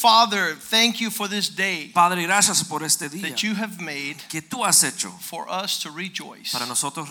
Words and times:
Father, 0.00 0.54
thank 0.54 0.98
you 0.98 1.10
for 1.10 1.28
this 1.28 1.50
day 1.50 1.90
Padre, 1.92 2.22
gracias 2.22 2.64
por 2.64 2.82
este 2.82 3.10
día 3.10 3.28
that 3.28 3.42
you 3.42 3.54
have 3.54 3.78
made 3.82 4.16
que 4.30 4.40
tú 4.40 4.64
has 4.64 4.82
hecho 4.82 5.10
for 5.20 5.46
us 5.50 5.78
to 5.78 5.90
rejoice, 5.90 6.52
para 6.52 6.64
nosotros 6.64 7.06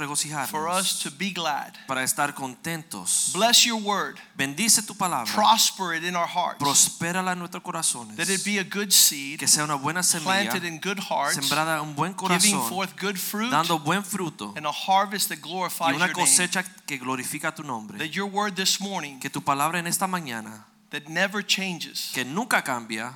for 0.49 0.67
us 0.67 0.99
to 1.03 1.11
be 1.11 1.29
glad. 1.31 1.77
para 1.87 2.01
estar 2.01 2.33
contentos. 2.33 3.31
Bless 3.31 3.63
your 3.63 3.79
word, 3.79 4.17
Bendice 4.35 4.81
tu 4.87 4.95
palabra, 4.95 5.31
prosper 5.31 5.93
it 5.93 6.03
in 6.03 6.15
our 6.15 6.25
hearts, 6.25 6.57
prospérala 6.57 7.33
en 7.33 7.39
nuestros 7.39 7.61
corazones, 7.61 8.15
that 8.15 8.27
it 8.27 8.43
be 8.43 8.57
a 8.57 8.63
good 8.63 8.91
seed 8.91 9.37
que 9.37 9.47
sea 9.47 9.63
una 9.63 9.75
buena 9.75 10.01
semilla, 10.01 10.49
planted 10.49 10.63
in 10.63 10.79
good 10.79 10.99
hearts, 10.99 11.35
sembrada 11.35 11.83
en 11.83 11.93
buen 11.93 12.15
giving 12.17 12.59
forth 12.69 12.99
good 12.99 13.17
fruit, 13.19 13.51
dando 13.51 13.77
buen 13.77 14.03
fruto 14.03 14.51
and 14.57 14.65
a 14.65 14.71
harvest 14.71 15.29
that 15.29 15.37
y 15.37 15.41
glorifies 15.41 15.95
una 15.95 16.07
your 16.07 16.15
name. 16.15 16.25
cosecha 16.25 16.63
que 16.87 16.97
glorifica 16.97 17.53
tu 17.53 17.61
nombre. 17.61 17.99
That 17.99 18.15
your 18.15 18.25
word 18.25 18.55
this 18.55 18.81
morning 18.81 19.19
Que 19.19 19.29
tu 19.29 19.41
palabra 19.41 19.77
en 19.77 19.85
esta 19.85 20.07
mañana, 20.07 20.65
that 20.91 21.07
never 21.07 21.45
changes. 21.45 22.11
que 22.13 22.23
nunca 22.23 22.61
cambia, 22.61 23.13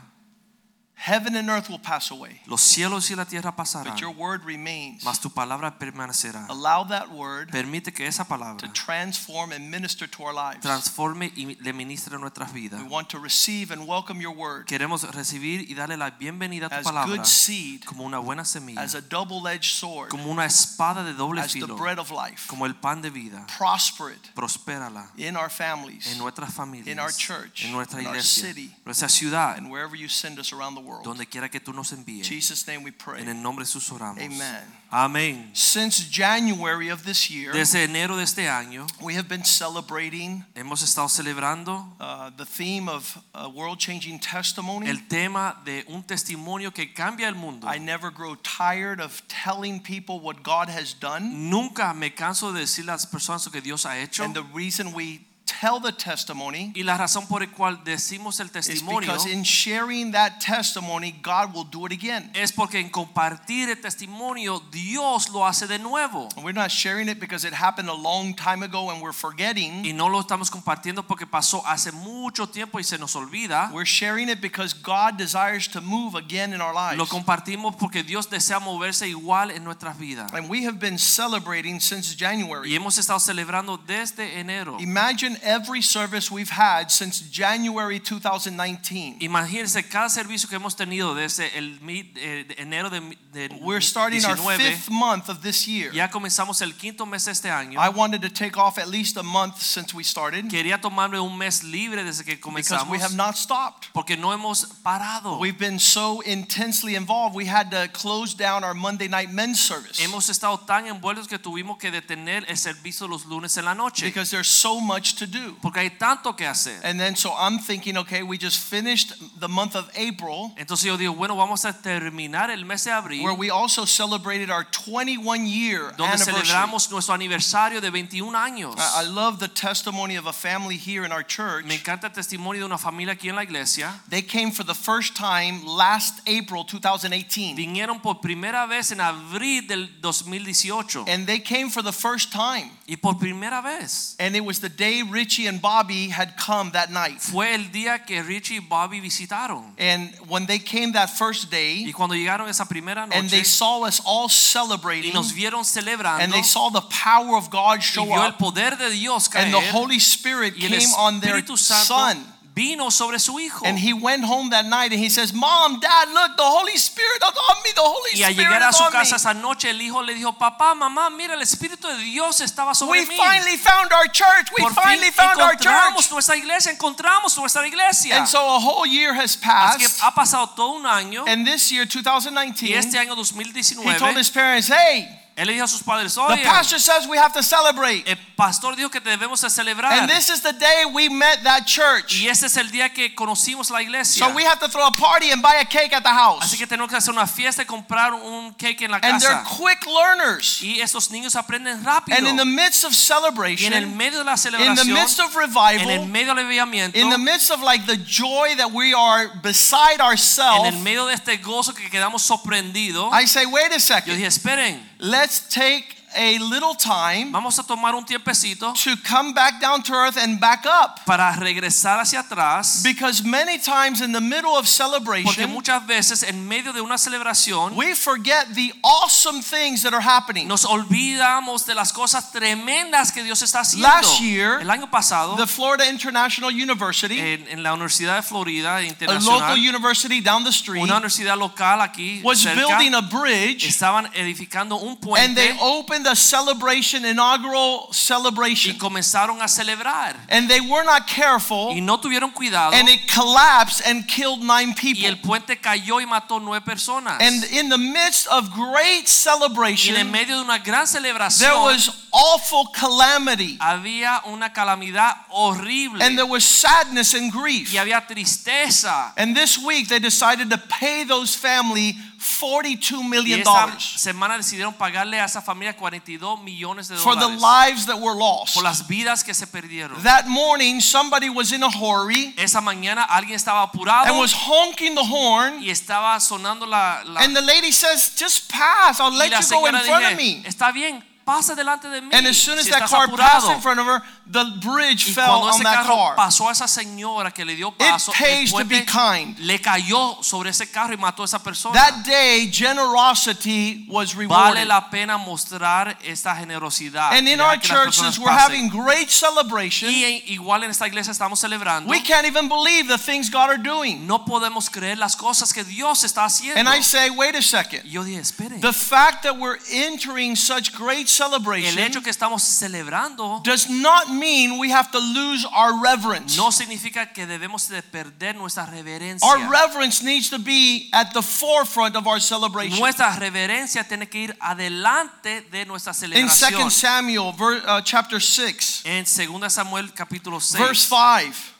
Heaven 0.96 1.36
and 1.36 1.50
earth 1.50 1.70
will 1.70 1.80
pass 1.80 2.12
away, 2.12 2.40
los 2.48 2.62
cielos 2.62 3.10
y 3.12 3.16
la 3.16 3.26
tierra 3.26 3.54
pasarán, 3.54 3.92
but 3.92 4.00
your 4.00 4.12
word 4.12 4.46
remains. 4.46 5.04
mas 5.04 5.20
tu 5.20 5.30
palabra 5.30 5.78
permanecerá. 5.78 6.48
Allow 6.50 6.86
that 6.86 7.12
word 7.12 7.52
Permite 7.52 7.94
que 7.94 8.06
esa 8.06 8.24
palabra 8.24 8.60
to 8.60 8.72
transform 8.72 9.52
and 9.52 9.70
minister 9.70 10.08
to 10.08 10.24
our 10.24 10.34
lives. 10.34 10.62
transforme 10.62 11.30
y 11.36 11.58
le 11.62 11.74
ministre 11.74 12.18
nuestras 12.18 12.54
vidas. 12.54 12.82
We 12.82 12.88
want 12.88 13.10
to 13.10 13.20
receive 13.20 13.72
and 13.72 13.86
welcome 13.86 14.22
your 14.22 14.32
word 14.34 14.66
Queremos 14.66 15.04
recibir 15.14 15.70
y 15.70 15.74
darle 15.74 15.98
la 15.98 16.12
bienvenida 16.12 16.68
a 16.68 16.70
tu 16.70 16.76
as 16.76 16.84
palabra 16.86 17.18
good 17.18 17.26
seed, 17.26 17.84
como 17.84 18.06
una 18.06 18.20
buena 18.20 18.46
semilla, 18.46 18.80
as 18.80 18.96
a 18.96 19.02
double-edged 19.02 19.66
sword, 19.74 20.10
como 20.10 20.32
una 20.32 20.46
espada 20.46 21.04
de 21.04 21.14
doble 21.14 21.42
as 21.42 21.52
the 21.52 21.68
bread 21.68 22.00
of 22.00 22.12
life. 22.12 22.48
como 22.48 22.66
el 22.66 22.76
pan 22.76 23.02
de 23.02 23.10
vida. 23.10 23.46
Prosper 23.58 24.12
it 24.12 24.30
Prospérala 24.36 25.08
in 25.18 25.36
our 25.36 25.50
families 25.50 26.10
en 26.14 26.18
nuestras 26.20 26.54
familias, 26.54 26.88
in 26.88 27.00
our 27.00 27.12
church, 27.12 27.66
en 27.66 27.74
nuestra 27.74 28.00
in 28.00 28.08
our 28.08 28.22
city, 28.22 28.72
nuestra 28.86 29.10
ciudad, 29.10 29.58
and 29.58 29.70
wherever 29.70 29.98
you 29.98 30.08
send 30.08 30.40
us 30.40 30.54
around 30.54 30.76
the 30.76 30.83
world. 30.84 31.04
donde 31.04 31.26
quiera 31.28 31.50
que 31.50 31.60
tú 31.60 31.74
nos 31.74 31.92
envíes. 31.92 32.28
Jesus' 32.28 32.68
name 32.68 32.84
we 32.84 32.92
pray. 32.92 33.22
En 33.22 33.30
el 33.30 33.42
nombre 33.42 33.66
de 33.66 33.72
Jesús 33.72 33.92
oramos. 33.92 34.22
Amen. 34.24 34.64
Amén. 34.92 35.50
Since 35.54 36.10
January 36.12 36.90
of 36.90 37.04
this 37.04 37.30
year, 37.30 37.52
Desde 37.52 37.84
enero 37.84 38.16
de 38.16 38.24
este 38.24 38.48
año 38.48 38.86
we 39.02 39.16
have 39.16 39.28
been 39.28 39.44
celebrating 39.44 40.46
hemos 40.56 40.84
estado 40.84 41.10
celebrando 41.10 41.88
uh, 42.00 42.30
the 42.38 42.46
theme 42.46 42.88
of 42.88 43.18
a 43.34 43.50
world-changing 43.50 44.20
testimony. 44.20 44.88
el 44.88 45.08
tema 45.08 45.60
de 45.66 45.84
un 45.88 46.04
testimonio 46.04 46.72
que 46.72 46.94
cambia 46.94 47.28
el 47.28 47.36
mundo. 47.36 47.68
I 47.68 47.80
never 47.80 48.12
grow 48.12 48.36
tired 48.36 49.00
of 49.00 49.22
telling 49.28 49.80
people 49.80 50.20
what 50.20 50.44
God 50.44 50.70
has 50.70 50.94
done. 50.94 51.50
Nunca 51.50 51.94
me 51.94 52.12
canso 52.12 52.54
de 52.54 52.60
decirle 52.62 52.92
a 52.92 52.96
las 52.96 53.08
personas 53.08 53.46
lo 53.46 53.52
que 53.52 53.62
Dios 53.62 53.86
ha 53.86 53.98
hecho. 53.98 54.24
And 54.24 54.36
the 54.36 54.44
reason 54.54 54.94
we 54.94 55.22
tell 55.46 55.80
the 55.80 55.92
testimony 55.92 56.72
Y 56.76 56.84
la 56.84 56.98
razón 56.98 57.28
por 57.28 57.42
la 57.42 57.48
cual 57.48 57.84
decimos 57.84 58.40
el 58.40 58.48
is 58.48 58.52
testimonio 58.54 59.02
because 59.02 59.26
in 59.26 59.44
sharing 59.44 60.12
that 60.12 60.40
testimony, 60.40 61.12
God 61.22 61.54
will 61.54 61.66
do 61.66 61.86
it 61.86 61.92
again. 61.92 62.30
es 62.34 62.52
porque 62.52 62.80
en 62.80 62.90
compartir 62.90 63.70
el 63.70 63.76
testimonio 63.82 64.62
Dios 64.72 65.30
lo 65.30 65.46
hace 65.46 65.68
de 65.68 65.80
nuevo. 65.80 66.30
And 66.36 66.44
we're 66.46 66.54
not 66.54 66.72
sharing 66.72 67.10
it 67.10 67.20
because 67.20 67.46
it 67.46 67.54
happened 67.54 67.90
a 67.90 67.94
long 67.94 68.34
time 68.36 68.64
ago 68.64 68.90
and 68.90 69.02
we're 69.02 69.14
forgetting. 69.14 69.86
Y 69.86 69.92
no 69.94 70.08
lo 70.08 70.20
estamos 70.22 70.50
compartiendo 70.50 71.06
porque 71.06 71.26
pasó 71.28 71.62
hace 71.66 71.92
mucho 71.92 72.48
tiempo 72.48 72.80
y 72.80 72.84
se 72.84 72.98
nos 72.98 73.16
olvida. 73.16 73.70
We're 73.74 73.86
sharing 73.86 74.30
it 74.30 74.42
because 74.42 74.74
God 74.74 75.18
desires 75.18 75.68
to 75.70 75.82
move 75.82 76.16
again 76.16 76.54
in 76.54 76.62
our 76.62 76.74
lives. 76.74 76.98
Lo 76.98 77.06
compartimos 77.06 77.76
porque 77.78 78.04
Dios 78.04 78.30
desea 78.30 78.60
moverse 78.60 79.08
igual 79.08 79.52
en 79.52 79.64
nuestras 79.64 79.98
vidas. 79.98 80.32
And 80.34 80.50
we 80.50 80.64
have 80.66 80.80
been 80.80 80.98
celebrating 80.98 81.80
since 81.80 82.14
Y 82.14 82.18
January. 82.18 82.76
hemos 82.76 82.98
estado 82.98 83.20
celebrando 83.20 83.78
desde 83.78 84.40
enero. 84.40 84.78
Imagine 84.80 85.33
every 85.42 85.82
service 85.82 86.30
we've 86.32 86.52
had 86.52 86.92
since 86.92 87.22
January 87.32 88.00
2019. 88.00 89.18
Imagínense 89.20 89.84
cada 89.84 90.10
servicio 90.10 90.48
que 90.50 90.56
hemos 90.56 90.76
tenido 90.76 91.16
desde 91.16 91.58
el 91.58 91.80
eh, 91.88 92.46
enero 92.58 92.90
de, 92.90 93.18
We're 93.62 93.82
starting 93.82 94.24
our 94.26 94.36
fifth 94.36 94.90
month 94.92 95.30
of 95.30 95.42
this 95.42 95.68
year. 95.68 95.92
Ya 95.92 96.10
comenzamos 96.10 96.62
el 96.62 96.74
quinto 96.74 97.06
mes 97.06 97.28
este 97.28 97.50
año. 97.50 97.80
I 97.80 97.90
wanted 97.90 98.22
to 98.22 98.30
take 98.30 98.58
off 98.58 98.78
at 98.78 98.88
least 98.88 99.18
a 99.18 99.24
month 99.24 99.62
since 99.62 99.94
we 99.94 100.04
started 100.04 100.50
Quería 100.50 100.80
tomarme 100.80 101.20
un 101.20 101.38
mes 101.38 101.64
libre 101.64 102.04
desde 102.04 102.24
que 102.24 102.36
because 102.36 102.86
we 102.90 103.00
have 103.00 103.16
not 103.16 103.36
stopped. 103.36 103.90
porque 103.94 104.18
no 104.18 104.32
hemos 104.32 104.66
parado. 104.84 105.40
We've 105.40 105.58
been 105.58 105.80
so 105.80 106.22
intensely 106.22 106.96
involved, 106.96 107.36
we 107.36 107.46
had 107.46 107.72
to 107.72 107.88
close 107.94 108.36
down 108.36 108.64
our 108.64 108.74
Monday 108.74 109.08
night 109.08 109.32
men's 109.32 109.60
service 109.60 110.00
Hemos 110.00 110.30
estado 110.30 110.60
tan 110.66 110.86
envueltos 110.88 111.28
que 111.28 111.40
tuvimos 111.40 111.78
que 111.78 111.92
detener 111.92 112.46
el 112.48 112.58
servicio 112.58 113.08
los 113.08 113.26
lunes 113.26 113.58
en 113.58 113.66
la 113.66 113.74
noche 113.74 114.06
because 114.06 114.30
there's 114.30 114.50
so 114.50 114.80
much 114.80 115.16
to 115.16 115.26
do. 115.26 115.56
porque 115.62 115.80
hay 115.80 115.90
tanto 115.90 116.36
que 116.36 116.46
hacer. 116.46 116.80
And 116.84 117.00
then 117.00 117.16
so 117.16 117.34
I'm 117.36 117.58
thinking, 117.60 117.98
okay, 117.98 118.22
we 118.22 118.38
just 118.38 118.60
finished 118.60 119.14
the 119.40 119.48
month 119.48 119.76
of 119.76 119.90
April 119.96 120.54
Entonces 120.58 120.86
yo 120.86 120.98
digo, 120.98 121.16
bueno, 121.16 121.36
vamos 121.36 121.66
a 121.66 121.74
terminar 121.74 122.52
el 122.52 122.66
mes 122.66 122.84
de 122.84 122.92
abril 122.92 123.23
where 123.24 123.34
we 123.34 123.50
also 123.50 123.86
celebrated 123.86 124.50
our 124.50 124.64
21 124.66 125.46
year 125.46 125.94
donde 125.98 126.18
celebramos 126.18 126.90
nuestro 126.90 127.14
aniversario 127.14 127.80
de 127.80 127.92
21 127.92 128.34
años. 128.36 128.76
I 128.78 129.04
I 129.04 129.06
love 129.06 129.40
the 129.40 129.50
testimony 129.50 130.16
of 130.16 130.28
a 130.28 130.32
family 130.32 130.78
here 130.78 131.04
in 131.04 131.12
our 131.12 131.24
church. 131.24 131.66
Me 131.66 131.76
encanta 131.76 132.06
el 132.06 132.12
testimonio 132.12 132.62
de 132.62 132.66
una 132.66 132.78
familia 132.78 133.16
aquí 133.16 133.28
en 133.28 133.36
la 133.36 133.44
iglesia. 133.44 133.94
They 134.10 134.22
came 134.22 134.52
for 134.52 134.64
the 134.64 134.74
first 134.74 135.16
time 135.16 135.66
last 135.66 136.22
April 136.26 136.64
2018. 136.64 137.58
Vinieron 137.58 138.02
por 138.02 138.16
primera 138.22 138.66
vez 138.66 138.92
en 138.92 139.00
abril 139.02 139.68
del 139.68 139.90
2018 140.00 141.06
And 141.08 141.28
they 141.28 141.40
came 141.40 141.70
for 141.70 141.82
the 141.82 141.92
first 141.92 142.32
time. 142.32 142.72
Y 142.88 142.98
por 142.98 143.18
primera 143.18 143.62
vez 143.62 144.16
And 144.20 144.36
it 144.36 144.44
was 144.44 144.60
the 144.60 144.70
day 144.70 145.02
Richie 145.04 145.48
and 145.48 145.62
Bobby 145.62 146.10
had 146.10 146.36
come 146.38 146.72
that 146.72 146.90
night. 146.92 147.20
fue 147.22 147.54
el 147.54 147.72
día 147.72 148.06
que 148.06 148.22
Richie 148.22 148.60
y 148.60 148.66
Bobby 148.68 149.00
visitaron. 149.00 149.74
And 149.78 150.14
when 150.28 150.46
they 150.46 150.60
came 150.60 150.92
that 150.94 151.10
first 151.10 151.50
day, 151.50 151.86
Y 151.86 151.94
cuando 151.94 152.16
llegaron 152.16 152.50
esa 152.50 152.66
primera 152.66 153.08
and 153.12 153.30
they 153.30 153.44
saw 153.44 153.86
us 153.86 154.02
all 154.06 154.28
y 154.28 154.34
celebrating, 154.34 155.14
nos 155.14 155.32
vieron 155.32 155.64
celebrando 155.64 156.24
and 156.24 156.34
they 156.34 156.44
saw 156.44 156.70
the 156.70 156.82
power 156.90 157.38
of 157.38 157.50
God 157.50 157.80
y 157.80 157.82
show 157.82 158.06
vio 158.06 158.24
el 158.24 158.34
poder 158.34 158.78
de 158.78 158.90
Dios 158.92 159.30
caer 159.30 159.46
and 159.46 159.54
the 159.54 159.72
Holy 159.72 160.00
Spirit 160.00 160.56
y 160.58 160.68
came 160.68 160.94
on 160.98 161.20
their 161.22 161.42
Santo 161.56 161.56
son. 161.56 162.33
Vino 162.56 162.92
sobre 162.92 163.18
su 163.20 163.40
hijo. 163.40 163.66
And 163.66 163.80
he 163.80 163.94
went 163.94 164.24
home 164.24 164.50
that 164.52 164.66
night 164.66 164.92
and 164.92 165.00
he 165.02 165.10
says, 165.10 165.34
Mom, 165.34 165.80
Dad, 165.80 166.10
look, 166.14 166.38
the 166.38 166.44
Holy 166.44 166.78
Spirit 166.78 167.18
is 167.18 167.34
on 167.50 167.64
me. 167.64 167.72
The 167.74 167.82
Holy 167.82 168.12
Spirit." 168.12 168.20
Y 168.20 168.24
al 168.24 168.36
llegar 168.36 168.64
a 168.64 168.72
su 168.72 168.84
casa 168.92 169.16
esa 169.16 169.34
noche, 169.34 169.70
el 169.72 169.82
hijo 169.82 170.02
le 170.04 170.14
dijo, 170.14 170.34
papá, 170.38 170.76
mamá, 170.76 171.10
mira, 171.10 171.34
el 171.34 171.42
Espíritu 171.42 171.88
de 171.88 171.98
Dios 171.98 172.42
estaba 172.42 172.76
sobre 172.76 173.00
We 173.02 173.06
mí. 173.08 173.18
finally 173.18 173.58
found 173.58 173.92
our 173.92 174.08
church. 174.12 174.52
We 174.56 174.62
Por 174.62 174.74
finally 174.74 175.12
fin 175.12 175.14
found 175.14 175.42
our 175.42 175.56
church. 175.56 175.66
encontramos 175.66 176.12
nuestra 176.12 176.36
iglesia, 176.36 176.72
encontramos 176.72 177.38
nuestra 177.38 177.66
iglesia. 177.68 178.18
And 178.18 178.28
so 178.28 178.40
a 178.40 178.60
whole 178.60 178.86
year 178.86 179.14
has 179.16 179.36
Así 179.36 179.78
que 179.80 179.88
passed. 179.90 180.00
ha 180.04 180.12
pasado 180.14 180.50
todo 180.56 180.74
un 180.74 180.86
año 180.86 181.24
And 181.28 181.46
this 181.48 181.72
year, 181.72 181.88
y 181.88 182.02
2019, 182.02 182.78
este 182.78 182.98
año 183.00 183.14
he 183.14 183.16
told 183.16 183.28
2019, 183.34 184.18
his 184.20 184.30
parents, 184.30 184.68
Hey, 184.68 185.08
él 185.36 185.48
le 185.48 185.54
dijo 185.54 185.66
a 185.66 185.68
sus 185.68 185.82
padres, 185.82 186.14
the 186.14 186.44
pastor 186.44 186.80
says 186.80 187.08
we 187.08 187.18
have 187.18 187.34
to 187.34 187.42
celebrate. 187.42 188.08
el 188.08 188.18
pastor 188.38 188.76
dijo 188.76 188.92
que 188.92 189.00
debemos 189.00 189.42
de 189.42 189.50
celebrar. 189.50 189.92
And 189.92 190.10
this 190.10 190.30
is 190.30 190.42
the 190.42 190.54
day 190.54 190.86
we 190.86 191.10
met 191.10 191.44
that 191.44 191.66
church. 191.66 192.22
Y 192.22 192.28
este 192.28 192.46
es 192.46 192.58
el 192.58 192.70
día 192.70 192.94
que 192.94 193.16
conocimos 193.16 193.72
la 193.72 193.82
iglesia. 193.82 194.28
So 194.28 194.34
we 194.34 194.44
have 194.44 194.60
to 194.60 194.68
throw 194.68 194.86
a 194.86 194.92
party 194.92 195.32
and 195.32 195.42
buy 195.42 195.56
a 195.56 195.66
cake 195.66 195.92
at 195.92 196.04
the 196.04 196.10
house. 196.10 196.44
Así 196.44 196.58
que 196.58 196.68
tenemos 196.68 196.90
que 196.90 196.98
hacer 196.98 197.12
una 197.12 197.26
fiesta 197.26 197.64
y 197.64 197.66
comprar 197.66 198.14
un 198.14 198.54
cake 198.54 198.84
en 198.84 198.92
la 198.92 199.00
And 199.02 199.20
they're 199.20 199.42
casa. 199.44 199.58
quick 199.58 199.88
learners. 199.88 200.62
Y 200.62 200.80
esos 200.82 201.10
niños 201.10 201.36
aprenden 201.36 201.84
rápido. 201.84 202.16
And 202.16 202.28
in 202.28 202.38
the 202.38 202.46
midst 202.46 202.84
of 202.84 202.92
Y 202.94 202.96
en 202.96 203.74
el 203.74 203.82
celebration, 203.86 203.98
medio 203.98 204.20
de 204.20 204.26
la 204.26 204.34
in 204.34 204.76
the 204.76 204.84
celebración, 204.84 204.94
midst 204.94 205.20
of 205.20 205.36
en 205.36 205.42
el 205.42 205.48
revival, 205.48 206.08
medio 206.10 206.36
del 206.36 206.46
avivamiento, 206.46 206.96
in 206.96 207.10
the 207.10 207.18
midst 207.18 207.50
of 207.50 207.62
like 207.62 207.86
the 207.88 207.98
joy 207.98 208.56
that 208.56 208.72
we 208.72 208.94
are 208.94 209.32
beside 209.42 209.96
en 209.96 210.02
ourselves, 210.02 210.74
el 210.74 210.80
medio 210.82 211.08
de 211.08 211.16
este 211.16 211.38
gozo 211.38 211.74
que 211.74 211.90
quedamos 211.90 212.22
sorprendidos, 212.22 213.12
I 213.12 213.26
say, 213.26 213.46
wait 213.46 213.72
a 213.72 213.76
yo 213.76 213.80
second, 213.80 214.18
dije, 214.18 214.28
esperen, 214.28 214.93
let's 215.04 215.48
take 215.54 215.93
a 216.16 216.38
little 216.40 216.76
time 216.76 217.32
Vamos 217.32 217.58
a 217.60 217.64
tomar 217.64 217.96
un 217.96 218.06
tiempecito 218.06 218.74
to 218.74 218.96
come 219.04 219.34
back 219.34 219.60
down 219.60 219.82
to 219.82 219.94
earth 219.94 220.18
and 220.18 220.40
back 220.40 220.66
up. 220.66 221.06
para 221.06 221.36
regresar 221.36 222.00
hacia 222.00 222.22
atrás. 222.22 222.84
Because 222.84 223.24
many 223.24 223.58
times 223.58 224.02
in 224.02 224.12
the 224.12 224.22
middle 224.22 224.56
of 224.56 224.68
celebration 224.68 225.26
Porque 225.26 225.48
muchas 225.48 225.86
veces 225.86 226.24
en 226.24 226.48
medio 226.48 226.74
de 226.74 226.82
una 226.82 226.98
celebración 226.98 227.76
we 227.76 227.96
forget 227.96 228.54
the 228.54 228.74
awesome 228.84 229.42
things 229.42 229.84
that 229.84 229.94
are 229.94 230.02
happening. 230.04 230.48
nos 230.48 230.66
olvidamos 230.66 231.66
de 231.66 231.76
las 231.76 231.92
cosas 231.92 232.32
tremendas 232.32 233.12
que 233.12 233.24
Dios 233.24 233.42
está 233.42 233.62
haciendo. 233.62 233.88
Last 233.88 234.20
year, 234.22 234.62
El 234.62 234.70
año 234.70 234.90
pasado, 234.90 235.36
The 235.36 235.48
Florida 235.48 235.90
International 235.90 236.52
University, 236.52 237.20
en, 237.20 237.48
en 237.50 237.64
la 237.64 237.74
Universidad 237.74 238.16
de 238.16 238.22
Florida 238.22 238.82
Internacional 238.84 239.44
a 239.44 239.50
local 239.50 239.58
university 239.58 240.22
down 240.22 240.44
the 240.44 240.52
street, 240.52 240.82
una 240.82 240.98
universidad 240.98 241.38
local 241.38 241.82
aquí 241.82 242.22
was 242.24 242.40
cerca, 242.40 242.56
building 242.56 242.94
a 242.94 243.02
bridge 243.02 243.66
estaban 243.66 244.10
edificando 244.14 244.78
un 244.78 244.98
puente 244.98 245.24
and 245.26 245.36
they 245.36 245.54
puente 245.86 246.03
a 246.08 246.16
celebration, 246.16 247.06
inaugural 247.06 247.88
y 247.90 247.94
celebration. 247.94 248.78
comenzaron 248.78 249.42
a 249.42 249.48
celebrar. 249.48 250.16
And 250.30 250.50
they 250.50 250.62
were 250.62 250.84
not 250.84 251.08
careful 251.08 251.74
Y 251.74 251.82
no 251.82 252.00
tuvieron 252.00 252.32
cuidado 252.34 252.74
and 252.74 252.88
it 252.90 253.08
collapsed 253.12 253.82
and 253.86 254.08
killed 254.08 254.42
nine 254.42 254.70
y 254.70 254.74
people. 254.76 255.06
el 255.06 255.18
puente 255.18 255.60
cayó 255.60 256.00
y 256.00 256.06
mató 256.06 256.40
nueve 256.40 256.64
personas. 256.66 257.20
And 257.20 257.44
in 257.52 257.70
the 257.70 257.78
midst 257.78 258.28
of 258.28 258.52
great 258.52 258.84
Y 258.84 259.00
en 259.00 259.08
celebration, 259.08 260.12
medio 260.12 260.38
de 260.38 260.44
una 260.44 260.60
gran 260.60 260.84
there 260.94 261.58
was 261.58 261.90
awful 262.12 262.68
calamity 262.74 263.58
había 263.60 264.22
una 264.28 264.52
calamidad 264.54 265.16
horrible 265.30 266.02
and 266.02 266.18
there 266.18 266.28
was 266.28 266.44
sadness 266.44 267.14
and 267.14 267.32
grief. 267.32 267.74
y 267.74 267.78
había 267.78 268.06
tristeza. 268.06 269.14
And 269.18 269.36
this 269.36 269.58
week 269.58 269.88
they 269.88 270.00
decided 270.00 270.50
to 270.50 270.58
pay 270.58 271.04
those 271.04 271.36
family 271.36 271.96
42 272.24 273.02
Y 273.02 273.08
million 273.08 273.44
dollars 273.44 273.84
semana 273.98 274.38
decidieron 274.38 274.74
pagarle 274.74 275.20
a 275.20 275.26
esa 275.26 275.42
familia 275.42 275.76
42 275.76 276.42
millones 276.42 276.88
de 276.88 276.96
dólares. 276.96 277.04
for 277.04 277.16
the 277.16 277.38
lives 277.40 277.86
that 277.86 277.98
were 278.00 278.18
lost. 278.18 278.56
por 278.56 278.64
las 278.64 278.88
vidas 278.88 279.24
que 279.24 279.34
se 279.34 279.46
perdieron. 279.46 280.02
That 280.04 280.26
morning 280.28 280.80
somebody 280.80 281.30
was 281.30 281.52
in 281.52 281.64
a 281.64 281.70
hurry 281.70 282.34
Esa 282.38 282.62
mañana 282.62 283.04
alguien 283.04 283.36
estaba 283.36 283.62
apurado 283.64 284.08
and 284.10 284.20
was 284.20 284.34
honking 284.34 284.96
the 284.96 285.04
horn 285.04 285.62
y 285.62 285.70
estaba 285.70 286.20
sonando 286.20 286.66
la, 286.66 287.04
la 287.06 287.22
and 287.22 287.36
the 287.36 287.42
lady 287.42 287.72
says 287.72 288.14
just 288.18 288.50
pass 288.50 289.00
I'll 289.00 289.12
let 289.12 289.32
you 289.32 289.50
go 289.50 289.66
in 289.68 289.76
front 289.76 290.06
of 290.06 290.18
me. 290.18 290.42
está 290.46 290.72
bien, 290.72 291.04
pasa 291.26 291.56
delante 291.56 291.90
de 291.90 292.02
mí. 292.02 292.10
And 292.14 292.28
as 292.28 292.38
soon 292.38 292.58
as 292.58 292.66
si 292.66 292.72
that 292.72 292.90
car 292.90 293.08
apurado. 293.08 293.18
passed 293.18 293.50
in 293.52 293.62
front 293.62 293.80
of 293.80 293.86
her, 293.86 294.02
the 294.28 294.46
bridge 294.62 295.08
Y 295.08 295.14
fell 295.14 295.44
on 295.44 295.62
that 295.64 295.86
car. 295.86 296.16
pasó 296.16 296.48
a 296.48 296.52
esa 296.52 296.68
señora 296.68 297.34
que 297.34 297.46
le 297.46 297.56
dio 297.56 297.72
paso, 297.72 298.12
el 298.12 298.18
pays 298.18 298.54
to 298.54 298.66
be 298.66 298.86
kind. 298.86 299.38
le 299.40 299.60
cayó 299.60 300.24
sobre 300.24 300.50
ese 300.50 300.70
carro 300.72 300.94
y 300.94 300.98
mató 300.98 301.24
a 301.24 301.26
esa 301.26 301.40
persona. 301.40 301.74
That 301.74 302.04
day, 302.06 302.50
generosity 302.52 303.86
was 303.90 304.14
vale 304.14 304.28
rewarded. 304.28 304.68
la 304.68 304.90
pena 304.90 305.18
mostrar 305.18 305.98
esta 306.04 306.36
generosidad. 306.36 307.14
And 307.14 307.28
in 307.28 307.40
our 307.40 307.60
que 307.60 307.70
las 307.70 307.78
church, 307.78 307.96
personas 307.98 308.14
since 308.16 308.20
we're 308.20 308.32
having 308.32 308.70
great 308.70 309.10
celebration, 309.10 309.90
y 309.90 310.24
igual 310.28 310.64
en 310.64 310.72
esta 310.72 310.88
iglesia 310.88 311.12
estamos 311.12 311.40
celebrando. 311.40 311.90
we 311.90 312.02
can't 312.02 312.26
even 312.26 312.48
believe 312.48 312.88
the 312.88 312.98
things 312.98 313.30
God 313.30 313.50
are 313.50 313.58
doing. 313.58 314.06
no 314.08 314.26
podemos 314.26 314.70
creer 314.70 314.98
las 314.98 315.16
cosas 315.16 315.54
que 315.54 315.64
Dios 315.64 316.04
está 316.04 316.26
haciendo. 316.26 316.60
And 316.60 316.68
I 316.68 316.82
say, 316.82 317.10
wait 317.10 317.36
a 317.36 317.42
second. 317.42 317.84
Yo 317.86 318.04
dije, 318.04 318.20
espere. 318.20 318.60
The 318.60 318.74
fact 318.74 319.24
that 319.24 319.38
we're 319.38 319.58
entering 319.72 320.36
such 320.36 320.74
great 320.74 321.08
el 321.20 321.30
celebration 321.30 321.80
hecho 321.80 322.02
que 322.02 322.10
estamos 322.10 322.44
celebrando 322.44 323.42
does 323.44 323.70
not 323.70 324.10
mean 324.10 324.58
we 324.60 324.72
have 324.72 324.92
to 324.92 325.00
lose 325.00 325.46
our 325.54 325.74
reverence. 325.82 326.38
no 326.38 326.52
significa 326.52 327.12
que 327.14 327.26
debemos 327.26 327.68
de 327.68 327.82
perder 327.82 328.36
nuestra 328.36 328.66
reverencia. 328.66 329.28
Our 329.28 329.50
reverence 329.50 330.04
needs 330.04 330.30
to 330.30 330.40
be 330.40 330.90
at 330.94 331.14
the 331.14 331.22
forefront 331.22 331.96
of 331.96 332.08
our 332.08 332.20
celebration. 332.20 332.80
Nuestra 332.80 333.16
reverencia 333.16 333.84
tiene 333.88 334.08
que 334.08 334.20
ir 334.20 334.38
adelante 334.40 335.42
de 335.52 335.66
nuestra 335.66 335.94
celebración. 335.94 336.24
In 336.24 336.30
celebración. 336.30 336.64
2 336.64 336.74
Samuel 336.74 337.34
ver, 337.34 337.64
uh, 337.68 337.82
chapter 337.82 338.22
6, 338.22 338.82
En 338.86 339.06
2 339.06 339.54
Samuel 339.54 339.94
capítulo 339.94 340.40
6, 340.40 340.60
verse 340.60 340.88
5. 340.88 341.53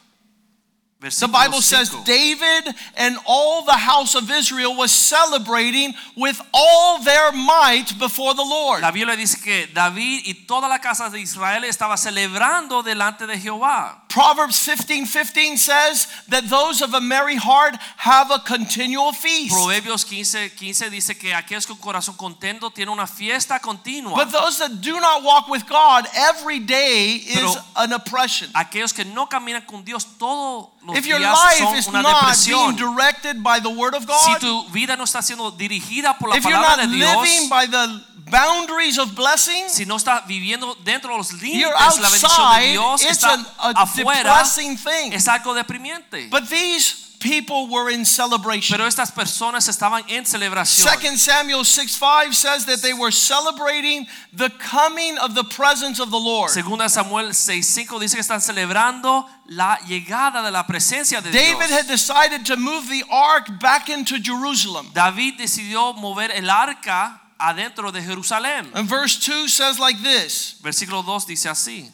The 1.10 1.28
Bible 1.28 1.60
says 1.60 1.90
David 2.04 2.74
and 2.96 3.18
all 3.26 3.64
the 3.64 3.72
house 3.76 4.14
of 4.14 4.30
Israel 4.30 4.74
was 4.76 4.90
celebrating 4.90 5.94
with 6.16 6.40
all 6.52 7.02
their 7.02 7.32
might 7.32 7.92
before 7.98 8.34
the 8.34 8.42
Lord. 8.42 8.80
La 8.80 8.90
Biblia 8.90 9.16
dice 9.16 9.36
que 9.36 9.66
David 9.66 10.22
y 10.26 10.46
toda 10.46 10.68
la 10.68 10.78
casa 10.78 11.10
de 11.10 11.20
Israel 11.20 11.64
estaba 11.64 11.96
celebrando 11.96 12.82
delante 12.82 13.26
de 13.26 13.38
Jehová. 13.38 14.02
Proverbs 14.08 14.64
15 14.64 15.06
15 15.06 15.56
says 15.56 16.06
that 16.28 16.48
those 16.48 16.80
of 16.80 16.94
a 16.94 17.00
merry 17.00 17.36
heart 17.36 17.76
have 17.96 18.30
a 18.30 18.38
continual 18.38 19.12
feast. 19.12 19.52
Proverbios 19.52 20.04
15, 20.04 20.50
15 20.50 20.90
dice 20.90 21.18
que 21.18 21.34
aquellos 21.34 21.66
con 21.66 21.76
corazón 21.78 22.16
contento 22.16 22.70
tienen 22.70 22.92
una 22.92 23.06
fiesta 23.06 23.58
continua. 23.60 24.14
But 24.14 24.30
those 24.30 24.58
that 24.58 24.80
do 24.80 25.00
not 25.00 25.24
walk 25.24 25.48
with 25.48 25.66
God, 25.68 26.06
every 26.14 26.60
day 26.60 27.16
is 27.16 27.34
Pero- 27.34 27.64
an 27.76 27.92
oppression. 27.92 28.48
aquellos 28.54 28.92
que 28.94 29.04
no 29.04 29.26
caminan 29.26 29.66
con 29.66 29.84
Dios 29.84 30.04
todos 30.16 30.68
los 30.84 30.96
If 30.98 31.06
your 31.06 31.18
días 31.18 31.32
life 31.32 31.78
is 31.78 31.84
son 31.86 31.94
una 31.96 32.02
not 32.02 32.20
depresión. 32.22 32.76
being 32.76 32.76
directed 32.76 33.42
by 33.42 33.58
the 33.60 33.68
Word 33.70 33.94
of 33.94 34.02
Si 34.02 34.32
God, 34.32 34.40
tu 34.40 34.64
vida 34.70 34.96
no 34.96 35.04
está 35.04 35.22
siendo 35.22 35.50
dirigida 35.50 36.16
por 36.18 36.30
la 36.30 36.36
if 36.36 36.44
you're 36.44 36.52
palabra 36.56 36.86
not 36.86 36.92
Dios, 36.94 37.22
living 37.22 37.48
by 37.48 37.66
the 37.66 38.04
boundaries 38.30 38.98
of 38.98 39.14
blessing, 39.14 39.68
si 39.68 39.84
no 39.84 39.96
está 39.96 40.22
viviendo 40.26 40.74
dentro 40.84 41.10
de 41.12 41.18
los 41.18 41.32
límites 41.32 41.60
you're 41.60 41.72
la 41.74 42.10
bendición 42.10 42.30
de 42.30 42.36
outside, 42.36 42.72
Dios, 42.72 43.02
it's 43.02 43.10
está 43.12 43.34
an, 43.34 43.46
a 43.58 43.82
afuera, 43.82 44.22
depressing 44.22 44.76
thing. 44.78 45.12
es 45.12 45.26
algo 45.28 45.54
deprimiente. 45.54 46.28
But 46.30 46.48
these 46.48 47.13
people 47.24 47.68
were 47.68 47.88
in 47.88 48.04
celebration. 48.04 48.76
Pero 48.76 48.86
estas 48.86 49.10
personas 49.10 49.66
estaban 49.68 50.04
en 50.10 50.26
celebración. 50.26 50.86
2 50.86 51.16
Samuel 51.18 51.64
6 51.64 51.96
5 51.96 52.34
says 52.34 52.66
that 52.66 52.82
they 52.82 52.92
were 52.92 53.10
celebrating 53.10 54.06
the 54.34 54.50
coming 54.58 55.16
of 55.18 55.34
the 55.34 55.44
presence 55.44 55.98
of 55.98 56.10
the 56.10 56.18
Lord. 56.18 56.50
Segunda 56.50 56.88
Samuel 56.88 57.30
6:5 57.30 57.98
dice 57.98 58.14
que 58.14 58.20
están 58.20 58.42
celebrando 58.42 59.26
la 59.46 59.78
llegada 59.88 60.42
de 60.42 60.50
la 60.50 60.66
presencia 60.66 61.22
de 61.22 61.30
David 61.32 61.70
had 61.70 61.86
decided 61.86 62.44
to 62.44 62.56
move 62.56 62.88
the 62.90 63.04
ark 63.10 63.58
back 63.58 63.88
into 63.88 64.18
Jerusalem. 64.20 64.90
David 64.92 65.38
decidió 65.38 65.94
mover 65.94 66.30
el 66.30 66.50
arca 66.50 67.22
adentro 67.40 67.90
de 67.90 68.02
Jerusalén. 68.02 68.70
And 68.74 68.86
verse 68.86 69.18
2 69.18 69.48
says 69.48 69.78
like 69.78 70.02
this 70.02 70.56
Versículo 70.62 71.02
2 71.02 71.26
dice 71.26 71.48
así. 71.48 71.90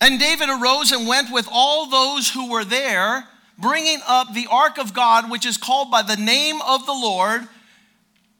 And 0.00 0.20
David 0.20 0.48
arose 0.48 0.92
and 0.92 1.08
went 1.08 1.32
with 1.32 1.48
all 1.50 1.86
those 1.86 2.30
who 2.30 2.50
were 2.50 2.64
there, 2.64 3.24
bringing 3.58 4.00
up 4.06 4.32
the 4.32 4.46
ark 4.50 4.78
of 4.78 4.94
God, 4.94 5.30
which 5.30 5.44
is 5.44 5.56
called 5.56 5.90
by 5.90 6.02
the 6.02 6.16
name 6.16 6.60
of 6.62 6.86
the 6.86 6.92
Lord. 6.92 7.48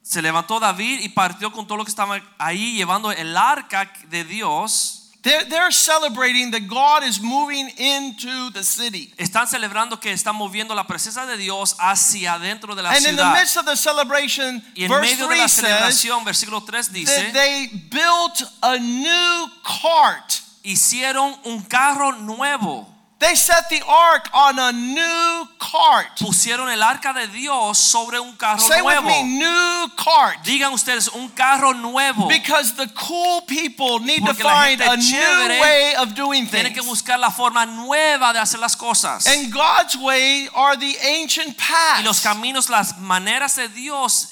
Se 0.01 0.21
levantó 0.21 0.59
David 0.59 1.01
y 1.01 1.09
partió 1.09 1.51
con 1.51 1.67
todo 1.67 1.77
lo 1.77 1.83
que 1.83 1.91
estaba 1.91 2.19
ahí 2.39 2.77
llevando 2.77 3.11
el 3.11 3.35
arca 3.35 3.91
de 4.09 4.23
Dios. 4.23 4.99
They're, 5.21 5.43
they're 5.43 5.71
celebrating 5.71 6.51
that 6.51 6.69
God 6.69 7.03
is 7.03 7.21
moving 7.21 7.69
into 7.77 8.51
the 8.51 8.63
city. 8.63 9.13
Están 9.17 9.47
celebrando 9.47 9.99
que 9.99 10.13
están 10.13 10.33
moviendo 10.35 10.73
la 10.73 10.85
presencia 10.85 11.25
de 11.25 11.35
Dios 11.35 11.75
hacia 11.77 12.35
adentro 12.35 12.73
de 12.73 12.81
la 12.81 12.91
And 12.91 13.05
in 13.05 13.17
the 13.17 13.33
midst 13.33 13.57
of 13.57 13.65
the 13.65 13.75
celebration, 13.75 14.63
Y 14.75 14.85
en 14.85 14.89
verse 14.89 15.11
medio 15.11 15.27
de 15.27 15.35
3 15.35 15.39
la 15.39 15.47
says 15.49 15.65
celebración, 15.65 16.23
versículo 16.23 16.65
3 16.65 16.87
that 16.87 16.93
dice, 16.93 17.33
they 17.33 17.67
built 17.89 18.43
a 18.63 18.79
new 18.79 19.49
cart. 19.61 20.38
Hicieron 20.63 21.35
un 21.45 21.61
carro 21.63 22.13
nuevo. 22.13 22.87
They 23.19 23.35
set 23.35 23.67
the 23.69 23.81
ark 23.85 24.29
on 24.33 24.57
a 24.57 24.71
new 24.71 25.47
cart. 25.59 26.17
Pusieron 26.17 26.71
el 26.71 26.81
arca 26.81 27.11
de 27.11 27.27
Dios 27.27 27.77
sobre 27.77 28.17
un 28.17 28.37
carro 28.37 28.59
Say 28.59 28.81
with 28.81 29.03
me, 29.03 29.23
new 29.23 29.89
cart. 29.97 30.37
Digan 30.45 30.71
ustedes 30.71 31.09
un 31.09 31.27
carro 31.35 31.73
nuevo. 31.73 32.29
Because 32.29 32.77
the 32.77 32.87
cool 32.95 33.41
people 33.41 33.99
need 33.99 34.19
to 34.19 34.27
Porque 34.27 34.43
la 34.45 34.63
find 34.63 34.81
a 34.81 34.95
new 34.95 35.61
way 35.61 35.95
of 35.99 36.15
doing 36.15 36.47
things. 36.47 36.63
Tienen 36.63 36.73
que 36.73 36.81
buscar 36.81 37.19
la 37.19 37.29
forma 37.29 37.65
nueva 37.65 38.31
de 38.31 38.39
hacer 38.39 38.61
las 38.61 38.77
cosas. 38.77 39.27
And 39.27 39.51
God's 39.51 39.97
way 39.97 40.47
are 40.55 40.77
the 40.77 40.95
ancient 41.03 41.57
paths. 41.57 41.99
Y 41.99 42.03
los 42.03 42.21
caminos, 42.21 42.69
las 42.69 42.97
maneras 42.99 43.57
de 43.57 43.67
Dios 43.67 44.29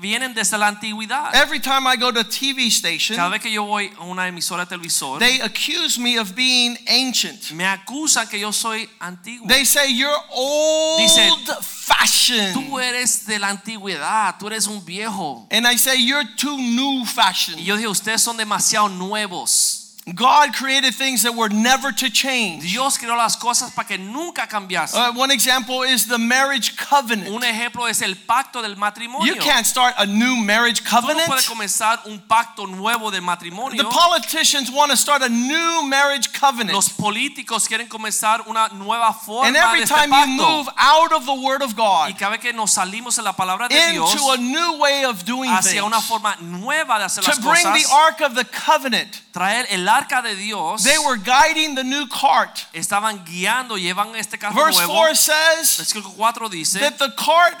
vienen 0.00 0.32
desde 0.32 0.56
la 0.58 0.68
antigüedad. 0.68 1.34
Every 1.34 1.58
time 1.58 1.88
I 1.88 1.96
go 1.96 2.12
to 2.12 2.20
a 2.20 2.24
TV 2.24 2.68
station, 2.68 3.16
Cada 3.16 3.30
vez 3.30 3.42
que 3.42 3.50
yo 3.50 3.64
voy 3.64 3.92
a 3.98 4.04
una 4.04 4.28
emisora 4.28 4.64
de 4.64 4.76
televisor, 4.76 5.18
they 5.18 5.40
accuse 5.40 5.98
me 5.98 6.20
of 6.20 6.36
being 6.36 6.78
ancient. 6.86 7.50
me 7.50 7.64
acusan 7.64 8.11
que 8.28 8.38
yo 8.38 8.52
soy 8.52 8.88
antiguo. 9.00 9.46
They 9.48 9.64
say 9.64 9.92
you're 9.92 10.14
old 10.30 11.00
Dice, 11.00 11.30
fashioned. 11.60 12.54
Tú 12.54 12.78
eres 12.78 13.26
de 13.26 13.38
la 13.38 13.48
antigüedad, 13.48 14.36
tú 14.38 14.46
eres 14.46 14.66
un 14.66 14.84
viejo. 14.84 15.46
And 15.50 15.66
I 15.66 15.76
say 15.76 15.96
you're 16.02 16.28
too 16.36 16.56
new 16.56 17.02
Y 17.02 17.06
fashioned. 17.06 17.58
yo 17.64 17.76
dije, 17.76 17.88
ustedes 17.88 18.22
son 18.22 18.36
demasiado 18.36 18.88
nuevos. 18.88 19.81
God 20.04 20.52
created 20.54 20.94
things 20.96 21.22
that 21.22 21.32
were 21.32 21.48
never 21.48 21.92
to 21.92 22.10
change. 22.10 22.64
Dios 22.64 22.98
creó 22.98 23.16
las 23.16 23.36
cosas 23.36 23.70
para 23.70 23.86
que 23.86 23.98
nunca 23.98 24.48
cambiasen. 24.48 24.98
Uh, 24.98 25.12
one 25.12 25.30
example 25.30 25.84
is 25.84 26.08
the 26.08 26.18
marriage 26.18 26.76
covenant. 26.76 27.30
Un 27.30 27.44
ejemplo 27.44 27.88
es 27.88 28.02
el 28.02 28.16
pacto 28.16 28.60
del 28.62 28.74
matrimonio. 28.74 29.32
You 29.32 29.40
can't 29.40 29.64
start 29.64 29.94
a 29.98 30.06
new 30.06 30.34
marriage 30.42 30.82
Tú 30.82 30.90
no 30.90 31.00
covenant. 31.02 31.28
puedes 31.28 31.46
comenzar 31.48 32.00
un 32.06 32.18
pacto 32.18 32.66
nuevo 32.66 33.12
del 33.12 33.22
The 33.22 33.84
politicians 33.84 34.72
want 34.72 34.90
to 34.90 34.96
start 34.96 35.22
a 35.22 35.28
new 35.28 35.84
marriage 35.86 36.32
covenant. 36.32 36.72
Los 36.72 36.88
políticos 36.88 37.68
quieren 37.68 37.86
comenzar 37.86 38.42
una 38.48 38.70
nueva 38.74 39.12
forma 39.12 39.46
And 39.46 39.54
de 39.54 39.62
every 39.62 39.82
este 39.82 39.94
time 39.94 40.10
you 40.10 40.26
move 40.26 40.68
out 40.78 41.12
of 41.12 41.26
the 41.26 41.34
Word 41.34 41.62
of 41.62 41.74
y 41.74 41.76
God 41.76 42.18
cada 42.18 42.30
vez 42.32 42.40
que 42.40 42.52
nos 42.52 42.72
salimos 42.72 43.14
de 43.14 43.22
la 43.22 43.34
palabra 43.34 43.68
de 43.68 43.92
Dios 43.92 44.12
into 44.12 44.32
a 44.32 44.36
new 44.36 44.78
way 44.78 45.04
of 45.04 45.24
doing 45.24 45.48
hacia 45.48 45.84
una 45.84 45.98
things, 45.98 46.08
forma 46.08 46.36
nueva 46.40 46.98
de 46.98 47.04
hacer 47.04 47.22
to 47.22 47.30
las 47.30 47.38
bring 47.38 47.72
the 47.72 47.86
Ark 47.92 48.20
of 48.20 48.34
the 48.34 48.44
Covenant, 48.44 49.20
traer 49.32 49.66
el 49.70 49.91
arca 49.92 50.22
de 50.22 50.34
Dios, 50.34 50.84
they 50.84 50.98
were 50.98 51.16
guiding 51.16 51.74
the 51.74 51.84
new 51.84 52.06
cart. 52.08 52.66
estaban 52.72 53.24
guiando, 53.24 53.76
llevan 53.76 54.14
este 54.16 54.38
carro 54.38 54.54
Verse 54.64 54.78
nuevo. 54.78 54.92
4 54.92 55.14
says 55.14 55.78
Versículo 55.78 56.14
4 56.16 56.48
dice 56.48 56.80
that 56.80 56.98
the 56.98 57.12
cart 57.16 57.56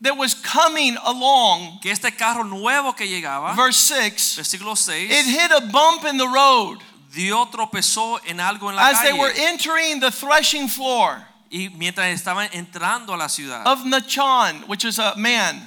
that 0.00 0.16
was 0.16 0.34
coming 0.34 0.96
along, 1.04 1.80
que 1.82 1.90
este 1.90 2.16
carro 2.16 2.44
nuevo 2.44 2.92
que 2.92 3.06
llegaba, 3.06 3.54
verse 3.56 3.78
6, 3.78 4.36
versículo 4.36 4.76
6, 4.76 5.10
it 5.10 5.26
hit 5.26 5.50
a 5.50 5.60
bump 5.72 6.04
in 6.04 6.16
the 6.16 6.28
road 6.28 6.78
dio 7.12 7.46
tropezó 7.46 8.20
en 8.26 8.38
algo 8.38 8.68
en 8.68 8.76
la 8.76 8.90
as 8.90 9.02
they 9.02 9.12
were 9.12 9.32
entering 9.36 10.00
the 10.00 10.10
threshing 10.10 10.68
floor 10.68 11.24
Y 11.50 11.70
mientras 11.76 12.08
estaban 12.14 12.48
entrando 12.52 13.14
a 13.14 13.16
la 13.16 13.28
ciudad, 13.28 13.66
of 13.66 13.84
Nachon, 13.86 14.68
which 14.68 14.84
is 14.84 14.98
a 14.98 15.14
man. 15.16 15.66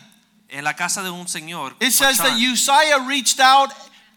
en 0.49 0.63
la 0.63 0.73
casa 0.73 1.01
de 1.01 1.09
un 1.09 1.27
señor, 1.27 1.73
It 1.79 1.91
says 1.91 2.17
that 2.19 2.37
Uzziah 2.37 3.07
reached 3.07 3.39
out 3.39 3.69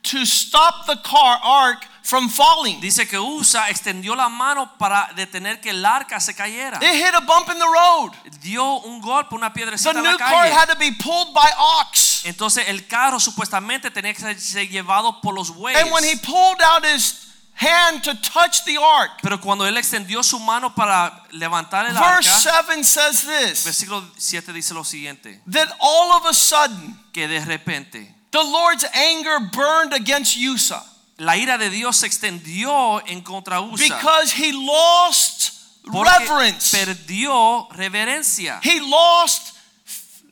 to 0.04 0.24
stop 0.24 0.86
the 0.86 0.96
car 1.02 1.38
ark 1.42 1.86
from 2.02 2.28
falling. 2.28 2.80
dice 2.80 3.06
que 3.08 3.18
Uza 3.18 3.68
extendió 3.70 4.14
la 4.14 4.28
mano 4.28 4.70
para 4.78 5.08
detener 5.16 5.60
que 5.60 5.70
el 5.70 5.84
arca 5.84 6.20
se 6.20 6.34
cayera. 6.34 6.78
It 6.82 6.94
hit 6.94 7.14
a 7.14 7.20
bump 7.20 7.48
in 7.50 7.58
the 7.58 7.66
road. 7.66 8.12
Dio 8.42 8.80
un 8.84 9.00
golpe, 9.00 9.34
una 9.34 9.50
The 9.52 9.54
piedrecita 9.60 9.90
en 9.90 10.02
new 10.02 10.12
la 10.12 10.16
calle. 10.18 10.52
had 10.52 10.68
to 10.68 10.76
be 10.76 10.92
pulled 10.92 11.32
by 11.32 11.50
ox. 11.58 12.22
Entonces 12.24 12.68
el 12.68 12.86
carro 12.86 13.18
supuestamente 13.18 13.90
tenía 13.90 14.14
que 14.14 14.20
ser- 14.38 14.68
llevado 14.68 15.20
por 15.20 15.34
los 15.34 15.50
bueyes. 15.54 15.80
And 15.82 15.92
when 15.92 16.04
he 16.04 16.16
pulled 16.16 16.60
out 16.62 16.84
his 16.84 17.20
hand 17.56 18.02
to 18.02 18.14
touch 18.16 18.64
the 18.64 18.76
ark, 18.76 19.12
Pero 19.22 19.40
cuando 19.40 19.64
él 19.66 19.76
extendió 19.76 20.22
su 20.22 20.38
mano 20.40 20.74
para 20.74 21.22
levantar 21.30 21.86
el 21.86 21.94
verse 21.94 22.28
arca, 22.28 22.40
7 22.66 22.82
says 22.84 23.22
this 23.22 23.64
versículo 23.64 24.02
7 24.16 24.52
dice 24.52 24.74
lo 24.74 24.82
siguiente, 24.84 25.40
that 25.50 25.68
all 25.80 26.12
of 26.12 26.26
a 26.26 26.34
sudden 26.34 26.98
que 27.12 27.28
de 27.28 27.40
repente 27.44 28.12
the 28.34 28.42
Lord's 28.42 28.84
anger 28.92 29.38
burned 29.52 29.94
against 29.94 30.36
Uzzah. 30.36 30.82
La 31.18 31.36
ira 31.36 31.56
de 31.56 31.70
Dios 31.70 31.98
se 31.98 32.06
extendió 32.08 33.00
en 33.06 33.20
contra 33.22 33.60
Uza 33.60 33.84
because 33.84 34.32
he 34.32 34.52
lost 34.52 35.52
reverence. 35.84 36.76
perdió 36.76 37.68
reverencia, 37.70 38.58
He 38.60 38.80
lost 38.80 39.53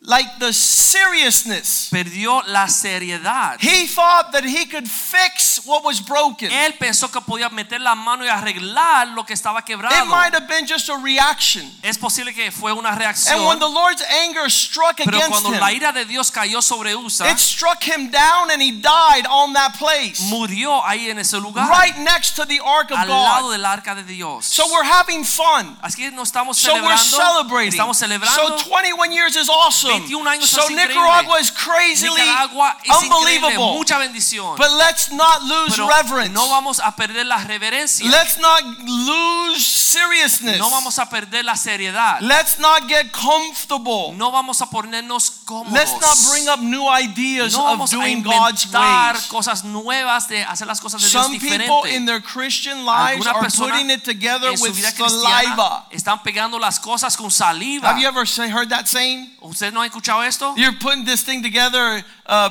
like 0.05 0.37
the 0.39 0.51
seriousness. 0.51 1.89
perdió 1.89 2.41
la 2.47 2.67
seriedad. 2.67 3.57
He 3.59 3.87
thought 3.87 4.31
that 4.31 4.43
he 4.43 4.65
could 4.65 4.87
fix 4.87 5.61
what 5.65 5.83
was 5.83 5.99
broken. 5.99 6.49
Él 6.51 6.73
pensó 6.77 7.11
que 7.11 7.21
podía 7.21 7.49
meter 7.49 7.79
la 7.79 7.95
mano 7.95 8.25
y 8.25 8.27
arreglar 8.29 9.07
lo 9.15 9.23
que 9.23 9.33
estaba 9.33 9.63
quebrado. 9.63 9.95
It 9.95 10.07
might 10.07 10.33
have 10.33 10.47
been 10.47 10.65
just 10.67 10.89
a 10.89 10.97
reaction. 10.97 11.69
Es 11.81 11.97
posible 11.97 12.33
que 12.33 12.51
fue 12.51 12.73
una 12.73 12.91
reacción. 12.95 13.37
And 13.37 13.47
when 13.47 13.59
the 13.59 13.69
Lord's 13.69 14.03
anger 14.25 14.49
struck 14.49 14.97
pero 14.97 15.17
against 15.17 15.29
cuando 15.29 15.51
la 15.51 15.71
him, 15.71 15.77
ira 15.77 15.93
de 15.93 16.05
Dios 16.05 16.31
cayó 16.31 16.61
sobre 16.61 16.95
Uza, 16.95 17.29
it 17.29 17.39
struck 17.39 17.83
him 17.83 18.09
down 18.09 18.51
and 18.51 18.61
he 18.61 18.71
died 18.71 19.25
on 19.29 19.53
that 19.53 19.77
place, 19.77 20.21
murió 20.29 20.83
ahí 20.83 21.09
en 21.09 21.19
ese 21.19 21.33
lugar, 21.39 21.69
right 21.69 21.97
next 21.99 22.35
to 22.35 22.45
the 22.45 22.59
ark 22.59 22.91
of 22.91 22.97
al 22.97 23.07
lado 23.07 23.47
God. 23.47 23.51
del 23.53 23.65
arca 23.65 23.95
de 23.95 24.03
Dios. 24.03 24.45
So 24.45 24.65
we're 24.71 24.83
having 24.83 25.23
fun. 25.23 25.77
Así 25.81 25.97
que 25.97 26.11
no 26.11 26.23
estamos 26.23 26.57
So 26.57 26.73
we're 26.73 26.97
celebrando, 26.97 27.17
celebrating. 27.17 27.71
estamos 27.71 27.97
celebrando. 27.97 28.59
So 28.59 28.69
21 28.69 29.11
years 29.11 29.35
is 29.35 29.49
awesome. 29.49 29.92
21 29.99 30.29
años 30.29 30.49
So 30.49 30.61
es. 30.63 30.69
Nicaragua 30.71 31.39
is 31.39 31.51
crazily 31.51 32.21
Nicaragua 32.21 32.77
es 32.83 32.95
unbelievable. 33.03 33.73
mucha 33.73 33.97
bendición. 33.97 34.55
But 34.57 34.71
let's 34.71 35.11
not 35.11 35.41
lose 35.43 35.75
Pero 35.75 35.87
reverence. 35.87 36.33
no 36.33 36.47
vamos 36.49 36.79
a 36.79 36.95
perder 36.95 37.25
la 37.25 37.37
reverencia. 37.37 38.09
Let's 38.09 38.37
not 38.37 38.63
lose 38.79 39.65
seriousness. 39.65 40.57
No 40.57 40.69
vamos 40.69 40.97
a 40.99 41.09
perder 41.09 41.45
la 41.45 41.55
seriedad. 41.55 42.19
Let's 42.21 42.59
not 42.59 42.87
get 42.87 43.11
comfortable. 43.11 44.13
No 44.15 44.31
vamos 44.31 44.61
a 44.61 44.65
ponernos 44.69 45.29
cómodos. 45.45 45.73
Let's 45.73 45.91
not 46.01 46.17
bring 46.31 46.47
up 46.49 46.59
new 46.59 46.87
ideas 46.89 47.53
no 47.53 47.73
of 47.73 47.89
doing 47.91 48.23
God's 48.23 48.65
ways. 48.71 49.27
cosas 49.27 49.63
nuevas 49.63 50.27
de 50.27 50.43
hacer 50.43 50.67
las 50.67 50.79
cosas 50.79 51.01
de 51.01 51.09
Dios 51.09 51.23
Some 51.23 51.39
people 51.39 51.85
in 51.85 52.05
their 52.05 52.21
Christian 52.21 52.85
lives 52.85 53.25
are 53.27 53.47
putting 53.49 53.89
it 53.89 54.03
together 54.03 54.51
with 54.51 54.73
saliva. 54.75 55.85
están 55.91 56.21
pegando 56.23 56.59
las 56.59 56.79
cosas 56.79 57.15
con 57.17 57.29
saliva. 57.31 57.87
Have 57.89 57.99
you 57.99 58.07
ever 58.07 58.25
heard 58.49 58.69
that 58.69 58.87
saying? 58.87 59.31
¿Usted 59.41 59.73
no 59.73 59.82
escuchado 59.87 60.23
esto? 60.23 60.53
You're 60.57 60.77
putting 60.79 61.05
this 61.05 61.23
thing 61.23 61.41
together 61.43 62.03
uh, 62.25 62.49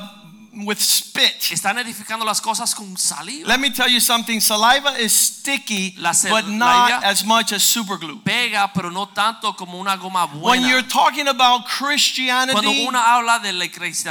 with 0.65 0.79
spit. 0.79 1.51
Están 1.51 1.77
edificando 1.79 2.25
las 2.25 2.39
cosas 2.41 2.75
con 2.75 2.95
saliva. 2.97 3.47
Let 3.47 3.59
me 3.59 3.71
tell 3.71 3.89
you 3.89 3.99
something. 3.99 4.39
Saliva 4.39 4.99
is 4.99 5.13
sticky, 5.13 5.95
but 6.29 6.47
not 6.47 7.03
as 7.03 7.25
much 7.25 7.51
as 7.51 7.63
super 7.63 7.97
glue. 7.97 8.19
Pega, 8.23 8.71
pero 8.73 8.89
no 8.89 9.07
tanto 9.07 9.53
como 9.53 9.79
una 9.79 9.97
goma 9.97 10.29
When 10.41 10.61
you're 10.61 10.83
talking 10.83 11.27
about 11.27 11.43
Cuando 11.43 11.67
Christianity, 11.67 12.85
uno 12.87 12.99
habla 12.99 13.39
de 13.41 13.51
la 13.51 13.65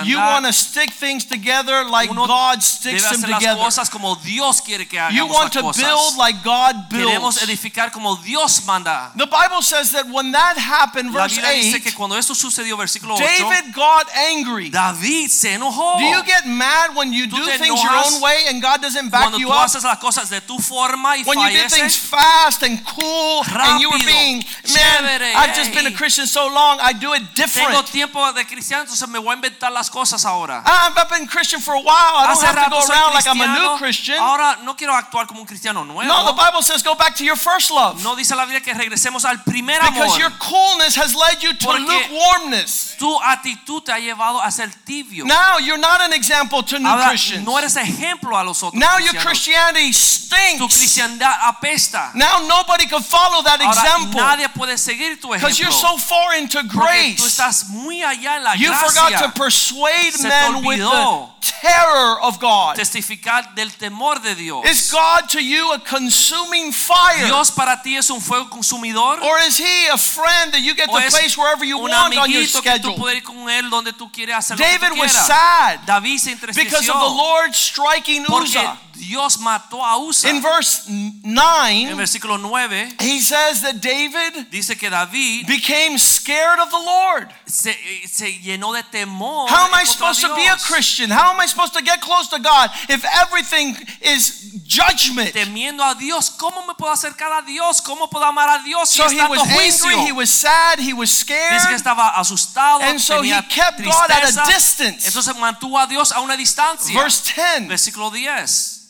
you 0.05 0.19
want 0.19 0.47
to 0.47 0.53
stick 0.53 0.91
things 0.93 1.25
together 1.25 1.85
like 1.85 2.09
God 2.09 2.63
sticks 2.63 3.09
them 3.09 3.23
together. 3.23 3.61
cosas 3.61 3.89
como 3.89 4.17
Dios 4.17 4.61
quiere 4.61 4.87
que 4.87 4.99
hagamos 4.99 5.17
You 5.17 5.27
want 5.27 5.53
to 5.53 5.63
build 5.63 6.17
like 6.19 6.43
God 6.43 6.89
Queremos 6.91 7.37
builds. 7.37 7.43
edificar 7.43 7.93
como 7.93 8.17
Dios 8.17 8.65
manda. 8.67 9.13
The 9.17 9.27
Bible 9.27 9.63
says 9.63 9.93
that 9.93 10.07
when 10.07 10.33
that 10.33 10.57
happened, 10.57 11.13
verse 11.13 11.37
Biblia 11.37 11.53
dice 11.53 11.81
que 11.83 11.91
8, 11.91 11.97
cuando 11.97 12.17
eso 12.17 12.35
sucedió, 12.35 12.77
versículo 12.77 13.15
8, 13.15 13.25
David 13.25 13.75
got 13.75 14.09
angry. 14.15 14.71
David 14.71 15.29
se 15.29 15.55
enojó. 15.55 15.99
Do 15.99 16.05
you 16.05 16.23
get 16.25 16.32
mad 16.47 16.95
when 16.95 17.13
you 17.13 17.27
do 17.27 17.45
things 17.47 17.83
your 17.83 17.97
own 17.97 18.21
way 18.21 18.45
and 18.49 18.61
God 18.61 18.83
doesn't 18.83 19.11
back 19.11 19.39
you 19.39 19.51
up? 19.51 19.69
haces 19.69 19.85
las 19.85 19.99
cosas 19.99 20.29
de 20.29 20.41
tu 20.41 20.59
forma 20.59 21.17
y 21.17 21.25
When 21.25 21.39
you 21.39 21.51
did 21.51 21.71
things 21.71 21.97
fast 21.97 22.63
and 22.63 22.85
cool 22.85 23.43
and 23.49 23.81
you 23.81 23.91
were 23.91 24.05
being, 24.05 24.43
man, 24.75 25.23
I've 25.37 25.55
just 25.55 25.73
been 25.73 25.87
a. 25.87 25.93
Christian 26.03 26.27
so 26.27 26.49
long, 26.49 26.79
I 26.81 26.93
do 26.93 27.15
it 27.15 27.23
tengo 27.35 27.35
different. 27.35 27.87
tiempo 27.93 28.33
de 28.33 28.45
cristiano, 28.45 28.83
entonces 28.83 29.09
me 29.09 29.19
voy 29.19 29.33
a 29.33 29.37
inventar 29.37 29.71
las 29.71 29.89
cosas 29.89 30.25
ahora. 30.25 30.63
I've 30.67 31.09
been 31.09 31.27
Christian 31.29 31.61
for 31.61 31.75
a 31.75 31.81
while. 31.81 32.17
I 32.19 32.35
don't 32.35 32.43
have 32.43 32.65
to 32.65 32.71
go 32.71 32.83
around 32.83 33.15
like 33.15 33.27
I'm 33.27 33.41
a 33.41 33.55
new 33.55 33.79
Christian. 33.79 34.19
ahora 34.19 34.59
no 34.65 34.75
quiero 34.75 34.95
actuar 34.95 35.27
como 35.27 35.41
un 35.41 35.47
cristiano 35.47 35.85
nuevo. 35.85 36.03
No, 36.03 36.27
the 36.27 36.33
Bible 36.33 36.63
says 36.63 36.83
go 36.83 36.95
back 36.95 37.15
to 37.17 37.25
your 37.25 37.37
first 37.37 37.71
love. 37.71 38.03
No 38.03 38.17
dice 38.17 38.35
la 38.35 38.45
Biblia 38.45 38.61
que 38.61 38.75
regresemos 38.75 39.25
al 39.25 39.45
primer 39.45 39.81
amor. 39.81 39.93
Because 39.93 40.19
your 40.19 40.31
coolness 40.41 40.97
has 40.97 41.15
led 41.15 41.43
you 41.43 41.55
to 41.55 41.69
lukewarmness. 41.79 42.97
Tu 42.99 43.19
actitud 43.21 43.85
te 43.85 43.93
ha 43.93 43.99
llevado 43.99 44.43
a 44.43 44.51
ser 44.51 44.69
tibio. 44.85 45.25
Now 45.25 45.59
you're 45.59 45.79
not 45.79 46.01
an 46.01 46.13
example 46.23 46.63
to 46.63 46.79
new 46.79 46.87
Ahora 46.89 47.09
Christians. 47.09 47.45
no 47.45 47.59
eres 47.59 47.75
ejemplo 47.77 48.37
a 48.39 48.45
los 48.45 48.63
otros 48.63 48.79
Now 48.79 48.99
your. 48.99 49.15
Christianity 49.23 49.91
Tu 49.93 49.99
stinks. 49.99 50.77
cristiandad 50.79 51.35
apesta. 51.49 52.13
Now 52.15 52.47
nobody 52.47 52.87
can 52.87 53.03
follow 53.03 53.43
that 53.43 53.61
Ahora 53.61 53.71
example 53.73 54.21
nadie 54.21 54.49
puede 54.55 54.79
seguir 54.79 55.21
tu 55.21 55.29
because 55.33 55.59
you're 55.59 55.73
so 55.73 55.97
far 55.99 56.35
into 56.39 56.59
porque 56.63 56.71
tú 56.71 56.79
grace. 56.79 57.27
estás 57.27 57.69
muy 57.69 58.03
allá 58.03 58.37
en 58.37 58.45
la 58.45 58.55
You 58.55 58.73
forgot 58.73 59.19
to 59.19 59.29
persuade 59.35 60.13
Se 60.13 60.29
men 60.29 60.65
with 60.65 60.79
the. 60.79 61.32
Terror 61.43 62.21
of 62.23 62.39
God. 62.39 62.77
Testificar 62.77 63.55
del 63.55 63.71
temor 63.71 64.23
de 64.23 64.35
Dios. 64.35 64.65
Is 64.65 64.91
God 64.91 65.29
to 65.31 65.41
you 65.41 65.73
a 65.73 65.79
consuming 65.81 66.73
fire? 66.73 67.27
Dios 67.27 67.51
para 67.51 67.81
ti 67.83 67.97
es 67.97 68.11
un 68.11 68.21
fuego 68.21 68.49
consumidor. 68.49 69.19
Or 69.23 69.39
is 69.41 69.59
he 69.59 69.89
a 69.89 69.99
friend 69.99 70.53
that 70.53 70.61
you 70.61 70.75
get 70.75 70.87
to 70.87 70.93
place 71.11 71.37
wherever 71.37 71.65
you 71.65 71.79
want 71.79 71.93
on 71.93 72.13
your 72.13 72.23
amiguito 72.23 72.63
que 72.63 72.79
tú 72.79 72.95
schedule? 72.95 73.23
con 73.23 73.51
él 73.51 73.71
donde 73.71 73.93
tú 73.93 74.11
quieres 74.11 74.37
hacer 74.37 74.59
lo 74.59 74.65
que 74.65 74.79
David 74.79 74.99
was 74.99 75.13
sad 75.13 75.81
David 75.87 76.19
se 76.19 76.35
because 76.35 76.89
of 76.89 76.97
the 76.97 77.15
Lord 77.15 77.55
striking 77.55 78.25
Uzzah. 78.27 78.79
Dios 78.95 79.39
mató 79.39 79.85
a 79.85 79.97
Uza. 79.99 80.29
In 80.29 80.41
verse 80.43 80.83
En 80.89 81.21
9, 81.25 81.95
versículo 81.95 82.39
9 82.39 82.97
he 83.01 83.21
says 83.21 83.63
that 83.63 83.81
David 83.81 84.49
dice 84.51 84.77
que 84.77 84.89
David 84.91 85.47
became 85.47 85.99
scared 85.99 86.59
of 86.61 86.71
the 86.71 86.79
Lord. 86.79 87.29
se, 87.47 87.71
eh, 87.71 88.09
se 88.09 88.39
llenó 88.41 88.73
de 88.73 88.83
temor. 88.85 89.49
How 89.51 89.67
am 89.67 89.75
I 89.75 89.85
supposed 89.85 90.21
to 90.23 90.35
be 90.35 90.47
a 90.47 90.57
Christian? 90.57 91.11
How 91.11 91.33
am 91.33 91.41
I 91.41 91.47
supposed 91.47 91.75
to 91.75 91.83
get 91.83 92.01
close 92.01 92.29
to 92.29 92.39
God 92.39 92.71
if 92.89 93.05
everything 93.05 93.77
is 94.01 94.53
judgment? 94.67 95.33
Temiendo 95.33 95.83
a 95.85 95.95
Dios, 95.95 96.31
¿cómo 96.31 96.67
me 96.67 96.75
puedo 96.75 96.93
acercar 96.93 97.33
a 97.33 97.43
Dios? 97.43 97.81
¿Cómo 97.81 98.09
puedo 98.09 98.25
amar 98.25 98.49
a 98.49 98.63
Dios 98.63 98.91
si 98.91 98.99
So 98.99 99.09
he 99.09 99.21
was 99.27 99.41
juicio? 99.41 99.89
angry, 99.91 100.07
he 100.07 100.13
was 100.13 100.31
sad, 100.31 100.79
he 100.79 100.93
was 100.93 101.11
Dice 101.11 101.25
que 101.25 101.35
scared. 101.37 101.75
estaba 101.77 102.09
asustado, 102.19 102.81
And 102.83 103.01
so 103.01 103.23
he 103.23 103.31
kept 103.49 103.83
God 103.83 104.11
at 104.11 104.25
a 104.25 104.47
distance. 104.47 105.07
Entonces 105.07 105.35
mantuvo 105.37 105.79
a 105.79 105.87
Dios 105.87 106.13
a 106.13 106.21
una 106.21 106.37
distancia. 106.37 106.95
Verse 106.99 107.23
10 107.35 107.69
Versículo 107.69 108.11
10. 108.11 108.81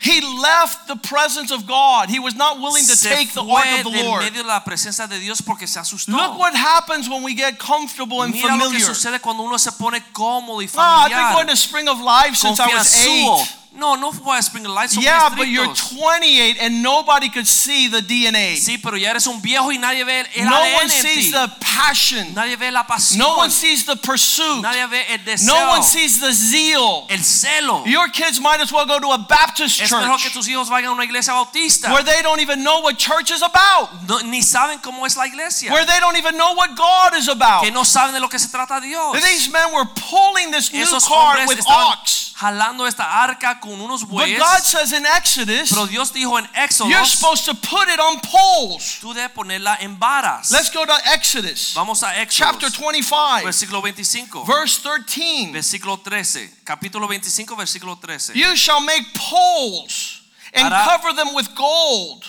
He 0.00 0.20
left 0.20 0.86
the 0.86 0.94
presence 0.94 1.50
of 1.50 1.66
God. 1.66 2.08
He 2.08 2.20
was 2.20 2.36
not 2.36 2.58
willing 2.60 2.84
to 2.86 2.94
Se 2.94 3.10
take 3.10 3.32
the 3.34 3.42
ark 3.42 3.66
of 3.84 3.92
the 3.92 4.04
Lord. 4.04 4.22
medio 4.22 4.42
de 4.42 4.48
la 4.48 4.60
presencia 4.62 5.08
de 5.08 5.18
Dios 5.18 5.42
porque 5.42 5.66
se 5.66 5.80
asustó. 5.80 6.12
Look 6.12 6.38
what 6.38 6.54
happens 6.54 7.08
when 7.08 7.24
we 7.24 7.34
get 7.34 7.58
comfortable 7.58 8.22
and 8.22 8.32
Mira 8.32 8.46
lo 8.56 8.70
que 8.70 8.78
familiar. 8.78 8.86
sucede 8.94 9.20
cuando 9.20 9.42
uno 9.42 9.58
se 9.58 9.72
pone 9.72 10.00
cómodo 10.12 10.62
y 10.62 10.68
Ah, 10.76 11.06
I've 11.06 11.10
been 11.10 11.32
going 11.34 11.46
to 11.48 11.56
Spring 11.56 11.88
of 11.88 12.00
Life 12.00 12.36
since 12.36 12.60
I 12.60 12.68
was 12.72 12.94
eight. 13.04 13.54
No, 13.72 13.96
no 13.96 14.12
fue 14.12 14.36
a 14.36 14.42
Spring 14.42 14.64
Life, 14.64 14.94
son 14.94 15.02
Yeah, 15.02 15.28
but 15.36 15.46
you're 15.46 15.72
28 15.72 16.56
and 16.60 16.82
nobody 16.82 17.28
could 17.28 17.46
see 17.46 17.86
the 17.88 18.00
DNA. 18.00 18.56
Sí, 18.56 18.78
pero 18.78 18.96
ya 18.96 19.10
eres 19.10 19.26
un 19.26 19.40
viejo 19.40 19.70
y 19.70 19.78
nadie 19.78 20.04
ve 20.04 20.26
el 20.34 20.46
No 20.46 20.56
ADN 20.56 20.74
one 20.74 20.88
sees 20.88 21.30
the 21.30 21.48
passion. 21.60 22.34
Nadie 22.34 22.56
ve 22.56 22.70
la 22.70 22.84
pasión. 22.86 23.18
No 23.18 23.36
one 23.36 23.50
sees 23.50 23.84
the 23.84 23.94
pursuit. 23.96 24.62
nadie 24.62 24.86
ve 24.88 25.04
el 25.12 25.18
deseo. 25.24 25.54
No 25.54 25.70
one 25.70 25.82
sees 25.82 26.18
the 26.18 26.32
zeal. 26.32 27.06
el 27.10 27.22
celo. 27.22 27.84
Your 27.86 28.08
kids 28.08 28.40
might 28.40 28.60
as 28.60 28.72
well 28.72 28.86
go 28.86 28.98
to 28.98 29.12
a 29.12 29.18
Baptist 29.18 29.80
es 29.80 29.92
mejor 29.92 30.16
que 30.16 30.24
church 30.24 30.32
tus 30.32 30.48
hijos 30.48 30.68
vayan 30.68 30.88
a 30.88 30.92
una 30.92 31.04
iglesia 31.04 31.34
bautista. 31.34 31.92
where 31.92 32.02
they 32.02 32.22
don't 32.22 32.40
even 32.40 32.62
know 32.64 32.80
what 32.80 32.96
church 32.98 33.30
is 33.30 33.42
about, 33.42 33.90
No- 34.08 34.18
ni 34.20 34.40
saben 34.40 34.80
cómo 34.80 35.06
es 35.06 35.16
la 35.16 35.26
iglesia. 35.26 35.70
where 35.72 35.84
they 35.84 36.00
don't 36.00 36.16
even 36.16 36.36
know 36.36 36.54
what 36.54 36.74
God 36.74 37.14
is 37.16 37.28
about. 37.28 37.62
que 37.62 37.70
no 37.70 37.84
saben 37.84 38.12
de 38.14 38.20
lo 38.20 38.28
que 38.28 38.38
se 38.38 38.48
trata 38.48 38.80
Dios. 38.80 39.22
These 39.22 39.50
men 39.50 39.72
were 39.72 39.84
pulling 39.84 40.50
this 40.50 40.72
new 40.72 40.84
Esos 40.84 41.06
cart 41.06 41.46
with 41.46 41.58
estaban 41.58 41.98
ox. 41.98 42.27
Jalando 42.40 42.86
esta 42.86 43.04
arca 43.22 43.58
con 43.60 43.80
unos 43.80 44.04
But. 44.04 44.28
God 44.38 44.62
says 44.62 44.92
in 44.92 45.04
Exodus, 45.04 45.70
Pero 45.70 45.86
Dios 45.86 46.12
dijo 46.12 46.38
en 46.38 46.46
Éxodo, 46.54 46.88
you're 46.88 47.04
supposed 47.04 47.44
to 47.46 47.54
put 47.54 47.88
it 47.88 47.98
on 47.98 48.20
poles. 48.20 48.98
tú 49.00 49.12
debes 49.12 49.30
ponerla 49.32 49.76
en 49.80 49.98
varas. 49.98 50.50
Let's 50.52 50.70
go 50.72 50.86
to 50.86 50.94
Exodus 51.12 51.72
Vamos 51.74 52.02
a 52.02 52.14
Éxodo. 52.22 52.52
chapter 52.52 52.70
25, 52.70 53.42
versículo 53.44 53.82
25, 53.82 54.44
verse 54.44 54.80
13. 54.80 55.52
versículo 55.52 55.98
13, 55.98 56.60
capítulo 56.64 57.08
25, 57.08 57.56
versículo 57.56 57.96
13. 57.98 58.34
You 58.34 58.54
shall 58.56 58.80
make 58.80 59.04
poles 59.14 60.22
and 60.54 60.72
Hará- 60.72 60.84
cover 60.84 61.12
them 61.14 61.34
with 61.34 61.48
gold. 61.56 62.24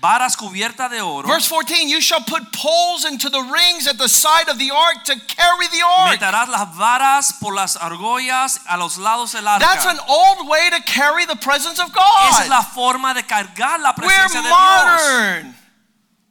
Varas 0.00 0.36
cubiertas 0.36 0.90
de 0.90 1.00
oro. 1.00 1.26
Verse 1.26 1.46
14, 1.46 1.88
you 1.88 2.00
shall 2.00 2.20
put 2.20 2.52
poles 2.52 3.04
into 3.04 3.28
the 3.30 3.40
rings 3.40 3.86
at 3.88 3.96
the 3.98 4.08
side 4.08 4.48
of 4.48 4.58
the 4.58 4.70
ark 4.70 5.04
to 5.04 5.14
carry 5.26 5.66
the 5.68 5.82
ark. 5.82 6.20
Meterás 6.20 6.48
las 6.48 6.76
varas 6.76 7.32
por 7.40 7.54
las 7.54 7.76
argollas 7.76 8.60
a 8.68 8.76
los 8.76 8.98
lados 8.98 9.32
del 9.32 9.48
arca. 9.48 9.64
That's 9.64 9.86
an 9.86 9.98
old 10.06 10.48
way 10.48 10.68
to 10.70 10.82
carry 10.84 11.24
the 11.24 11.36
presence 11.36 11.80
of 11.80 11.88
Esa 11.90 12.42
es 12.42 12.48
God. 12.48 12.50
la 12.50 12.62
forma 12.62 13.14
de 13.14 13.22
cargar 13.22 13.80
la 13.80 13.94
We're 13.96 14.06
presencia 14.06 14.42
de 14.42 14.48
Dios. 14.48 15.54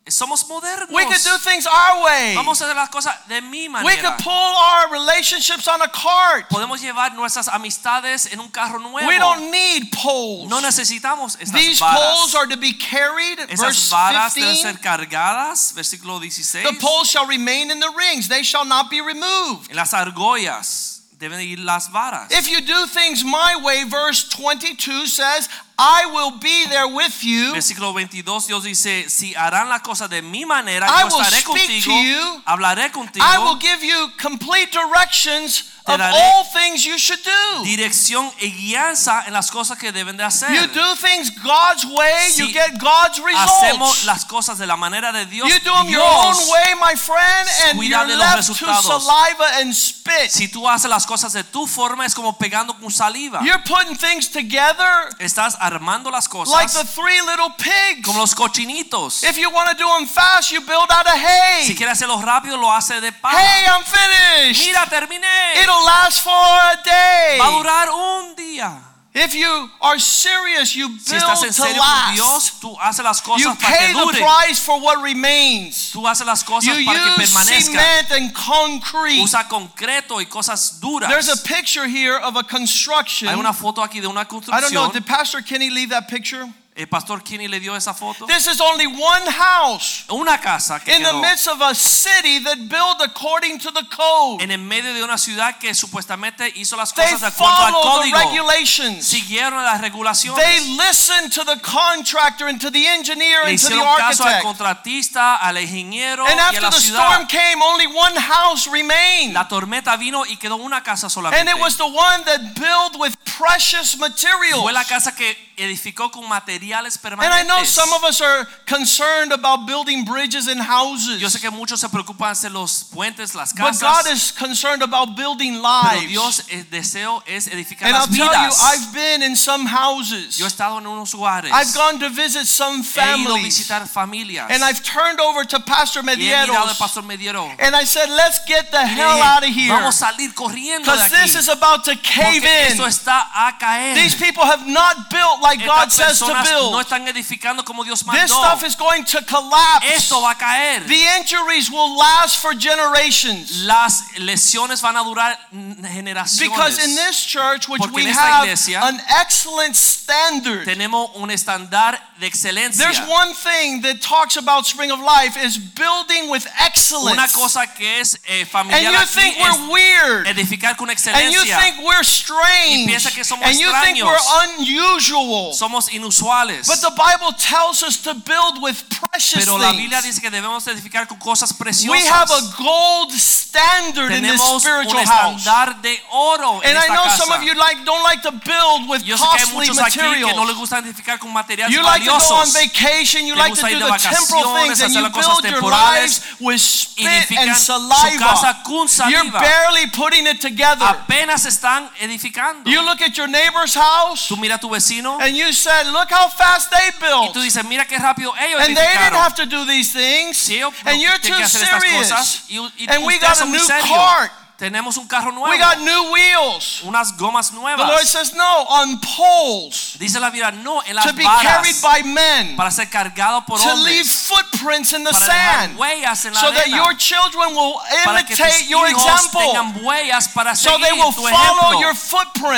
Modern. 0.05 0.11
Somos 0.11 0.47
modernos. 0.47 0.89
We 0.91 1.05
could 1.05 1.23
do 1.23 1.37
things 1.39 1.65
our 1.65 2.03
way. 2.03 2.35
Vamos 2.35 2.61
a 2.61 2.65
hacer 2.65 2.75
las 2.75 2.89
cosas 2.89 3.13
de 3.27 3.41
mi 3.41 3.67
We 3.67 3.69
manera. 3.69 4.01
could 4.01 4.23
pull 4.23 4.31
our 4.33 4.91
relationships 4.91 5.67
on 5.67 5.81
a 5.81 5.87
cart. 5.87 6.47
Podemos 6.49 6.81
llevar 6.81 7.13
nuestras 7.15 7.47
amistades 7.47 8.31
en 8.31 8.39
un 8.39 8.49
carro 8.49 8.79
nuevo. 8.79 9.07
We 9.07 9.17
don't 9.17 9.49
need 9.51 9.91
poles. 9.91 10.47
No 10.49 10.61
necesitamos 10.61 11.37
estas 11.39 11.53
These 11.53 11.79
varas. 11.79 11.99
poles 11.99 12.35
are 12.35 12.47
to 12.47 12.57
be 12.57 12.73
carried. 12.73 13.39
Esas 13.49 13.59
Verse 13.59 13.89
varas 13.91 14.33
deben 14.35 14.53
15. 14.55 14.61
ser 14.73 14.79
cargadas, 14.79 15.73
versículo 15.73 16.19
16. 16.19 16.63
The 16.63 16.73
poles 16.79 17.09
shall 17.09 17.25
remain 17.27 17.71
in 17.71 17.79
the 17.79 17.89
rings, 17.97 18.27
they 18.27 18.43
shall 18.43 18.65
not 18.65 18.89
be 18.89 19.01
removed. 19.01 19.69
En 19.69 19.75
las 19.75 19.93
argollas 19.93 20.94
deben 21.25 21.41
ir 21.41 21.59
las 21.59 21.91
varas. 21.91 22.31
If 22.31 22.47
you 22.47 22.61
do 22.61 22.87
things 22.87 23.23
my 23.23 23.55
way, 23.63 23.83
verse 23.83 24.27
22 24.29 25.07
says, 25.07 25.49
I 25.77 26.05
will 26.13 26.39
be 26.39 26.65
there 26.69 26.87
with 26.87 27.23
you. 27.23 27.53
Versículo 27.53 27.91
22 27.91 28.47
Dios 28.47 28.63
dice, 28.63 29.09
si 29.09 29.33
harán 29.33 29.67
las 29.69 29.81
cosas 29.81 30.09
de 30.09 30.21
mi 30.21 30.45
manera, 30.45 30.87
I 30.87 31.09
yo 31.09 31.19
estaré 31.19 31.43
contigo, 31.43 31.91
you. 31.91 32.41
hablaré 32.45 32.91
contigo, 32.91 33.25
I 33.25 33.39
will 33.39 33.57
give 33.57 33.83
you 33.83 34.09
complete 34.17 34.71
directions 34.71 35.74
Te 35.85 35.91
of 35.93 35.99
daré 35.99 36.17
all 36.17 36.43
things 36.51 36.83
you 36.83 36.97
should 36.97 37.21
do. 37.23 37.63
dirección 37.63 38.31
y 38.39 38.49
guianza 38.51 39.23
en 39.27 39.33
las 39.33 39.51
cosas 39.51 39.77
que 39.77 39.91
deben 39.91 40.17
de 40.17 40.23
hacer. 40.23 40.49
You 40.51 40.67
do 40.67 40.95
things 40.95 41.29
God's 41.43 41.85
way, 41.85 42.27
you 42.35 42.47
Si 42.47 42.53
get 42.53 42.71
God's 42.79 43.19
Hacemos 43.19 43.89
results. 43.91 44.03
las 44.05 44.25
cosas 44.25 44.57
de 44.57 44.65
la 44.65 44.75
manera 44.75 45.11
de 45.11 45.25
Dios. 45.27 45.47
You 45.47 45.59
do 45.59 45.71
them 45.75 45.87
your 45.89 46.01
Dios, 46.01 46.39
own 46.39 46.49
way, 46.49 46.75
my 46.75 46.95
friend, 46.95 47.49
and 47.69 47.83
you're 47.83 48.05
de 48.07 48.15
los 48.15 48.19
left 48.19 48.47
to 48.47 48.53
resultados. 48.65 49.03
saliva 49.05 49.59
and 49.61 49.73
spit. 49.73 50.29
Si 50.31 50.47
tú 50.47 50.67
haces 50.67 50.89
las 50.89 51.05
cosas 51.05 51.33
de 51.33 51.43
tu 51.43 51.67
forma, 51.67 52.05
es 52.05 52.15
como 52.15 52.33
pegando 52.37 52.73
con 52.79 52.89
saliva. 52.91 53.41
You're 53.43 53.61
putting 53.63 53.95
things 53.95 54.27
together 54.29 55.09
Estás 55.19 55.55
armando 55.59 56.09
las 56.09 56.27
cosas 56.27 56.51
like 56.53 56.71
the 56.73 56.83
three 56.85 57.21
little 57.21 57.53
pigs. 57.57 58.03
como 58.05 58.19
los 58.19 58.33
cochinitos. 58.33 59.23
If 59.23 59.37
you 59.37 59.49
want 59.51 59.69
to 59.69 59.75
do 59.77 59.87
them 59.87 60.07
fast, 60.07 60.51
you 60.51 60.61
build 60.61 60.89
out 60.91 61.05
of 61.05 61.13
hay. 61.13 61.65
Si 61.65 61.75
quieres 61.75 61.93
hacerlo 61.93 62.19
rápido, 62.21 62.57
lo 62.57 62.71
hace 62.73 62.99
de 63.01 63.11
paja. 63.11 63.37
Hey, 63.37 63.65
I'm 63.67 63.83
finished. 63.83 64.65
Mira, 64.65 64.85
terminé. 64.89 65.61
It'll 65.61 65.74
last 65.83 66.23
for 66.23 66.31
a 66.31 66.77
day. 66.83 67.37
Va 67.39 67.47
a 67.47 67.51
durar 67.51 67.89
un 67.89 68.35
día. 68.35 68.81
If 69.17 69.33
you 69.33 69.69
are 69.81 69.97
serious, 69.97 70.75
you 70.75 70.89
build 70.89 71.01
Si 71.07 71.15
estás 71.15 71.41
en 71.41 71.47
build 71.47 71.55
to 71.55 71.61
serio 71.63 71.81
con 71.81 72.15
Dios, 72.15 72.51
tú 72.59 72.75
haces 72.81 73.03
las 73.05 73.21
You 73.21 73.31
cosas 73.31 73.57
para 73.61 73.77
que 73.77 73.93
pay 73.93 73.93
the 73.93 74.19
price 74.19 74.59
for 74.59 74.81
what 74.81 75.01
remains. 75.01 75.91
Tú 75.93 76.05
haces 76.05 76.25
las 76.25 76.43
cosas 76.43 76.65
You 76.77 76.85
para 76.85 76.99
que 76.99 77.23
use 77.23 77.31
permanezcan. 77.31 77.63
cement 77.63 78.11
and 78.11 78.33
concrete. 78.33 79.21
Usa 79.23 79.47
concreto 79.47 80.19
y 80.19 80.25
cosas 80.25 80.81
duras. 80.81 81.09
There's 81.09 81.29
a 81.29 81.37
picture 81.37 81.87
here 81.87 82.17
of 82.17 82.35
a 82.35 82.43
construction. 82.43 83.29
Hay 83.29 83.35
una 83.35 83.53
foto 83.53 83.81
aquí 83.81 84.01
de 84.01 84.07
una 84.07 84.25
construcción. 84.25 84.57
I 84.57 84.59
don't 84.59 84.73
know, 84.73 84.91
did 84.91 85.05
Pastor 85.05 85.41
Kenny 85.41 85.69
leave 85.69 85.91
that 85.91 86.09
picture? 86.09 86.51
El 86.77 86.87
pastor 86.89 87.23
Kinney 87.23 87.47
le 87.47 87.61
dio 87.61 87.73
esa 87.73 87.93
foto. 87.93 88.25
This 88.27 88.47
is 88.47 88.59
only 88.59 88.85
one 88.85 89.25
house 89.31 90.03
Una 90.11 90.37
casa 90.41 90.77
que 90.83 90.93
in 90.93 91.03
the 91.03 91.13
midst 91.13 91.47
of 91.47 91.61
a 91.61 91.73
city 91.73 92.39
that 92.39 92.57
built 92.67 92.99
according 92.99 93.57
to 93.59 93.71
the 93.71 93.83
code. 93.89 94.41
en 94.41 94.51
el 94.51 94.57
medio 94.57 94.93
de 94.93 95.01
una 95.01 95.17
ciudad 95.17 95.57
que 95.57 95.73
supuestamente 95.73 96.51
hizo 96.55 96.75
las 96.75 96.93
They 96.93 97.05
cosas 97.05 97.21
de 97.21 97.27
acuerdo 97.27 97.55
al 97.55 97.71
follow 97.71 98.03
the 98.03 98.11
regulations. 98.11 99.07
Siguieron 99.07 99.63
las 99.63 99.79
regulaciones. 99.79 100.43
They 100.43 100.59
listened 100.75 101.31
to 101.31 101.45
the 101.45 101.61
contractor 101.61 102.49
and 102.49 102.59
to 102.59 102.69
the 102.69 102.85
engineer 102.85 103.45
Le 103.45 103.51
and 103.51 103.59
to 103.61 103.67
the 103.69 103.73
hicieron 103.75 103.97
caso 103.97 104.25
al 104.25 104.41
contratista, 104.41 105.37
al 105.37 105.55
ingeniero 105.57 106.25
And 106.27 106.35
y 106.35 106.39
a 106.43 106.47
after 106.49 106.61
la 106.61 106.69
the 106.71 106.79
ciudad. 106.81 107.09
storm 107.09 107.27
came, 107.27 107.61
only 107.61 107.87
one 107.87 108.17
house 108.19 108.67
remained. 108.67 109.33
La 109.33 109.47
tormenta 109.47 109.95
vino 109.95 110.25
y 110.25 110.35
quedó 110.35 110.57
una 110.57 110.83
casa 110.83 111.09
solamente. 111.09 111.39
And 111.39 111.47
it 111.49 111.57
was 111.57 111.77
the 111.77 111.85
one 111.87 112.25
that 112.25 112.53
built 112.59 112.99
with 112.99 113.15
precious 113.37 113.97
materials. 113.97 114.61
Fue 114.61 114.73
la 114.73 114.83
casa 114.83 115.15
que 115.15 115.37
edificó 115.57 116.11
con 116.11 116.27
materiales 116.27 116.99
And 117.03 117.33
I 117.33 117.43
know 117.43 117.63
some 117.63 117.91
of 117.93 118.03
us 118.03 118.21
are 118.21 118.47
concerned 118.65 119.31
about 119.31 119.65
building 119.65 120.05
bridges 120.05 120.47
and 120.47 120.61
houses. 120.61 121.21
Yo 121.21 121.29
sé 121.29 121.39
que 121.39 121.51
muchos 121.51 121.79
se 121.79 121.89
preocupan 121.89 122.31
hacer 122.31 122.51
los 122.51 122.85
puentes, 122.85 123.35
las 123.35 123.53
casas. 123.53 123.79
But. 123.79 124.05
God 124.05 124.11
is 124.11 124.31
concerned 124.31 124.81
about 124.83 125.15
building 125.15 125.61
lives. 125.61 125.99
pero. 125.99 126.07
Dios 126.07 126.43
el 126.49 126.63
deseo 126.69 127.23
es 127.25 127.47
edificar 127.47 127.87
And 127.87 127.95
I'll 127.95 128.07
las 128.07 128.15
tell 128.17 128.33
you. 128.33 128.51
I've 128.61 128.93
been 128.93 129.23
in 129.23 129.35
some 129.35 129.65
houses. 129.65 130.37
Yo 130.37 130.45
he 130.45 130.47
estado 130.47 130.77
en 130.79 130.87
unos 130.87 131.13
lugares. 131.13 131.51
I've 131.51 131.73
gone 131.73 131.99
to 131.99 132.09
visit 132.09 132.45
some 132.45 132.81
he 132.81 132.81
ido 132.81 133.01
a 133.01 133.37
families. 133.37 133.45
visitar 133.45 133.87
familias. 133.87 134.49
And 134.49 134.63
I've 134.63 134.83
turned 134.83 135.19
over 135.19 135.45
to 135.45 135.59
Pastor 135.59 136.01
he 136.01 136.15
mirado 136.17 136.53
al 136.53 136.67
Medieros. 136.67 136.77
pastor 136.79 137.01
Mediero. 137.03 137.49
And 137.59 137.75
I 137.75 137.85
said, 137.85 138.09
let's 138.09 138.39
get 138.45 138.71
the 138.71 138.85
hell 138.85 139.21
out 139.21 139.43
of 139.43 139.49
here. 139.49 139.69
Vamos 139.73 140.01
a 140.01 140.05
salir 140.05 140.33
corriendo 140.33 140.91
de 140.91 140.97
Because 140.97 141.09
this 141.11 141.35
is 141.35 141.49
about 141.49 141.83
to 141.85 141.95
cave 141.97 142.41
porque 142.41 142.65
in. 142.65 142.71
esto 142.71 142.85
está 142.85 143.27
a 143.33 143.57
caer. 143.57 143.95
These 143.95 144.15
people 144.15 144.43
have 144.43 144.65
not 144.67 145.09
built 145.09 145.41
like 145.45 145.65
God 145.65 145.91
says 145.91 146.19
to 146.19 146.25
personas 146.25 146.43
no 146.51 146.71
build. 146.71 146.85
están 146.85 147.07
edificando 147.07 147.63
como 147.63 147.83
Dios 147.83 148.03
This 148.03 148.31
stuff 148.31 148.63
is 148.63 148.75
going 148.75 149.05
to 149.05 149.21
collapse. 149.23 149.85
Esto 149.85 150.21
va 150.21 150.31
a 150.31 150.35
caer. 150.35 150.81
The 150.87 151.03
injuries 151.17 151.69
will 151.71 151.97
last 151.97 152.41
for 152.41 152.53
generations. 152.53 153.63
Las 153.65 154.03
lesiones 154.17 154.81
van 154.81 154.97
a 154.97 155.03
durar 155.03 155.37
generaciones. 155.51 156.39
Because 156.39 156.79
in 156.83 156.95
this 156.95 157.23
church, 157.23 157.67
which 157.69 157.81
Porque 157.81 157.95
we 157.95 158.05
have 158.05 158.43
iglesia 158.43 158.81
an 158.83 158.99
excellent 159.19 159.75
standard. 159.75 160.65
tenemos 160.65 161.11
un 161.15 161.29
estándar 161.29 161.99
de 162.19 162.27
excelencia. 162.27 162.83
There's 162.83 162.99
one 163.07 163.33
thing 163.33 163.81
that 163.81 164.01
talks 164.01 164.37
about 164.37 164.65
Spring 164.65 164.91
of 164.91 164.99
Life 164.99 165.37
is 165.37 165.57
building 165.57 166.29
with 166.29 166.47
excellence. 166.59 167.17
Una 167.17 167.27
cosa 167.27 167.67
que 167.67 167.99
es 167.99 168.17
eh, 168.27 168.45
And 168.53 168.71
you 168.71 169.05
think 169.05 169.37
we're 169.39 169.71
weird. 169.71 170.27
edificar 170.27 170.77
con 170.77 170.89
excelencia. 170.89 171.25
And 171.25 171.33
you 171.33 171.43
think 171.43 171.85
we're 171.85 172.03
strange. 172.03 172.83
Y 172.83 172.87
piensa 172.87 173.11
que 173.11 173.23
somos 173.23 173.45
And 173.45 173.59
you 173.59 173.71
think 173.83 174.03
we're 174.03 174.17
unusual. 174.57 175.34
Somos 175.53 175.89
inusuales. 175.91 176.67
But 176.67 176.81
the 176.81 176.91
Bible 176.95 177.33
tells 177.37 177.83
us 177.83 177.97
to 178.03 178.13
build 178.13 178.61
with 178.61 178.75
precious 178.89 179.45
Pero 179.45 179.57
la 179.57 179.71
Biblia 179.71 180.01
dice 180.01 180.21
que 180.21 180.29
debemos 180.29 180.65
edificar 180.67 181.07
con 181.07 181.17
cosas 181.19 181.53
preciosas. 181.53 181.91
We 181.91 182.07
have 182.07 182.29
a 182.31 182.41
gold 182.57 183.11
standard 183.11 184.11
in 184.11 184.23
this 184.23 184.41
un 184.41 184.59
spiritual 184.59 185.05
house. 185.05 185.41
estándar 185.41 185.81
de 185.81 185.99
oro 186.11 186.61
en 186.63 186.69
And 186.75 186.77
I 186.77 186.87
know 186.87 187.03
casa. 187.03 187.23
some 187.23 187.31
of 187.33 187.43
you 187.43 187.53
like 187.55 187.83
don't 187.85 188.03
like 188.03 188.21
to 188.23 188.31
build 188.31 188.89
with 188.89 189.03
Yo 189.03 189.17
sé 189.17 189.23
que 189.31 189.39
hay 189.39 189.67
costly 189.67 189.83
aquí 189.83 190.23
que 190.23 190.33
no 190.33 190.45
les 190.45 190.55
gusta 190.55 190.79
edificar 190.79 191.19
con 191.19 191.31
materiales 191.33 191.73
You 191.73 191.81
like 191.83 192.05
to 192.05 192.11
go 192.11 192.35
on 192.35 192.51
vacation, 192.53 193.25
you 193.25 193.35
Te 193.35 193.39
like 193.39 193.55
to 193.55 193.67
do 193.67 193.79
the 193.79 193.97
temporal 193.97 194.55
things, 194.61 194.81
and 194.81 194.93
you 194.93 195.09
build 195.09 195.43
your 195.45 195.61
lives 195.61 196.21
with 196.39 196.59
spit 196.61 197.31
and 197.37 197.55
su 197.55 197.65
saliva. 197.73 198.17
casa 198.19 198.61
con 198.63 198.87
You're 199.09 199.31
barely 199.31 199.87
putting 199.91 200.27
it 200.27 200.39
together. 200.41 200.85
Apenas 200.85 201.45
están 201.45 201.89
edificando. 201.99 202.69
You 202.69 202.81
look 202.83 203.01
at 203.01 203.17
your 203.17 203.27
neighbor's 203.27 203.73
house 203.75 204.27
Tú 204.27 204.37
mira 204.37 204.55
a 204.55 204.59
tu 204.59 204.69
vecino 204.69 205.17
and 205.25 205.35
you 205.35 205.51
said, 205.51 205.87
look 205.91 206.09
how 206.09 206.29
fast 206.29 206.71
they 206.71 206.89
y 206.89 206.99
built. 206.99 207.33
tú 207.33 207.41
dices, 207.41 207.63
mira 207.65 207.85
qué 207.85 207.97
rápido 207.97 208.33
ellos 208.39 208.61
And 208.61 208.75
they 208.75 208.87
didn't 208.87 209.15
have 209.15 209.35
to 209.35 209.45
do 209.45 209.65
these 209.65 209.91
things. 209.91 210.49
And 210.85 211.01
you're 211.01 211.17
too 211.19 211.33
que 211.33 211.43
hacer 211.43 211.63
estas 211.63 211.81
serious. 211.81 212.45
y, 212.49 212.59
y 212.77 212.87
And 212.89 213.05
we 213.05 213.19
got 213.19 213.41
a 213.41 213.45
new 213.45 213.65
cart. 213.67 214.31
Tenemos 214.57 214.95
un 214.95 215.07
carro 215.07 215.31
nuevo. 215.31 215.49
We 215.49 215.57
got 215.57 215.79
new 215.79 216.13
wheels. 216.13 216.81
unas 216.83 217.11
gomas 217.17 217.51
nuevas. 217.51 217.85
The 217.85 217.91
Lord 217.91 218.05
says, 218.05 218.33
no, 218.33 218.65
on 218.69 218.99
poles 218.99 219.97
Dice 219.99 220.19
la 220.19 220.29
Biblia, 220.29 220.51
no 220.51 220.81
en 220.81 220.95
las 220.95 221.05
to 221.07 221.13
be 221.13 221.23
carried 221.23 221.75
by 221.81 222.03
men, 222.03 222.55
para 222.55 222.71
ser 222.71 222.89
cargado 222.89 223.45
por 223.45 223.59
to 223.59 223.75
leave 223.83 224.05
footprints 224.05 224.93
in 224.93 225.03
the 225.03 225.11
Para 225.11 225.25
sand, 225.25 225.77
huellas 225.77 226.25
en 226.25 226.33
la 226.33 226.39
so 226.39 226.51
that 226.51 226.69
your 226.69 226.93
children 226.95 227.53
will 227.53 227.81
Para 228.05 228.21
imitate 228.21 228.69
your 228.69 228.87
example, 228.87 229.41
tengan 229.41 229.83
huellas 229.83 230.29
para 230.33 230.55
so 230.55 230.77
they 230.79 230.93
will 230.93 231.11
follow 231.11 231.79
your 231.81 231.93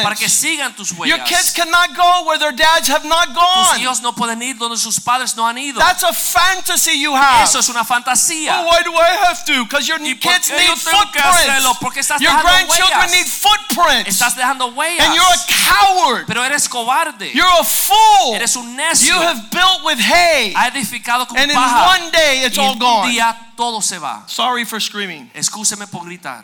Para 0.03 0.15
que 0.15 0.29
sigan 0.29 0.75
tus 0.75 0.91
huellas. 0.91 1.17
Your 1.17 1.25
kids 1.25 1.51
cannot 1.51 1.95
go 1.95 2.25
where 2.25 2.37
their 2.37 2.51
dads 2.51 2.87
have 2.89 3.05
not 3.05 3.33
gone. 3.33 3.73
Tus 3.73 3.81
hijos 3.81 4.01
no 4.01 4.13
pueden 4.13 4.41
ir 4.41 4.57
donde 4.57 4.77
sus 4.77 4.99
padres 4.99 5.35
no 5.35 5.47
han 5.47 5.57
ido. 5.57 5.79
That's 5.79 6.03
a 6.03 6.13
fantasy 6.13 6.99
you 6.99 7.15
have. 7.15 7.43
Eso 7.43 7.59
es 7.59 7.69
una 7.69 7.83
fantasía. 7.83 8.59
Oh, 8.59 8.65
why 8.65 8.83
do 8.83 8.93
I 8.93 9.17
have 9.25 9.45
to? 9.45 9.63
Because 9.63 9.87
your 9.87 9.97
kids 9.97 10.51
need 10.51 10.67
yo 10.67 10.75
tengo 10.75 11.11
que 11.11 11.19
hacerlo? 11.19 11.75
Porque 11.87 12.01
estás 12.01 12.19
Your 12.19 12.33
grandchildren 12.41 12.99
huellas. 12.99 13.11
need 13.13 13.25
footprints. 13.25 14.09
Estás 14.09 14.35
dejando 14.35 14.73
huellas. 14.73 15.07
And 15.07 15.15
you're 15.15 15.25
a 15.25 15.45
coward. 15.71 16.25
Pero 16.27 16.43
eres 16.43 16.67
cobarde. 16.67 17.31
You're 17.33 17.47
a 17.47 17.63
fool. 17.63 18.35
Eres 18.35 18.57
un 18.57 18.75
necio. 18.75 19.15
You 19.15 19.21
have 19.21 19.49
built 19.49 19.85
with 19.85 19.97
hay. 19.97 20.53
Ha 20.53 20.67
edificado 20.67 21.25
con 21.25 21.37
And 21.37 21.49
in 21.49 21.57
one 21.57 22.11
day 22.11 22.43
it's 22.43 22.57
y 22.57 22.61
all 22.61 22.73
un 22.73 22.79
gone. 22.79 23.09
día 23.09 23.53
todo 23.55 23.81
se 23.81 23.99
va. 23.99 24.25
Sorry 24.27 24.65
for 24.65 24.81
screaming. 24.81 25.31
Excúseme 25.33 25.87
por 25.87 26.03
gritar. 26.03 26.43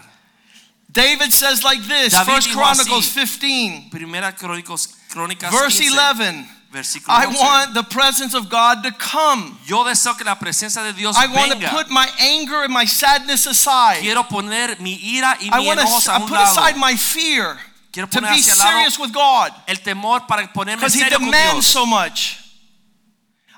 David 0.88 1.34
says 1.34 1.62
like 1.62 1.82
this, 1.88 2.14
David 2.14 2.32
First 2.32 2.52
Chronicles 2.54 3.10
así. 3.18 3.40
15, 3.40 3.90
Primera 3.92 4.34
Crónicas 4.34 4.88
verse 5.52 5.80
15, 5.84 6.00
11. 6.00 6.50
Versículo 6.74 7.16
I 7.16 7.28
want 7.28 7.74
the 7.74 7.84
presence 7.84 8.34
of 8.36 8.50
God 8.50 8.84
to 8.84 8.92
come. 8.92 9.58
Yo 9.66 9.84
deseo 9.86 10.16
que 10.18 10.26
la 10.26 10.36
presencia 10.38 10.84
de 10.84 10.92
Dios 10.94 11.16
I 11.16 11.28
want 11.28 11.52
to 11.54 11.70
put 11.70 11.90
my 11.90 12.08
anger 12.20 12.64
and 12.64 12.74
my 12.74 12.86
sadness 12.86 13.46
aside. 13.48 14.00
Quiero 14.02 14.24
poner 14.28 14.80
mi 14.82 14.96
ira 15.02 15.38
y 15.40 15.48
I 15.54 15.60
mi 15.62 15.68
want 15.68 15.80
enojo 15.80 15.98
a 16.00 16.02
to 16.02 16.16
un 16.16 16.22
put 16.28 16.32
lado. 16.38 16.52
aside 16.52 16.76
my 16.78 16.96
fear 16.98 17.58
Quiero 17.94 18.08
to 18.10 18.20
poner 18.20 18.32
be 18.34 18.40
hacia 18.40 18.54
el 18.54 18.58
serious 18.58 19.00
with 19.00 19.14
God 19.14 19.54
el 19.68 19.78
temor 19.78 20.28
para 20.28 20.52
ponerme 20.52 20.78
because 20.82 20.96
He 20.96 21.00
serio 21.00 21.20
con 21.20 21.28
demands 21.32 21.54
Dios. 21.54 21.68
so 21.68 21.86
much. 21.86 22.40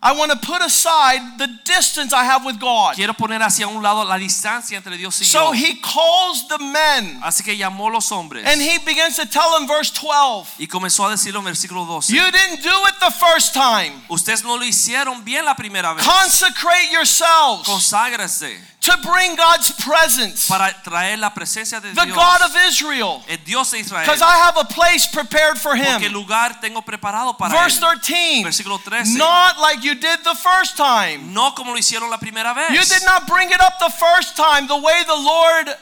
I 0.05 0.11
want 0.11 0.31
to 0.31 0.37
put 0.37 0.61
aside 0.61 1.39
the 1.39 1.47
distance 1.63 2.13
I 2.13 2.23
have 2.23 2.45
with 2.45 2.59
God. 2.59 2.93
Quiero 2.93 3.13
poner 3.13 3.41
hacia 3.41 3.67
un 3.67 3.81
lado 3.81 4.05
la 4.05 4.19
distancia 4.19 4.77
entre 4.77 4.97
Dios 4.97 5.19
y 5.19 5.25
So 5.25 5.51
yo. 5.51 5.53
He 5.53 5.81
calls 5.81 6.47
the 6.47 6.59
men 6.59 7.19
Así 7.23 7.43
que 7.43 7.57
llamó 7.57 7.89
los 7.91 8.11
hombres 8.11 8.45
and 8.45 8.61
He 8.61 8.77
begins 8.85 9.15
to 9.15 9.25
tell 9.25 9.57
them, 9.57 9.67
verse 9.67 9.89
12, 9.89 10.57
y 10.59 10.67
comenzó 10.67 11.07
a 11.07 11.09
decirlo 11.09 11.39
en 11.39 11.45
versículo 11.45 11.87
12. 11.87 12.13
You 12.13 12.31
didn't 12.31 12.61
do 12.61 12.87
it 12.87 12.99
the 12.99 13.09
first 13.09 13.55
time. 13.55 13.93
Ustedes 14.07 14.43
no 14.43 14.57
lo 14.57 14.63
hicieron 14.63 15.25
bien 15.25 15.43
la 15.43 15.55
primera 15.55 15.95
vez. 15.95 16.05
Consecrate 16.05 16.91
yourselves 16.91 17.67
Conságrese 17.67 18.59
to 18.85 18.97
bring 19.01 19.35
God's 19.35 19.71
presence, 19.83 20.47
para 20.47 20.71
traer 20.83 21.17
la 21.17 21.31
presencia 21.31 21.81
de 21.81 21.93
the 21.93 22.05
Dios. 22.05 22.15
God 22.15 22.41
of 22.43 22.55
Israel, 22.67 23.23
el 23.27 23.37
Dios 23.43 23.71
de 23.71 23.79
Israel. 23.79 24.05
because 24.05 24.21
I 24.21 24.37
have 24.37 24.57
a 24.57 24.65
place 24.65 25.07
prepared 25.07 25.57
for 25.57 25.75
him. 25.75 25.99
Porque 25.99 26.09
lugar 26.09 26.59
tengo 26.61 26.81
preparado 26.83 27.35
para 27.35 27.55
Verse 27.55 27.79
13, 27.79 28.43
Versículo 28.43 28.79
13. 28.79 29.17
not 29.17 29.59
like 29.59 29.83
you 29.83 29.94
did 29.95 30.23
the 30.23 30.35
first 30.35 30.77
time. 30.77 31.33
No 31.33 31.51
como 31.55 31.71
lo 31.71 31.77
hicieron 31.77 32.09
la 32.09 32.17
primera 32.17 32.53
vez. 32.53 32.71
You 32.71 32.83
did 32.83 33.05
not 33.05 33.27
bring 33.27 33.49
it 33.49 33.61
up 33.61 33.79
the 33.79 33.91
first 33.91 34.35
time 34.37 34.67
the 34.67 34.77
way 34.77 35.03
the 35.05 35.15
Lord 35.15 35.75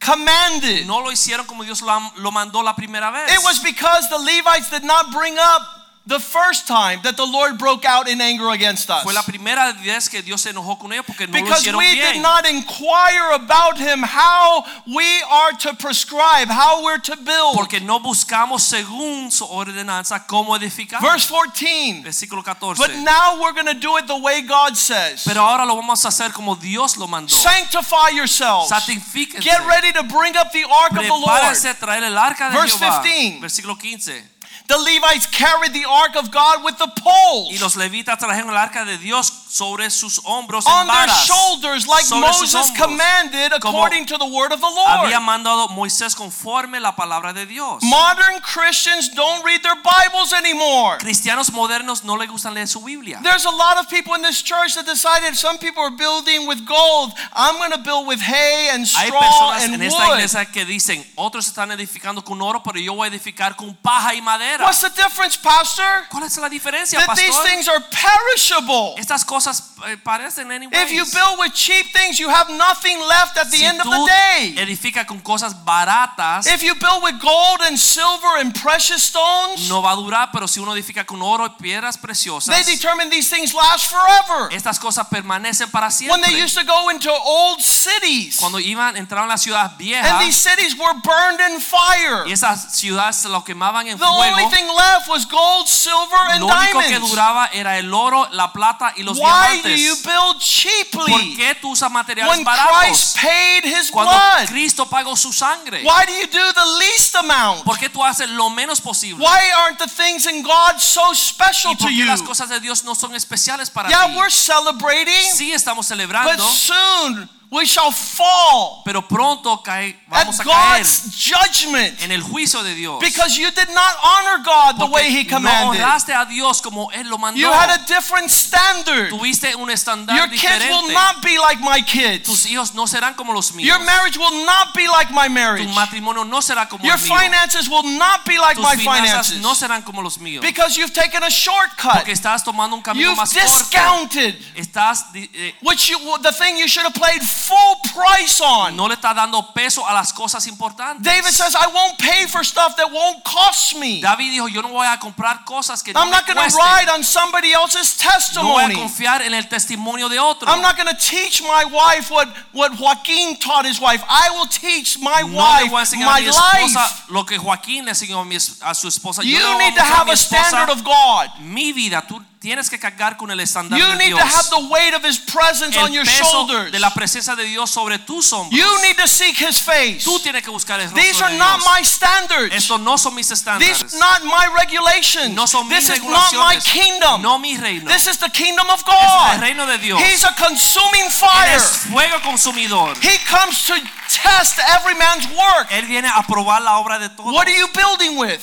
commanded. 0.00 0.86
No 0.86 0.98
lo 0.98 1.10
hicieron 1.10 1.46
como 1.46 1.64
Dios 1.64 1.82
lo, 1.82 1.98
lo 2.18 2.30
mandó 2.30 2.62
la 2.62 2.74
primera 2.74 3.10
vez. 3.12 3.32
It 3.32 3.42
was 3.42 3.62
because 3.62 4.08
the 4.08 4.18
Levites 4.18 4.70
did 4.70 4.84
not 4.84 5.12
bring 5.12 5.36
up 5.38 5.62
the 6.08 6.18
first 6.18 6.66
time 6.66 7.00
that 7.02 7.16
the 7.16 7.24
Lord 7.24 7.58
broke 7.58 7.84
out 7.84 8.08
in 8.08 8.20
anger 8.20 8.48
against 8.48 8.88
us. 8.88 9.02
Fue 9.02 9.12
la 9.12 9.22
primera 9.22 9.74
vez 9.84 10.08
que 10.08 10.22
Dios 10.22 10.40
se 10.40 10.50
enojó 10.50 10.78
con 10.78 10.90
ellos 10.90 11.04
porque 11.06 11.26
no 11.26 11.38
lo 11.38 11.44
Because 11.44 11.60
hicieron 11.60 11.78
we 11.78 11.92
bien. 11.92 12.14
did 12.14 12.22
not 12.22 12.48
inquire 12.48 13.32
about 13.34 13.76
him 13.78 14.02
how 14.02 14.64
we 14.86 15.22
are 15.30 15.52
to 15.52 15.74
prescribe, 15.74 16.48
how 16.48 16.82
we're 16.82 16.98
to 16.98 17.14
build. 17.16 17.54
Porque 17.54 17.80
no 17.80 18.00
buscamos 18.00 18.62
según 18.62 19.30
su 19.30 19.44
ordenanza 19.44 20.26
cómo 20.26 20.56
edificar. 20.56 21.02
Verse 21.02 21.28
14. 21.28 22.02
Versículo 22.02 22.42
14. 22.42 22.78
But 22.78 22.96
now 23.04 23.38
we're 23.40 23.52
going 23.52 23.66
to 23.66 23.78
do 23.78 23.98
it 23.98 24.06
the 24.06 24.16
way 24.16 24.40
God 24.40 24.76
says. 24.76 25.24
Pero 25.24 25.42
ahora 25.42 25.66
lo 25.66 25.76
vamos 25.76 26.02
a 26.06 26.08
hacer 26.08 26.32
como 26.32 26.56
Dios 26.56 26.96
lo 26.96 27.06
mandó. 27.06 27.36
Sanctify 27.36 28.14
yourselves. 28.14 28.70
Santifíquense. 28.70 29.42
Get 29.42 29.60
ready 29.66 29.92
to 29.92 30.02
bring 30.04 30.36
up 30.36 30.52
the 30.52 30.64
ark 30.64 30.92
of 30.92 31.02
the 31.04 31.08
Lord. 31.08 31.54
Traer 31.78 32.02
el 32.02 32.16
arca 32.16 32.48
de 32.48 32.56
Verse 32.58 32.78
Jehová. 32.78 33.02
15. 33.02 33.40
Versículo 33.40 33.78
15. 33.78 34.37
The 34.68 34.76
Levites 34.76 35.26
carried 35.26 35.72
the 35.72 35.86
ark 35.88 36.14
of 36.14 36.30
God 36.30 36.62
with 36.62 36.76
the 36.76 36.88
poles. 37.00 37.50
Y 37.50 37.58
los 37.58 37.74
levitas 37.74 38.18
trajeron 38.18 38.50
el 38.50 38.56
arca 38.58 38.84
de 38.84 38.98
Dios 38.98 39.32
sobre 39.48 39.88
sus 39.90 40.20
hombros 40.24 40.66
en 40.66 40.72
on 40.72 40.86
their 40.86 41.06
varas. 41.06 41.24
shoulders 41.26 41.86
like 41.86 42.04
sobre 42.04 42.28
sus 42.34 42.52
Moses 42.52 42.70
hombros. 42.70 42.76
commanded 42.76 43.52
Como 43.62 43.78
according 43.78 44.04
to 44.04 44.18
the 44.18 44.26
word 44.26 44.52
of 44.52 44.60
the 44.60 44.68
Lord. 44.68 44.90
Había 45.06 45.20
mandado 45.20 45.68
Moisés 45.70 46.14
conforme 46.14 46.80
la 46.80 46.94
palabra 46.94 47.32
de 47.32 47.46
Dios. 47.46 47.82
Modern 47.82 48.40
Christians 48.42 49.08
don't 49.14 49.42
read 49.42 49.62
their 49.62 49.76
Bibles 49.82 50.34
anymore. 50.34 50.98
Cristianos 50.98 51.50
modernos 51.50 52.04
no 52.04 52.16
les 52.16 52.28
gustan 52.28 52.52
leer 52.52 52.68
su 52.68 52.80
Biblia. 52.82 53.20
There's 53.22 53.46
a 53.46 53.50
lot 53.50 53.78
of 53.78 53.88
people 53.88 54.14
in 54.16 54.20
this 54.22 54.42
church 54.42 54.74
that 54.74 54.84
decided 54.84 55.34
some 55.34 55.56
people 55.56 55.82
are 55.82 55.96
building 55.96 56.46
with 56.46 56.66
gold. 56.66 57.12
I'm 57.32 57.56
going 57.56 57.72
to 57.72 57.78
build 57.78 58.06
with 58.06 58.20
hay 58.20 58.68
and 58.70 58.84
Hay 58.84 59.08
straw 59.08 59.18
personas 59.22 59.64
and 59.64 59.74
en 59.76 59.82
esta 59.82 60.04
wood. 60.04 60.18
iglesia 60.18 60.44
que 60.44 60.66
dicen, 60.66 61.02
otros 61.16 61.46
están 61.46 61.72
edificando 61.72 62.22
con 62.22 62.42
oro, 62.42 62.62
pero 62.62 62.78
yo 62.78 62.92
voy 62.92 63.06
a 63.06 63.10
edificar 63.10 63.56
con 63.56 63.74
paja 63.74 64.14
y 64.14 64.20
madera. 64.20 64.57
What's 64.58 64.80
the 64.80 64.90
difference, 64.90 65.36
Pastor? 65.36 66.06
¿Cuál 66.10 66.24
es 66.24 66.36
la 66.36 66.48
diferencia, 66.48 66.98
That 67.04 67.16
these 67.16 67.38
things 67.44 67.68
are 67.68 67.80
perishable. 67.90 68.94
Estas 68.98 69.24
cosas 69.24 69.72
eh, 69.86 69.96
parecen 70.02 70.50
anyways. 70.50 70.76
If 70.82 70.92
you 70.92 71.04
build 71.04 71.38
with 71.38 71.52
cheap 71.54 71.86
things, 71.92 72.18
you 72.18 72.28
have 72.28 72.48
nothing 72.50 72.98
left 73.00 73.36
at 73.38 73.50
the 73.50 73.58
si 73.58 73.64
end 73.64 73.80
of 73.80 73.86
the 73.86 74.06
day. 74.06 74.54
edificas 74.58 75.06
con 75.06 75.20
cosas 75.20 75.54
baratas, 75.64 76.46
If 76.46 76.62
you 76.62 76.74
build 76.74 77.02
with 77.02 77.20
gold 77.20 77.60
and 77.66 77.78
silver 77.78 78.38
and 78.40 78.54
precious 78.54 79.02
stones, 79.02 79.68
no 79.68 79.80
va 79.80 79.92
a 79.92 79.96
durar, 79.96 80.30
pero 80.32 80.46
si 80.46 80.60
uno 80.60 80.74
edifica 80.74 81.04
con 81.04 81.22
oro 81.22 81.46
y 81.46 81.50
piedras 81.62 81.96
preciosas, 81.96 82.54
they 82.54 82.74
determine 82.74 83.10
these 83.10 83.30
things 83.30 83.54
last 83.54 83.86
forever. 83.90 84.48
estas 84.52 84.78
cosas 84.78 85.06
permanecen 85.08 85.70
para 85.70 85.88
When 86.08 86.20
they 86.20 86.42
used 86.42 86.56
to 86.58 86.64
go 86.64 86.90
into 86.90 87.10
old 87.10 87.60
cities, 87.60 88.36
Cuando 88.36 88.58
iban, 88.58 88.96
entraron 88.96 89.26
a 89.26 89.34
las 89.34 89.42
ciudades 89.42 89.78
and 89.80 90.20
these 90.20 90.36
cities 90.36 90.76
were 90.76 90.94
burned 91.02 91.40
in 91.40 91.60
fire. 91.60 92.26
y 92.26 92.32
esas 92.32 92.74
ciudades 92.76 93.16
se 93.16 93.28
lo 93.28 93.42
quemaban 93.44 93.86
en 93.86 93.98
fuego, 93.98 94.47
thing 94.50 94.66
left 94.68 95.08
was 95.08 95.24
gold, 95.26 95.66
silver, 95.68 96.16
and 96.30 96.40
lo 96.40 96.48
único 96.48 96.80
que 96.80 96.88
diamonds. 96.88 97.10
duraba 97.10 97.46
era 97.52 97.78
el 97.78 97.92
oro, 97.92 98.26
la 98.32 98.52
plata 98.52 98.92
y 98.96 99.02
los 99.02 99.18
Why 99.18 99.60
do 99.62 99.68
you 99.68 99.94
diamantes. 99.94 100.02
build 100.04 100.34
¿Por 100.34 100.40
cheaply 100.40 101.36
qué 101.36 101.54
tú 101.60 101.70
usas 101.72 101.90
materiales 101.90 102.30
when 102.36 102.44
baratos? 102.44 102.78
Christ 102.78 103.16
paid 103.18 103.64
his 103.64 103.90
Cuando 103.90 104.12
blood? 104.12 104.48
Cristo 104.48 104.86
pagó 104.86 105.16
su 105.16 105.32
sangre. 105.32 105.82
Why 105.82 106.04
do 106.06 106.12
you 106.12 106.26
do 106.26 106.52
the 106.52 106.66
least 106.78 107.14
amount? 107.16 107.64
¿Por 107.64 107.78
qué 107.78 107.88
tú 107.88 108.04
haces 108.04 108.28
lo 108.30 108.50
menos 108.50 108.80
posible? 108.80 109.24
Why 109.24 109.50
aren't 109.58 109.78
the 109.78 109.88
things 109.88 110.26
in 110.26 110.42
God 110.42 110.78
so 110.78 111.12
special 111.14 111.72
¿Y 111.72 111.76
to 111.76 111.82
por 111.84 111.90
qué 111.90 111.96
you? 111.98 112.04
las 112.06 112.22
cosas 112.22 112.48
de 112.48 112.60
Dios 112.60 112.84
no 112.84 112.94
son 112.94 113.14
especiales 113.14 113.70
para 113.70 113.88
Yeah, 113.88 114.06
ti? 114.06 114.16
we're 114.16 114.30
celebrating, 114.30 115.30
Sí 115.34 115.52
estamos 115.52 115.86
but 115.88 115.96
celebrando, 115.96 116.48
soon 116.52 117.28
we 117.50 117.64
shall 117.64 117.90
fall 117.90 118.82
pero 118.84 119.00
pronto 119.08 119.62
cae, 119.62 119.96
at 120.10 120.26
vamos 120.26 120.40
a 120.40 120.44
caer 120.44 120.82
God's 120.82 121.14
judgment 121.16 122.02
en 122.02 122.12
el 122.12 122.20
juicio 122.22 122.62
de 122.62 122.74
Dios. 122.74 123.00
because 123.00 123.38
you 123.38 123.50
did 123.50 123.68
not 123.70 123.96
honor 124.02 124.42
God 124.44 124.78
the 124.78 124.86
way 124.86 125.10
He 125.10 125.24
no 125.24 125.36
commanded. 125.38 125.80
honraste 125.80 126.12
a 126.14 126.26
Dios 126.26 126.60
como 126.60 126.90
Él 126.92 127.08
lo 127.08 127.16
mandó. 127.16 127.38
You 127.40 127.50
had 127.50 127.70
a 127.70 127.84
different 127.86 128.30
standard. 128.30 129.08
Tuviste 129.10 129.54
un 129.56 129.70
estándar 129.70 130.14
Your 130.16 130.28
kids 130.28 130.64
will 130.68 130.92
not 130.92 131.22
be 131.22 131.38
like 131.38 131.60
my 131.60 131.80
kids. 131.80 132.24
Tus 132.26 132.44
hijos 132.46 132.74
no 132.74 132.86
serán 132.86 133.14
como 133.14 133.32
los 133.32 133.52
míos. 133.52 133.66
Your 133.66 133.78
marriage 133.84 134.18
will 134.18 134.44
not 134.44 134.74
be 134.74 134.86
like 134.88 135.10
my 135.12 135.28
marriage. 135.28 135.66
Tu 135.66 135.72
matrimonio 135.74 136.24
no 136.24 136.40
será 136.40 136.68
como 136.68 136.84
Your 136.84 136.96
el 136.98 137.00
mío. 137.00 137.18
finances 137.18 137.68
will 137.68 137.96
not 137.98 138.24
be 138.26 138.38
like 138.38 138.56
Tus 138.56 138.64
my 138.64 138.76
finances. 138.76 139.40
no 139.40 139.54
serán 139.54 139.82
como 139.82 140.02
los 140.02 140.18
míos. 140.18 140.42
Because 140.42 140.76
you've 140.76 140.92
taken 140.92 141.22
a 141.22 141.30
shortcut. 141.30 141.94
Porque 142.04 142.12
estás 142.12 142.44
tomando 142.44 142.76
un 142.76 142.82
camino 142.82 143.10
You've 143.10 143.16
más 143.16 143.32
corto. 143.32 143.48
discounted 143.48 144.34
Estás 144.54 145.06
eh, 145.14 145.54
which 145.62 145.88
you, 145.88 145.98
the 146.22 146.32
thing 146.32 146.58
you 146.58 146.68
should 146.68 146.84
have 146.84 146.94
played 146.94 147.22
full 147.38 147.76
price 147.94 148.40
on. 148.40 148.76
no 148.76 148.88
le 148.88 148.94
está 148.94 149.14
dando 149.14 149.52
peso 149.52 149.86
a 149.86 149.92
las 149.92 150.12
cosas 150.12 150.46
importantes. 150.46 151.02
David 151.02 151.32
says, 151.32 151.54
I 151.54 151.66
won't 151.72 151.98
pay 151.98 152.26
for 152.26 152.44
stuff 152.44 152.76
that 152.76 152.90
won't 152.90 153.22
cost 153.24 153.76
me. 153.76 154.00
David 154.00 154.32
dijo, 154.32 154.48
yo 154.48 154.62
no 154.62 154.68
voy 154.68 154.86
a 154.86 154.98
comprar 154.98 155.44
cosas 155.44 155.82
que 155.82 155.92
no 155.92 156.00
I'm 156.00 156.06
me 156.06 156.12
not 156.12 156.26
going 156.26 156.36
to 156.36 156.56
ride 156.56 156.88
on 156.88 157.02
somebody 157.02 157.52
else's 157.52 157.96
testimony. 157.96 158.48
No 158.48 158.54
voy 158.54 158.72
a 158.72 158.74
confiar 158.74 159.22
en 159.22 159.34
el 159.34 159.48
testimonio 159.48 160.08
de 160.08 160.18
otro. 160.18 160.48
I'm 160.48 160.62
not 160.62 160.76
going 160.76 160.88
to 160.88 160.96
teach 160.98 161.42
my 161.42 161.64
wife 161.64 162.10
what, 162.10 162.28
what 162.52 162.78
Joaquin 162.78 163.36
taught 163.36 163.66
his 163.66 163.80
wife. 163.80 164.02
I 164.08 164.30
will 164.30 164.46
teach 164.46 164.98
my 164.98 165.22
no 165.22 165.28
le 165.28 165.32
voy 165.32 165.68
a 165.68 165.72
wife 165.72 165.96
my 165.96 166.20
mi 166.20 166.26
esposa 166.26 166.80
life. 166.80 167.10
lo 167.10 167.24
que 167.24 167.38
Joaquín 167.38 167.84
le 167.84 167.92
enseñó 167.92 168.20
a, 168.20 168.24
mi 168.24 168.36
a 168.36 168.74
su 168.74 168.88
esposa. 168.88 169.22
You 169.22 169.38
a 169.38 169.58
need 169.58 169.74
to 169.74 169.80
mostrar 169.80 169.92
a 169.92 169.96
have 169.98 170.08
a 170.08 170.16
standard 170.16 170.70
of 170.70 170.82
God. 170.84 171.30
mi 171.40 171.72
vida. 171.72 172.02
Tú 172.02 172.22
tienes 172.48 172.70
que 172.70 172.78
cargar 172.78 173.16
con 173.18 173.30
el 173.30 173.40
estándar 173.40 173.78
You 173.78 173.86
de 173.86 173.96
need 173.96 174.06
Dios. 174.14 174.20
to 174.20 174.26
have 174.26 174.48
the 174.50 174.68
weight 174.72 174.94
of 174.94 175.04
His 175.04 175.18
presence 175.18 175.76
on 175.76 175.88
el 175.88 175.92
your 175.92 176.04
peso 176.04 176.24
shoulders. 176.24 176.72
de 176.72 176.78
la 176.78 176.90
presencia 176.94 177.36
de 177.36 177.44
Dios 177.44 177.70
sobre 177.70 177.98
tus 177.98 178.32
hombros. 178.32 178.58
You 178.58 178.66
need 178.82 178.96
to 178.96 179.06
seek 179.06 179.36
His 179.38 179.60
face. 179.60 180.02
Tú 180.02 180.18
tienes 180.20 180.42
que 180.42 180.50
buscar 180.50 180.80
el 180.80 180.88
These 180.94 181.20
are 181.22 181.30
de 181.32 181.38
not 181.38 181.60
Dios. 181.60 181.68
my 181.76 181.84
standards. 181.84 182.54
Estos 182.54 182.80
no 182.80 182.96
son 182.96 183.14
mis 183.14 183.28
These 183.28 183.34
estándares. 183.42 183.82
are 183.82 183.98
not 183.98 184.24
my 184.24 184.46
regulations. 184.56 185.34
No 185.34 185.46
son 185.46 185.68
mis 185.68 185.86
This 185.86 185.98
is 185.98 186.02
not 186.04 186.32
my 186.32 186.56
kingdom. 186.60 187.20
No 187.20 187.38
mi 187.38 187.56
reino. 187.58 187.90
This 187.90 188.06
is 188.06 188.16
the 188.18 188.30
kingdom 188.30 188.68
of 188.70 188.80
Es 188.80 188.86
el 188.88 188.94
God. 189.34 189.40
reino 189.40 189.66
de 189.66 189.76
Dios. 189.78 190.00
He's 190.00 190.24
a 190.24 190.34
consuming 190.34 191.04
Él 191.04 191.12
fire. 191.12 191.56
es 191.56 191.62
fuego 191.90 192.20
consumidor. 192.22 192.94
He 193.02 193.18
comes 193.28 193.64
to 193.66 193.74
test 194.08 194.58
every 194.76 194.94
man's 194.94 195.26
work. 195.36 195.68
Él 195.70 195.84
viene 195.86 196.08
a 196.08 196.22
probar 196.22 196.62
la 196.62 196.78
obra 196.78 196.98
de 196.98 197.10
todos. 197.10 197.30
What 197.32 197.46
are 197.46 197.56
you 197.56 197.68
building 197.74 198.16
with? 198.16 198.40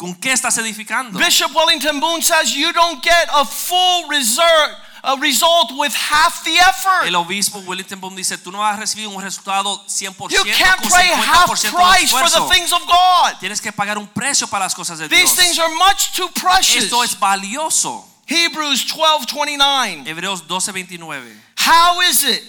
¿Con 0.00 0.14
qué 0.14 0.32
estás 0.32 0.56
edificando? 0.56 1.18
Bishop 1.18 1.54
Wellington 1.54 2.00
Boone 2.00 2.22
says 2.22 2.54
you 2.54 2.72
don't 2.72 3.04
get 3.04 3.28
a 3.34 3.44
full 3.44 4.08
result, 4.08 4.70
a 5.04 5.14
result 5.20 5.72
with 5.76 5.92
half 5.92 6.42
the 6.42 6.56
effort. 6.58 7.06
El 7.06 7.16
obispo 7.16 7.58
Wellington 7.66 8.00
Boone 8.00 8.16
dice, 8.16 8.38
tú 8.38 8.50
no 8.50 8.60
vas 8.60 8.78
a 8.78 8.80
recibir 8.80 9.06
un 9.08 9.20
resultado 9.20 9.84
100% 9.86 10.30
You 10.30 10.42
can't 10.56 10.80
con 10.80 10.90
pay 10.90 11.06
half 11.08 11.50
50% 11.50 11.74
price 11.74 12.10
for 12.10 12.30
the 12.30 12.54
things 12.54 12.72
of 12.72 12.80
God. 12.86 13.38
Tienes 13.40 13.60
que 13.60 13.72
pagar 13.72 13.98
un 13.98 14.06
precio 14.06 14.46
para 14.46 14.64
las 14.64 14.74
cosas 14.74 14.98
de 14.98 15.06
Dios. 15.06 15.20
These 15.20 15.36
things 15.36 15.58
are 15.58 15.74
much 15.74 16.16
too 16.16 16.30
precious. 16.30 16.84
Esto 16.84 17.02
es 17.02 17.14
valioso. 17.14 18.06
Hebrews 18.24 18.86
12:29. 18.86 20.06
Hebreos 20.06 20.46
12:29. 20.46 21.36
How 21.56 22.00
is 22.00 22.22
it? 22.22 22.42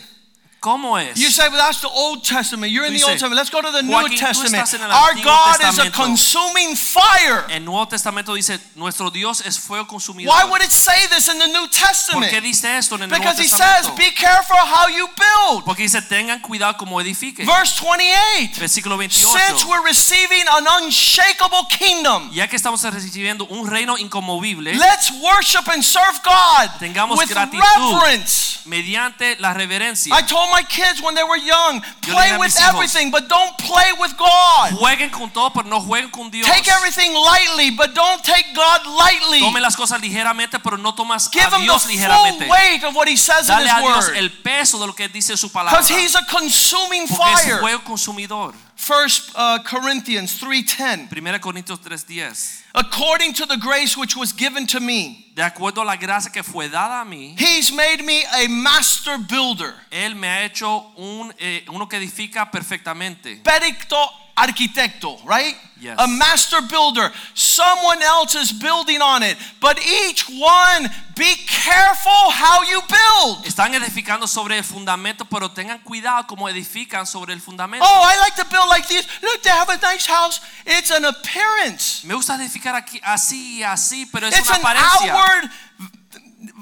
¿Cómo 0.61 0.95
es? 0.99 1.17
You 1.17 1.31
say, 1.31 1.49
well, 1.49 1.57
that's 1.57 1.81
the 1.81 1.89
Old 1.89 2.23
Testament. 2.23 2.71
You're 2.71 2.85
in 2.85 2.93
Tú 2.93 2.99
the 2.99 3.03
Old 3.05 3.13
Testament. 3.13 3.35
Let's 3.35 3.49
go 3.49 3.63
to 3.63 3.71
the 3.71 3.81
New 3.81 3.97
Joaquín, 3.97 4.13
tú 4.13 4.43
Testament. 4.43 4.73
en 4.75 4.91
Our 4.91 5.15
God 5.23 5.59
is 5.67 5.79
a 5.79 5.89
consuming 5.89 6.75
fire. 6.75 7.45
El 7.49 7.65
Nuevo 7.65 7.87
Testamento 7.87 8.35
dice, 8.35 8.59
nuestro 8.75 9.09
Dios 9.09 9.41
es 9.41 9.57
fuego 9.57 9.87
consumidor. 9.87 10.31
Why 10.31 10.47
would 10.47 10.61
it 10.61 10.69
say 10.69 11.07
this 11.07 11.29
in 11.29 11.39
the 11.39 11.47
New 11.47 11.67
Testament? 11.67 12.29
¿Por 12.29 12.29
qué 12.29 12.41
dice 12.41 12.77
esto 12.77 12.93
en 12.93 13.01
el 13.01 13.09
Nuevo 13.09 13.23
Because 13.23 13.39
he 13.41 13.47
says, 13.47 13.89
be 13.97 14.11
careful 14.11 14.55
how 14.55 14.87
you 14.87 15.09
build. 15.17 15.65
Porque 15.65 15.81
dice, 15.81 15.99
tengan 16.03 16.41
cuidado 16.41 16.77
como 16.77 17.01
edifiquen. 17.01 17.47
Verse 17.47 17.81
28. 17.83 18.59
Versículo 18.59 18.97
28. 18.97 19.31
Since 19.31 19.65
we're 19.65 19.83
receiving 19.83 20.45
an 20.47 20.67
unshakable 20.83 21.65
kingdom, 21.71 22.29
Ya 22.31 22.47
que 22.47 22.55
estamos 22.55 22.83
recibiendo 22.83 23.45
un 23.49 23.67
reino 23.67 23.97
inconmovible, 23.97 24.75
let's 24.75 25.09
worship 25.23 25.67
and 25.73 25.81
serve 25.81 26.21
God 26.23 26.69
Tengamos 26.77 27.17
with 27.17 27.29
gratitud. 27.29 27.63
reverence. 27.97 28.59
mediante 28.65 29.37
la 29.39 29.55
reverencia, 29.55 30.15
I 30.15 30.21
told 30.21 30.50
my 30.51 30.63
kids 30.63 31.01
when 31.01 31.15
they 31.15 31.23
were 31.23 31.37
young, 31.37 31.81
play 32.01 32.37
with 32.37 32.53
hijos, 32.53 32.73
everything, 32.73 33.11
but 33.11 33.27
don't 33.27 33.57
play 33.57 33.91
with 33.99 34.15
God. 34.17 34.71
jueguen 34.77 35.09
con 35.09 35.29
todo, 35.31 35.49
pero 35.51 35.67
no 35.67 35.79
jueguen 35.81 36.11
con 36.11 36.29
Dios. 36.29 36.45
Take 36.47 36.67
everything 36.69 37.13
lightly, 37.13 37.71
but 37.71 37.95
don't 37.95 38.23
take 38.23 38.45
God 38.53 38.85
lightly. 38.85 39.39
Tome 39.39 39.61
las 39.61 39.75
cosas 39.75 39.99
ligeramente, 40.01 40.59
pero 40.61 40.77
no 40.77 40.93
tomas 40.93 41.29
Give 41.31 41.43
a 41.43 41.55
him 41.55 41.61
the 41.61 41.65
Dios 41.65 41.85
full 41.85 42.49
weight 42.49 42.83
of 42.83 42.95
what 42.95 43.07
he 43.07 43.15
says 43.15 43.49
in 43.49 43.57
his 43.57 43.71
a 43.71 43.81
Dios 43.81 44.07
word. 44.07 44.17
el 44.17 44.29
peso 44.43 44.77
de 44.79 44.87
lo 44.87 44.93
que 44.93 45.07
dice 45.07 45.37
su 45.37 45.49
palabra. 45.49 45.79
Because 45.79 45.89
he's 45.89 46.15
a 46.15 46.25
consuming 46.29 47.07
Porque 47.07 47.33
es 47.33 47.43
fire. 47.43 47.59
fuego 47.59 47.83
consumidor. 47.83 48.53
First 48.75 49.31
uh, 49.35 49.59
Corinthians 49.63 50.39
3:10. 50.41 51.09
1 51.11 51.39
Corintios 51.39 51.79
3:10. 51.79 52.60
According 52.73 53.33
to 53.33 53.45
the 53.45 53.57
grace 53.57 53.97
which 53.97 54.15
was 54.15 54.33
given 54.33 54.65
to 54.67 54.79
me, 54.79 55.31
De 55.33 55.41
acuerdo 55.41 55.81
a 55.81 55.85
la 55.85 55.95
gracia 55.95 56.29
que 56.29 56.43
fue 56.43 56.67
dada 56.67 56.99
a 56.99 57.05
mí, 57.05 57.35
he's 57.39 57.71
made 57.71 58.03
me 58.03 58.21
a 58.33 58.49
master 58.49 59.17
builder. 59.17 59.73
Él 59.89 60.13
me 60.15 60.27
ha 60.27 60.43
hecho 60.43 60.91
un, 60.97 61.33
eh, 61.39 61.63
uno 61.69 61.87
que 61.87 61.95
edifica 61.95 62.51
perfectamente. 62.51 63.37
Pericto 63.37 63.97
arquitecto, 64.35 65.17
right? 65.25 65.55
Yes. 65.79 65.97
A 65.97 66.07
master 66.07 66.61
builder. 66.61 67.11
Someone 67.33 68.03
else 68.03 68.35
is 68.35 68.51
building 68.53 69.01
on 69.01 69.23
it. 69.23 69.35
But 69.59 69.79
each 69.83 70.29
one, 70.29 70.87
be 71.15 71.33
careful 71.47 72.29
how 72.29 72.61
you 72.61 72.81
build. 72.87 73.45
Están 73.45 73.73
edificando 73.73 74.27
sobre 74.27 74.57
el 74.59 74.63
fundamento, 74.63 75.25
pero 75.25 75.49
tengan 75.49 75.79
cuidado 75.79 76.27
como 76.27 76.47
edifican 76.47 77.07
sobre 77.07 77.33
el 77.33 77.41
fundamento. 77.41 77.83
Oh, 77.83 78.03
I 78.03 78.15
like 78.19 78.35
to 78.35 78.45
build 78.51 78.69
like 78.69 78.87
this. 78.87 79.07
Look, 79.23 79.41
they 79.41 79.49
have 79.49 79.69
a 79.69 79.77
nice 79.77 80.05
house. 80.05 80.39
It's 80.67 80.91
an 80.91 81.03
appearance. 81.05 82.05
Me 82.05 82.13
gusta 82.13 82.35
edificar 82.35 82.75
aquí 82.75 82.99
así 83.03 83.57
y 83.57 83.63
así, 83.63 84.05
pero 84.11 84.27
es 84.27 84.37
It's 84.37 84.49
una 84.49 84.57
an 84.57 84.61
apariencia. 84.77 85.13
outward 85.13 85.49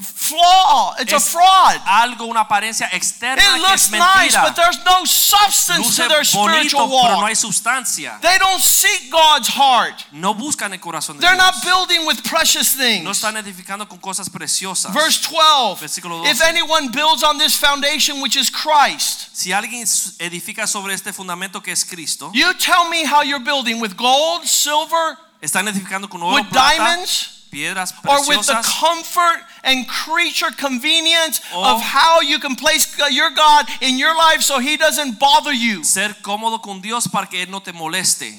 flaw. 0.01 0.95
It's 0.99 1.13
a 1.13 1.19
fraud. 1.19 1.81
algo, 1.85 2.25
una 2.25 2.41
apariencia 2.41 2.89
externa 2.91 3.41
It 3.41 3.53
que 3.53 3.61
looks 3.61 3.83
es 3.83 3.91
nice, 3.91 4.35
but 4.35 4.55
there's 4.55 4.83
no 4.85 5.05
substance 5.05 5.79
Luce 5.79 5.95
to 5.97 6.07
their 6.07 6.23
spiritual 6.23 6.87
bonito, 6.87 7.07
pero 7.07 7.19
no 7.21 7.25
hay 7.27 7.35
sustancia. 7.35 8.19
They 8.21 8.37
don't 8.37 8.61
seek 8.61 9.11
God's 9.11 9.49
heart. 9.49 10.05
No 10.11 10.33
buscan 10.33 10.73
el 10.73 10.79
corazón 10.79 11.17
de 11.17 11.21
They're 11.21 11.37
not 11.37 11.55
building 11.63 12.05
with 12.05 12.23
precious 12.23 12.73
things. 12.75 13.03
No 13.03 13.11
están 13.11 13.37
edificando 13.37 13.87
con 13.87 13.99
cosas 13.99 14.29
preciosas. 14.29 14.93
Verse 14.93 15.19
12 15.21 15.79
Versículo 15.81 16.17
12. 16.19 16.31
If 16.31 16.41
anyone 16.41 16.89
builds 16.91 17.23
on 17.23 17.37
this 17.37 17.55
foundation, 17.55 18.21
which 18.21 18.35
is 18.35 18.49
Christ, 18.49 19.29
Si 19.33 19.53
alguien 19.53 19.85
edifica 20.19 20.67
sobre 20.67 20.93
este 20.93 21.13
fundamento 21.13 21.61
que 21.61 21.71
es 21.71 21.85
Cristo, 21.85 22.31
you 22.33 22.53
tell 22.55 22.89
me 22.89 23.05
how 23.05 23.21
you're 23.23 23.43
building 23.43 23.79
with 23.79 23.95
gold, 23.95 24.43
silver, 24.45 25.17
están 25.41 25.67
edificando 25.67 26.09
con 26.09 26.21
oro, 26.21 26.35
with 26.35 26.49
plata, 26.49 26.75
diamonds, 26.75 27.38
piedras 27.51 27.93
or 28.07 28.19
with 28.27 28.45
the 28.47 28.62
comfort 28.79 29.43
and 29.63 29.88
creature 29.88 30.51
convenience 30.57 31.41
O- 31.53 31.75
of 31.75 31.81
how 31.81 32.21
you 32.21 32.39
can 32.39 32.55
place 32.55 32.97
your 33.12 33.29
God 33.31 33.65
in 33.81 33.97
your 33.97 34.15
life 34.15 34.41
so 34.41 34.59
he 34.59 34.77
doesn't 34.77 35.19
bother 35.19 35.51
you. 35.53 35.83
ser 35.83 36.15
cómodo 36.21 36.62
con 36.62 36.81
Dios 36.81 37.07
para 37.07 37.27
que 37.27 37.41
Él 37.43 37.49
no 37.49 37.59
te 37.62 37.71
moleste. 37.73 38.33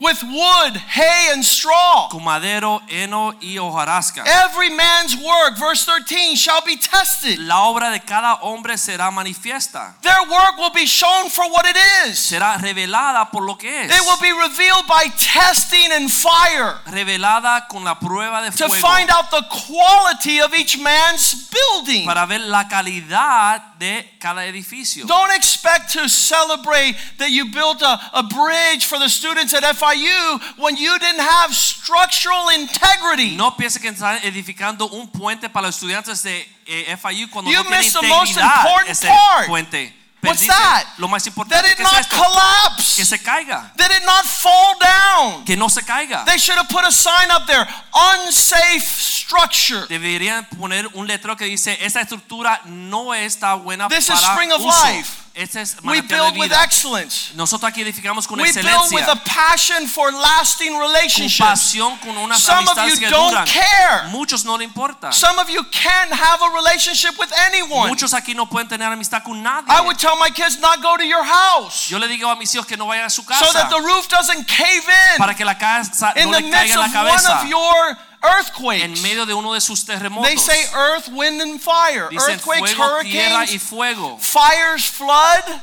With 0.00 0.22
wood, 0.22 0.76
hay, 0.76 1.32
and 1.32 1.44
straw. 1.44 2.06
Con 2.08 2.22
madero, 2.22 2.80
heno 2.88 3.34
y 3.40 3.58
hojarasca. 3.58 4.22
Every 4.24 4.70
man's 4.70 5.16
work, 5.16 5.58
verse 5.58 5.84
13, 5.84 6.36
shall 6.36 6.62
be 6.64 6.76
tested. 6.76 7.40
La 7.40 7.64
obra 7.64 7.90
de 7.90 7.98
cada 7.98 8.36
hombre 8.42 8.78
será 8.78 9.10
manifiesta. 9.10 9.96
Their 10.02 10.22
work 10.30 10.56
will 10.56 10.70
be 10.70 10.86
shown 10.86 11.28
for 11.30 11.50
what 11.50 11.66
it 11.66 11.76
is. 12.06 12.16
Será 12.16 12.58
revelada 12.58 13.28
por 13.32 13.42
lo 13.42 13.56
que 13.56 13.68
es. 13.68 13.90
It 13.90 14.00
will 14.06 14.20
be 14.20 14.30
revealed 14.30 14.86
by 14.86 15.08
testing 15.18 15.90
and 15.90 16.08
fire 16.08 16.76
Revelada 16.86 17.66
con 17.68 17.82
la 17.82 17.98
prueba 17.98 18.40
de 18.42 18.56
to 18.56 18.68
find 18.68 19.10
out 19.10 19.32
the 19.32 19.42
quality 19.50 20.40
of 20.40 20.54
each 20.54 20.78
man's 20.78 21.50
building. 21.50 22.06
Para 22.06 22.24
ver 22.24 22.38
la 22.38 22.68
calidad 22.68 23.76
de 23.80 24.16
cada 24.20 24.46
edificio. 24.46 25.06
Don't 25.06 25.34
expect 25.34 25.92
to 25.92 26.08
celebrate 26.08 26.94
that 27.18 27.30
you 27.32 27.46
built 27.46 27.82
a, 27.82 27.98
a 28.14 28.22
bridge 28.22 28.86
for 28.86 29.00
the 29.00 29.08
students 29.08 29.52
at 29.54 29.64
FIU 29.92 30.40
when 30.58 30.76
you 30.76 30.98
didn't 30.98 31.20
have 31.20 31.52
structural 31.54 32.50
integrity. 32.50 33.36
No 33.36 33.52
piense 33.56 33.80
que 33.80 33.88
están 33.90 34.18
edificando 34.22 34.86
un 34.90 35.08
puente 35.08 35.48
para 35.48 35.66
los 35.66 35.76
estudiantes 35.76 36.22
de 36.22 36.46
eh, 36.66 36.96
FIU 36.96 37.28
cuando 37.30 37.50
You 37.50 37.58
no 37.58 37.64
tiene 37.64 37.78
missed 37.78 38.00
the 38.00 38.06
most 38.08 38.32
integridad 38.36 38.56
important 38.64 38.90
ese 38.90 39.06
part. 39.08 39.46
puente. 39.48 39.94
What's 40.20 40.44
that? 40.48 40.84
Lo 40.98 41.06
más 41.06 41.22
That 41.22 41.28
importante 41.30 41.70
it 41.70 41.76
que 41.76 41.84
es 41.84 41.92
not 41.92 42.00
esto, 42.00 42.16
que 42.16 42.22
collapse. 42.24 43.04
se 43.04 43.18
caiga, 43.22 43.72
That 43.76 43.92
it 43.92 44.04
not 44.04 44.24
fall 44.24 44.74
down. 44.80 45.44
que 45.44 45.56
no 45.56 45.68
se 45.68 45.82
caiga. 45.82 46.24
They 46.24 46.36
should 46.38 46.58
have 46.58 46.68
put 46.68 46.84
a 46.84 46.90
sign 46.90 47.30
up 47.30 47.46
there 47.46 47.64
unsafe 47.94 48.80
structure. 48.80 49.86
Deberían 49.88 50.44
poner 50.58 50.88
un 50.94 51.06
letrero 51.06 51.36
que 51.36 51.44
dice 51.44 51.78
esta 51.80 52.00
estructura 52.00 52.60
no 52.64 53.14
está 53.14 53.54
buena 53.54 53.88
This 53.88 54.08
is 54.08 54.20
para 54.20 54.32
Spring 54.34 54.50
of 54.52 54.60
uso. 54.60 54.86
Life. 54.86 55.22
Es 55.38 55.76
We 55.84 56.00
build 56.02 56.36
with 56.36 56.50
excellence. 56.50 57.32
Nosotros 57.36 57.70
aquí 57.70 57.82
edificamos 57.82 58.26
con 58.26 58.40
We 58.40 58.52
build 58.52 58.90
with 58.92 59.06
a 59.08 59.14
passion 59.24 59.86
for 59.86 60.12
lasting 60.12 60.76
relationships. 60.76 61.38
pasión, 61.38 61.96
con 62.00 62.18
unas 62.18 62.42
Some 62.42 62.66
of 62.68 62.76
amistades 62.76 62.94
you 62.94 62.98
que 62.98 63.08
don't 63.08 63.30
duran. 63.30 63.46
care. 63.46 64.08
Muchos 64.10 64.44
no 64.44 64.56
le 64.56 64.64
importa. 64.64 65.12
Some 65.12 65.38
of 65.38 65.48
you 65.48 65.62
can't 65.70 66.10
have 66.10 66.42
a 66.42 66.50
relationship 66.56 67.16
with 67.20 67.30
anyone. 67.46 67.88
Muchos 67.88 68.14
aquí 68.14 68.34
no 68.34 68.46
pueden 68.46 68.68
tener 68.68 68.90
amistad 68.90 69.22
con 69.22 69.40
nadie. 69.40 69.70
I 69.70 69.80
would 69.82 69.96
tell 69.96 70.16
my 70.16 70.30
kids 70.30 70.58
not 70.58 70.82
go 70.82 70.96
to 70.96 71.04
your 71.04 71.22
house 71.22 71.88
Yo 71.88 71.98
le 71.98 72.08
digo 72.08 72.28
a 72.28 72.34
mis 72.34 72.52
hijos 72.52 72.66
que 72.66 72.76
no 72.76 72.86
vayan 72.88 73.04
a 73.04 73.10
su 73.10 73.22
so 73.22 73.52
that 73.52 73.70
the 73.70 73.80
roof 73.80 74.08
doesn't 74.08 74.44
cave 74.48 74.82
in 74.88 75.18
para 75.18 75.34
que 75.36 75.44
la 75.44 75.54
casa 75.54 76.12
in 76.16 76.32
no 76.32 76.36
the 76.36 76.42
le 76.42 76.50
midst 76.50 76.74
caiga 76.74 76.74
en 76.74 76.80
la 76.80 76.86
of 76.86 77.24
one 77.24 77.26
of 77.26 77.44
your 77.48 77.96
en 78.22 78.28
earthquakes. 78.28 79.00
medio 79.02 79.26
de 79.26 79.34
uno 79.34 79.52
de 79.52 79.60
sus 79.60 79.84
terremotos. 79.84 80.26
They 80.28 80.36
say 80.36 80.64
earth, 80.74 81.08
wind, 81.08 81.40
and 81.40 81.60
fire. 81.60 82.08
Dicen 82.10 82.34
Earthquakes, 82.34 82.74
fuego, 82.74 83.00
tierra 83.02 83.44
y 83.44 83.56
hurricanes, 83.56 83.62
fuego. 83.62 84.18
fires, 84.18 84.86
flood. 84.90 85.60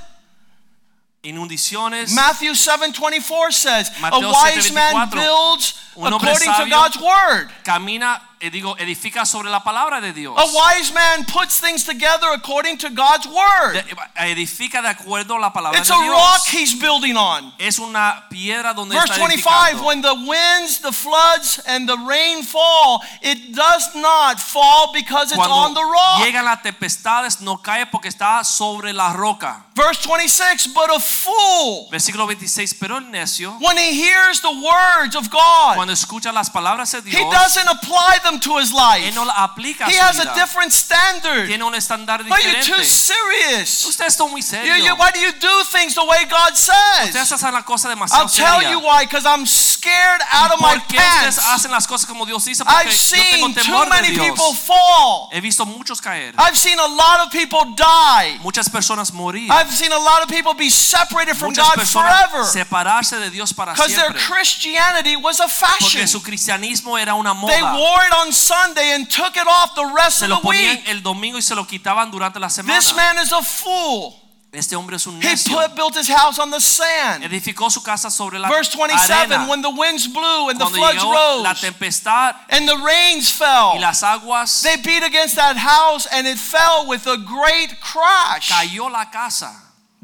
Inundaciones. 1.23 2.11
Matthew 2.11 2.53
7:24 2.53 3.51
says, 3.51 3.89
"A 3.97 3.99
Mateo 3.99 4.31
wise 4.31 4.71
man 4.71 5.09
builds 5.09 5.73
un 5.95 6.13
hombre 6.13 6.29
according 6.31 6.53
to 6.53 6.69
God's 6.69 6.97
word. 6.97 7.49
Camina, 7.63 8.21
eh, 8.39 8.49
digo, 8.49 8.75
edifica 8.77 9.25
sobre 9.25 9.49
la 9.49 9.61
palabra 9.63 10.01
de 10.01 10.11
Dios. 10.13 10.35
A 10.37 10.45
wise 10.45 10.91
man 10.93 11.25
puts 11.25 11.59
things 11.59 11.83
together 11.85 12.27
according 12.33 12.77
to 12.77 12.89
God's 12.89 13.25
word. 13.27 13.73
De- 13.73 13.95
edifica 14.27 14.81
de 14.81 14.89
acuerdo 14.89 15.35
a 15.35 15.39
la 15.39 15.51
palabra 15.53 15.79
It's 15.79 15.87
de 15.89 15.95
a 15.95 15.97
Dios. 16.01 16.11
rock 16.11 16.41
he's 16.51 16.73
building 16.79 17.15
on. 17.15 17.53
Es 17.57 17.79
una 17.79 18.25
piedra 18.29 18.73
donde 18.73 18.95
Verse 18.95 19.13
está 19.13 19.19
25 19.25 19.49
edificando. 19.49 19.85
When 19.85 20.01
the 20.01 20.13
winds, 20.13 20.79
the 20.81 20.91
floods, 20.91 21.59
and 21.65 21.87
the 21.87 21.97
rain 22.07 22.43
fall, 22.43 23.01
it 23.21 23.53
does 23.55 23.95
not 23.95 24.39
fall 24.39 24.91
because 24.93 25.31
it's 25.31 25.39
on 25.39 25.73
the 25.73 25.79
Cuando 25.79 25.81
rock. 25.81 26.23
llegan 26.25 26.45
las 26.45 26.61
tempestades 26.61 27.39
no 27.41 27.57
cae 27.61 27.85
porque 27.85 28.09
está 28.09 28.43
sobre 28.43 28.91
la 28.93 29.13
roca. 29.13 29.63
Verse 29.75 29.99
26 30.07 30.67
But 30.73 30.89
a 30.89 30.99
fool, 30.99 31.87
Versículo 31.91 32.25
26, 32.27 32.73
pero 32.79 32.97
el 32.97 33.09
necio 33.11 33.57
when 33.59 33.77
he 33.77 33.93
hears 33.93 34.39
the 34.41 34.51
words 34.51 35.15
of 35.15 35.29
God 35.29 35.75
cuando 35.85 35.93
escucha 35.93 36.31
las 36.31 36.49
palabras 36.49 36.91
de 36.91 36.99
he 37.11 37.23
doesn't 37.31 37.67
apply 37.67 38.17
them 38.23 38.39
to 38.39 38.57
his 38.57 38.71
life. 38.71 39.03
él 39.07 39.13
no 39.13 39.23
la 39.23 39.33
aplica 39.43 39.85
a 39.85 39.89
He 39.89 39.93
su 39.93 40.01
has 40.01 40.19
a 40.19 40.33
different 40.33 40.71
standard. 40.73 41.45
Tiene 41.47 41.63
un 41.63 41.75
estándar 41.75 42.23
But 42.27 42.43
you're 42.43 42.63
too 42.63 42.83
serious. 42.83 43.85
Usted 43.85 44.05
está 44.07 44.25
muy 44.27 44.41
You- 44.41 44.47
serio. 44.47 44.75
you- 44.75 44.95
why 44.95 45.11
do 45.11 45.19
you 45.19 45.31
do 45.33 45.63
things 45.65 45.93
the 45.93 46.03
way 46.03 46.25
God 46.25 46.53
Ustedes 46.53 47.13
says? 47.27 47.31
hacen 47.31 47.53
la 47.53 47.61
cosa 47.63 47.87
demasiado 47.89 48.23
I'll 48.23 48.29
tell 48.29 48.59
seria. 48.59 48.71
you 48.71 48.79
why, 48.79 49.05
because 49.05 49.25
I'm 49.25 49.45
scared 49.45 50.21
out 50.31 50.51
of 50.51 50.59
my 50.59 50.73
¿Por 50.79 50.87
qué 50.87 50.97
ustedes 50.97 51.35
pants. 51.35 51.39
hacen 51.39 51.71
las 51.71 51.85
cosas 51.87 52.07
como 52.07 52.25
Dios 52.25 52.43
dice? 52.45 52.63
Porque 52.63 52.87
I've 52.87 52.91
yo 52.91 52.97
tengo 53.15 53.47
seen 53.47 53.53
too 53.53 53.61
temor 53.61 53.83
de 53.85 53.89
many 53.91 54.09
Dios. 54.11 54.25
people 54.25 54.53
fall. 54.55 55.29
He 55.31 55.39
visto 55.41 55.65
muchos 55.65 56.01
caer, 56.01 56.33
I've 56.37 56.57
seen 56.57 56.79
a 56.79 56.87
lot 56.87 57.19
of 57.21 57.31
people 57.31 57.63
die. 57.75 58.39
muchas 58.41 58.69
personas 58.69 59.11
morir, 59.13 59.51
I've 59.51 59.71
seen 59.71 59.91
a 59.91 59.99
lot 59.99 60.23
of 60.23 60.29
people 60.29 60.53
be 60.55 60.69
separated 60.69 61.35
from 61.37 61.49
muchas 61.49 61.67
God 61.67 61.75
personas 61.75 62.29
forever 62.31 62.43
separarse 62.45 63.19
de 63.19 63.29
Dios 63.29 63.53
para 63.53 63.73
because 63.73 63.93
their 63.95 64.11
siempre. 64.11 64.21
Christianity 64.25 65.15
was 65.15 65.39
a. 65.39 65.47
Porque 65.81 66.07
su 66.07 66.21
cristianismo 66.21 66.97
era 66.97 67.13
una 67.15 67.31
They 67.33 67.61
moda. 67.61 67.73
wore 67.73 68.07
it 68.07 68.13
on 68.13 68.31
Sunday 68.33 68.93
and 68.93 69.09
took 69.09 69.35
it 69.35 69.47
off 69.47 69.73
the 69.75 69.85
rest 69.95 70.19
Se 70.19 70.25
of 70.25 70.29
lo 70.31 70.35
the 70.37 70.41
ponían 70.43 70.75
week. 70.77 70.87
el 70.89 71.01
domingo 71.01 71.37
y 71.37 71.41
se 71.41 71.55
lo 71.55 71.65
quitaban 71.65 72.11
durante 72.11 72.39
la 72.39 72.49
semana. 72.49 72.79
This 72.79 72.93
man 72.95 73.17
is 73.23 73.31
a 73.31 73.41
fool. 73.41 74.21
Este 74.51 74.73
hombre 74.73 74.95
es 74.95 75.05
un 75.05 75.21
He 75.21 75.35
put, 75.49 75.75
built 75.75 75.95
his 75.97 76.07
house 76.07 76.39
on 76.39 76.49
the 76.49 76.61
sand. 76.61 77.25
Edificó 77.25 77.69
su 77.69 77.81
casa 77.83 78.09
sobre 78.09 78.39
la 78.39 78.47
Verse 78.47 78.71
27 78.71 79.33
arena. 79.35 79.47
when 79.49 79.61
the 79.61 79.69
winds 79.69 80.07
blew 80.07 80.49
and 80.49 80.57
the 80.57 80.63
Cuando 80.63 80.77
floods 80.77 80.95
llegó 81.03 81.43
la 81.43 81.49
rose 81.51 81.59
tempestad 81.61 82.35
and 82.49 82.65
the 82.65 82.77
rains 82.77 83.29
fell, 83.29 83.73
y 83.75 83.79
las 83.79 84.01
aguas, 84.01 84.61
they 84.61 84.77
beat 84.77 85.03
against 85.03 85.35
that 85.35 85.57
house 85.57 86.07
and 86.09 86.25
it 86.25 86.37
fell 86.37 86.85
with 86.87 87.05
a 87.05 87.17
great 87.17 87.77
crash. 87.81 88.49
cayó 88.49 88.89
la 88.89 89.09
casa. 89.11 89.51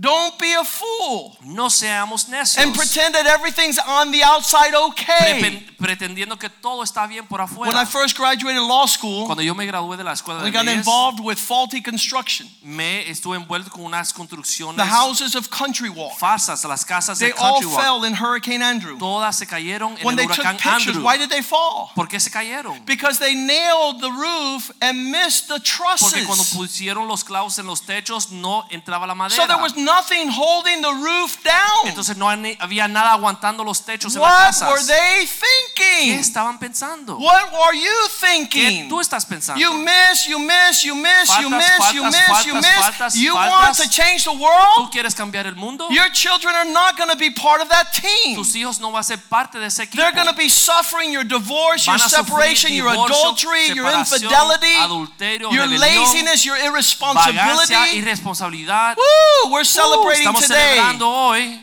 Don't 0.02 0.36
be 0.40 0.52
a 0.54 0.64
fool 0.64 1.38
No 1.44 1.70
seamos 1.70 2.28
necios. 2.28 2.58
and 2.58 2.74
pretend 2.76 3.14
that 3.14 3.28
everything's 3.28 3.78
on 3.78 4.12
the 4.12 4.24
outside 4.24 4.74
okay. 4.74 5.68
Pretendiendo 5.78 6.40
que 6.40 6.50
todo 6.50 6.82
está 6.84 7.06
bien 7.08 7.28
por 7.28 7.40
When 7.56 7.76
I 7.78 7.86
first 7.86 8.18
graduated 8.18 8.62
law 8.64 8.88
school, 8.88 9.28
Cuando 9.28 9.44
yo 9.44 9.54
me 9.54 9.66
gradué 9.68 9.98
de 9.98 10.04
la 10.04 10.14
escuela 10.14 10.42
we 10.44 10.50
got 10.50 10.68
involved 10.68 11.20
with 11.20 11.38
faulty 11.38 11.82
construction. 11.82 12.48
me 12.64 13.08
estuve 13.10 13.36
envuelto 13.38 13.70
con 13.70 13.84
unas 13.86 14.12
construcciones 14.12 14.78
The 14.78 14.86
houses 14.92 15.36
of 15.36 15.50
Country 15.52 15.90
Walk, 15.90 16.18
falsas, 16.18 16.64
las 16.66 16.84
casas 16.84 17.20
they 17.20 17.28
de 17.32 17.34
all 17.38 17.60
Country 17.62 17.68
Walk. 17.68 17.82
fell 17.84 18.04
in 18.06 18.16
Hurricane 18.16 18.64
Andrew. 18.64 18.98
Todas 18.98 19.36
se 19.38 19.46
cayeron 19.46 19.98
en 20.00 20.06
When 20.06 20.18
el 20.18 20.26
they 20.26 20.28
took 20.28 20.44
huracán 20.46 20.58
pictures, 20.58 20.88
Andrew. 20.96 21.04
why 21.04 21.18
did 21.18 21.30
they 21.30 21.44
fall? 21.44 21.92
¿Por 21.94 22.08
qué 22.08 22.20
se 22.20 22.32
cayeron? 22.32 22.84
Because 22.88 23.20
they 23.20 23.36
nailed 23.36 24.02
the 24.02 24.10
roof 24.12 24.72
and 24.82 25.12
missed 25.12 25.48
the 25.48 25.60
Porque 25.60 26.26
cuando 26.26 26.44
trusses. 26.44 26.58
pusieron 26.58 27.08
los 27.08 27.24
clavos 27.24 27.60
en 27.60 27.68
los 27.68 27.82
techos 27.82 28.32
no 28.32 28.66
entraba 28.72 29.06
la 29.06 29.14
So 29.30 29.36
there 29.46 29.58
madera. 29.58 29.62
was 29.62 29.76
nothing 29.92 30.30
holding 30.30 30.82
the 30.82 30.94
roof 30.94 31.38
down. 31.44 31.88
Entonces 31.88 32.16
no 32.18 32.30
había 32.30 32.88
nada 32.88 33.12
aguantando 33.14 33.64
los 33.64 33.84
techos 33.86 34.16
en 34.16 34.22
las 34.22 34.32
What 34.32 34.46
casas. 34.48 34.70
were 34.70 34.84
they 34.86 35.26
thinking? 35.28 36.16
¿Qué 36.16 36.20
estaban 36.20 36.58
pensando? 36.60 37.18
What 37.18 37.54
are 37.54 37.76
you 37.78 38.08
thinking? 38.20 38.86
¿Qué 38.86 38.90
tú 38.90 39.00
estás 39.00 39.26
pensando? 39.26 39.60
You 39.60 39.74
miss, 39.74 40.26
you 40.28 40.40
miss, 40.40 40.84
you 40.84 40.96
miss, 40.96 41.28
you 41.40 41.50
Faltas, 41.50 41.58
miss, 41.58 41.94
you 41.94 42.04
faltas, 42.04 42.30
miss, 42.30 42.46
you 42.46 42.54
miss. 42.56 42.66
faltas, 42.66 43.16
You 43.16 43.34
faltas. 43.34 43.52
want 43.52 43.76
to 43.78 43.90
change 43.90 44.24
the 44.24 44.32
world? 44.32 44.76
¿Tú 44.78 44.90
quieres 44.92 45.14
cambiar 45.16 45.46
el 45.48 45.56
mundo? 45.56 45.88
Your 45.90 46.10
children 46.12 46.56
are 46.56 46.66
not 46.72 46.98
going 46.98 47.10
to 47.10 47.18
be 47.18 47.30
part 47.32 47.62
of 47.62 47.70
that 47.70 47.92
team. 47.94 48.36
Tus 48.36 48.56
hijos 48.56 48.80
no 48.80 48.92
van 48.92 49.02
a 49.02 49.04
ser 49.04 49.18
parte 49.18 49.60
de 49.60 49.68
ese 49.68 49.84
equipo. 49.84 49.98
They're 50.02 50.14
going 50.16 50.28
to 50.28 50.36
be 50.36 50.50
suffering 50.50 51.12
your 51.12 51.24
divorce, 51.24 51.86
your 51.88 51.98
separation, 52.00 52.74
your 52.74 52.90
adultery, 52.90 53.68
your 53.74 53.90
infidelity, 53.92 54.76
adulterio, 54.80 55.52
your 55.52 55.68
laziness, 55.68 56.46
your 56.46 56.56
vagancia, 56.58 56.70
irresponsibility. 56.70 57.98
irresponsabilidad. 57.98 58.96
Woo, 58.98 59.52
we're 59.52 59.64
celebrating 59.72 60.28
estamos 60.28 60.42
today. 60.42 60.76
celebrando 60.78 61.10
hoy. 61.10 61.60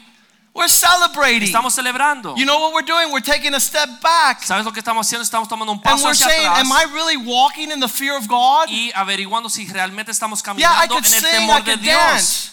We're 0.55 0.69
celebrating. 0.69 1.43
Estamos 1.49 1.73
celebrando. 1.75 2.35
You 2.37 2.45
know 2.45 2.59
what 2.59 2.73
we're 2.75 2.83
doing? 2.85 3.13
We're 3.13 3.21
taking 3.25 3.55
a 3.55 3.61
step 3.61 3.89
back. 4.03 4.43
¿Sabes 4.43 4.65
lo 4.65 4.73
que 4.73 4.81
estamos 4.81 5.07
haciendo? 5.07 5.23
Estamos 5.23 5.49
tomando 5.49 5.71
un 5.73 5.81
paso 5.81 5.97
And 5.97 6.05
we're 6.07 6.11
hacia 6.13 6.27
saying, 6.27 6.47
atrás 6.49 6.59
am 6.61 6.73
I 6.73 6.85
really 6.93 7.17
walking 7.17 7.71
in 7.71 7.79
the 7.79 7.89
fear 7.89 8.17
of 8.17 8.27
God? 8.27 8.67
y 8.69 8.91
averiguando 8.95 9.49
si 9.49 9.67
realmente 9.69 10.11
estamos 10.11 10.43
Yeah, 10.57 10.73
I 10.73 10.89
caminando 10.89 10.95
could 10.97 11.07
en 11.07 11.15
el 11.15 11.21
sing, 11.21 11.29
I 11.29 11.39
temor 11.47 11.65
de 11.65 11.71
could 11.73 11.81
Dios. 11.83 11.95
dance. 11.97 12.51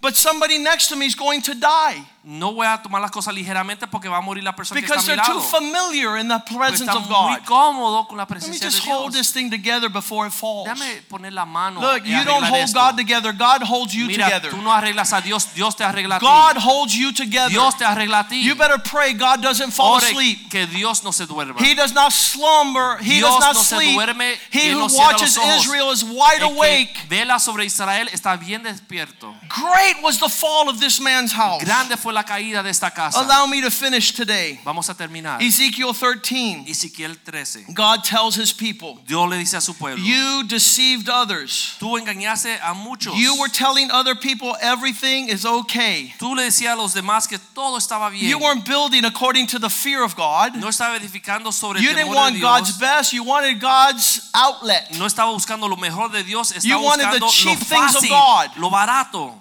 But 0.00 0.14
somebody 0.16 0.58
next 0.58 0.88
to 0.88 0.96
me 0.96 1.06
is 1.06 1.14
going 1.16 1.40
to 1.42 1.54
die 1.54 2.04
No 2.30 2.52
voy 2.52 2.66
a 2.66 2.76
tomar 2.82 3.00
las 3.00 3.10
cosas 3.10 3.32
ligeramente 3.32 3.86
porque 3.86 4.06
va 4.06 4.18
a 4.18 4.20
morir 4.20 4.44
la 4.44 4.54
persona 4.54 4.78
que 4.78 4.84
está 4.86 4.98
a 4.98 5.02
because 5.02 5.10
mi 5.10 5.16
they're 5.16 5.26
too 5.32 5.38
lado. 5.38 5.48
familiar 5.48 6.18
in 6.18 6.28
the 6.28 6.38
presence 6.54 6.86
of 6.90 7.08
muy 7.08 7.36
God. 7.36 7.44
cómodo 7.46 8.06
con 8.06 8.18
la 8.18 8.24
Let 8.24 8.28
me 8.28 8.34
presencia 8.40 8.66
just 8.68 8.84
de 8.84 8.90
hold 8.92 9.14
this 9.14 9.32
thing 9.32 9.48
together 9.50 9.88
before 9.88 10.26
it 10.26 10.32
falls. 10.34 10.68
Déjame 10.68 11.00
poner 11.08 11.32
la 11.32 11.46
mano 11.46 11.80
Look, 11.80 12.04
you 12.04 12.22
don't 12.26 12.44
hold 12.44 12.64
esto. 12.64 12.78
God 12.78 12.98
together, 12.98 13.32
God 13.32 13.62
holds 13.62 13.94
you 13.94 14.06
Mira, 14.08 14.26
together. 14.26 14.50
tú 14.50 14.60
no 14.60 14.70
arreglas 14.70 15.14
a 15.14 15.22
Dios, 15.22 15.46
Dios 15.54 15.74
te 15.74 15.84
arregla 15.84 16.16
a 16.16 16.18
ti. 16.20 16.26
God 16.26 16.58
holds 16.58 16.94
you 16.94 17.12
together. 17.14 17.48
Dios 17.48 17.74
te 17.78 17.86
arregla 17.86 18.20
a 18.20 18.28
ti. 18.28 18.42
You 18.44 18.54
better 18.56 18.76
pray 18.78 19.14
God 19.14 19.40
doesn't 19.40 19.70
fall 19.72 19.94
Ore 19.94 20.04
asleep. 20.10 20.50
que 20.50 20.66
Dios 20.66 21.02
no 21.04 21.12
se 21.12 21.24
duerma. 21.24 21.58
He 21.60 21.74
does 21.74 21.94
not 21.94 22.12
slumber. 22.12 22.98
He 23.00 23.20
Dios 23.20 23.30
does 23.30 23.40
not 23.40 23.54
no 23.54 23.62
se 23.62 23.76
sleep. 23.76 23.94
duerme, 23.96 24.36
He 24.50 24.70
who 24.72 24.80
no 24.80 24.94
watches. 24.94 25.38
Israel 25.38 25.90
is 25.92 26.04
wide 26.04 26.42
El 26.42 26.48
que 26.50 26.56
awake. 26.56 27.06
vela 27.08 27.38
sobre 27.38 27.64
Israel 27.64 28.06
está 28.12 28.36
bien 28.36 28.62
despierto. 28.64 29.34
Great 29.48 30.02
was 30.02 30.18
the 30.18 30.28
fall 30.28 30.68
of 30.68 30.78
this 30.78 31.00
man's 31.00 31.32
house. 31.32 31.64
Grande 31.64 31.96
fue 31.96 32.12
la 32.12 32.17
caída 32.24 32.62
de 32.62 32.70
esta 32.70 32.90
casa. 32.90 33.20
Allow 33.20 33.46
me 33.46 33.60
to 33.62 33.70
finish 33.70 34.12
today. 34.12 34.58
Vamos 34.64 34.88
a 34.88 34.94
terminar. 34.94 35.42
Ezekiel 35.42 35.92
13. 35.94 36.64
Ezequiel 36.68 37.16
13. 37.24 37.66
God 37.74 38.02
tells 38.04 38.36
his 38.36 38.52
people, 38.52 38.98
Dios 39.06 39.28
le 39.28 39.36
dice 39.38 39.54
a 39.56 39.60
su 39.60 39.74
pueblo, 39.74 40.02
You 40.04 40.44
deceived 40.44 41.08
others. 41.08 41.76
tú 41.78 41.96
engañaste 41.98 42.58
a 42.62 42.74
muchos. 42.74 43.14
You 43.16 43.36
were 43.38 43.48
telling 43.50 43.90
other 43.90 44.14
people 44.14 44.56
everything 44.60 45.28
is 45.28 45.44
okay. 45.44 46.14
Tú 46.18 46.34
le 46.34 46.44
decías 46.44 46.72
a 46.72 46.76
los 46.76 46.94
demás 46.94 47.26
que 47.28 47.38
todo 47.54 47.76
estaba 47.78 48.10
bien. 48.10 48.28
You 48.28 48.38
weren't 48.38 48.64
building 48.64 49.04
according 49.04 49.46
to 49.48 49.58
the 49.58 49.70
fear 49.70 50.02
of 50.02 50.14
God. 50.16 50.54
no 50.56 50.68
estaba 50.68 50.96
edificando 50.96 51.52
sobre 51.52 51.80
You 51.80 51.90
el 51.90 51.96
didn't 51.96 52.14
want 52.14 52.40
God's 52.40 52.78
best, 52.78 53.12
you 53.12 53.22
wanted 53.24 53.60
God's 53.60 54.30
outlet. 54.34 54.90
No 54.98 55.06
estaba 55.06 55.30
buscando 55.32 55.68
lo 55.68 55.76
mejor 55.76 56.10
de 56.10 56.22
Dios, 56.24 56.52
estaba 56.52 56.68
You 56.68 56.80
wanted 56.80 57.20
the 57.20 57.26
cheap 57.28 57.58
things 57.58 57.96
of 57.96 58.02
God. 58.08 58.50
lo 58.56 58.70
barato. 58.70 59.34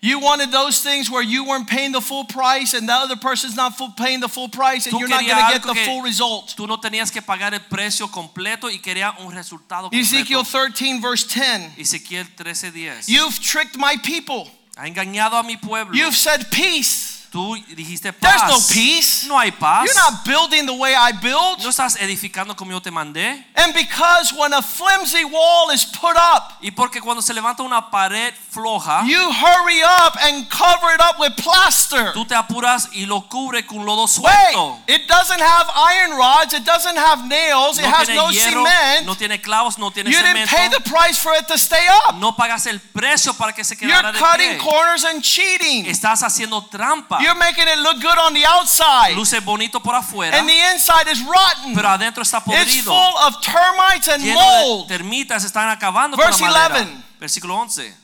You 0.00 0.20
wanted 0.20 0.52
those 0.52 0.80
things 0.80 1.10
where 1.10 1.22
you 1.22 1.44
weren't 1.44 1.68
paying 1.68 1.90
the 1.90 2.00
full 2.00 2.24
price 2.24 2.72
and 2.72 2.88
the 2.88 2.92
other 2.92 3.16
person's 3.16 3.56
not 3.56 3.76
full, 3.76 3.90
paying 3.96 4.20
the 4.20 4.28
full 4.28 4.48
price 4.48 4.86
and 4.86 4.94
Tú 4.94 5.00
you're 5.00 5.08
not 5.08 5.26
going 5.26 5.44
to 5.44 5.52
get 5.52 5.62
the 5.62 5.74
full 5.74 6.02
result. 6.02 6.54
Tú 6.56 6.68
no 6.68 6.76
tenías 6.76 7.10
que 7.10 7.20
pagar 7.20 7.52
el 7.52 7.60
precio 7.60 8.06
completo 8.08 8.70
y 8.70 8.78
quería 8.78 9.12
un 9.18 9.34
resultado 9.34 9.88
Ezekiel 9.90 10.44
13, 10.44 11.00
verse 11.00 11.26
10. 11.26 11.78
Ezequiel 11.78 12.26
13:10. 12.36 13.08
You've 13.08 13.40
tricked 13.40 13.76
my 13.76 13.96
people. 13.96 14.48
Ha 14.76 14.86
engañado 14.86 15.36
a 15.36 15.42
mi 15.42 15.56
pueblo. 15.56 15.92
You've 15.92 16.16
said 16.16 16.48
peace. 16.52 17.17
Tú 17.30 17.54
dijiste 17.76 18.12
There's 18.12 18.40
paz. 18.42 18.50
no 18.50 18.58
peace. 18.74 19.26
No 19.26 19.38
hay 19.38 19.50
paz. 19.50 19.84
You're 19.84 19.94
not 19.94 20.24
building 20.24 20.64
the 20.66 20.72
way 20.72 20.94
I 20.94 21.12
build. 21.12 21.62
No 21.62 21.68
estás 21.68 21.96
edificando 21.96 22.56
como 22.56 22.70
yo 22.72 22.80
te 22.80 22.90
mandé. 22.90 23.44
And 23.54 23.74
because 23.74 24.32
when 24.34 24.54
a 24.54 24.62
flimsy 24.62 25.24
wall 25.24 25.70
is 25.72 25.84
put 25.84 26.16
up, 26.16 26.54
Y 26.62 26.70
porque 26.70 27.00
cuando 27.00 27.20
se 27.20 27.34
levanta 27.34 27.62
una 27.62 27.90
pared 27.90 28.32
floja, 28.50 29.04
you 29.06 29.30
hurry 29.30 29.82
up 29.82 30.16
and 30.22 30.48
cover 30.48 30.94
it 30.94 31.00
up 31.00 31.18
with 31.20 31.32
plaster. 31.36 32.12
tú 32.14 32.24
te 32.26 32.34
apuras 32.34 32.88
y 32.92 33.04
lo 33.06 33.28
cubre 33.28 33.66
con 33.66 33.84
lodo 33.84 34.04
Wait, 34.04 34.10
suelto. 34.54 34.78
it 34.86 35.06
doesn't 35.06 35.40
have 35.40 35.66
iron 35.76 36.16
rods, 36.16 36.54
it 36.54 36.64
doesn't 36.64 36.96
have 36.96 37.26
nails, 37.26 37.78
it 37.78 37.82
No 37.84 37.90
has 37.90 38.06
tiene 38.06 38.16
no 38.22 38.30
hierro, 38.30 38.64
cement. 38.64 39.06
no 39.06 39.14
tiene 39.14 39.40
clavos, 39.40 39.76
no 39.78 39.90
tiene 39.90 40.10
You 40.10 40.18
didn't 40.22 40.48
pay 40.48 40.68
the 40.70 40.76
cemento. 40.76 40.90
price 40.90 41.18
for 41.20 41.34
it 41.36 41.46
to 41.48 41.58
stay 41.58 41.86
up. 42.08 42.16
No 42.18 42.32
pagas 42.34 42.66
el 42.66 42.80
precio 42.80 43.34
para 43.34 43.52
que 43.52 43.64
se 43.64 43.74
You're 43.76 43.88
quedara 43.92 44.12
de 44.12 44.18
cutting 44.18 44.58
corners 44.58 45.04
and 45.04 45.22
cheating. 45.22 45.86
Estás 45.86 46.22
haciendo 46.22 46.64
trampa. 46.66 47.18
You're 47.28 47.38
making 47.38 47.68
it 47.68 47.78
look 47.80 48.00
good 48.00 48.16
on 48.18 48.32
the 48.32 48.44
outside, 48.46 49.14
Luce 49.14 49.38
bonito 49.40 49.80
por 49.80 49.94
afuera, 49.94 50.34
and 50.38 50.48
the 50.48 50.58
inside 50.72 51.06
is 51.12 51.20
rotten. 51.22 51.74
pero 51.74 51.88
adentro 51.90 52.22
está 52.22 52.38
It's 52.38 52.46
podrido. 52.46 52.84
full 52.90 53.18
of 53.26 53.40
termites 53.42 54.08
and 54.08 54.24
mold. 54.24 54.88
termitas 54.88 55.44
están 55.44 55.68
acabando 55.68 56.16
Verse 56.16 56.40
con 56.40 56.50
la 56.52 56.68
madera. 56.70 56.86
11. 56.86 57.02
Versículo 57.20 57.54
11. 57.56 57.94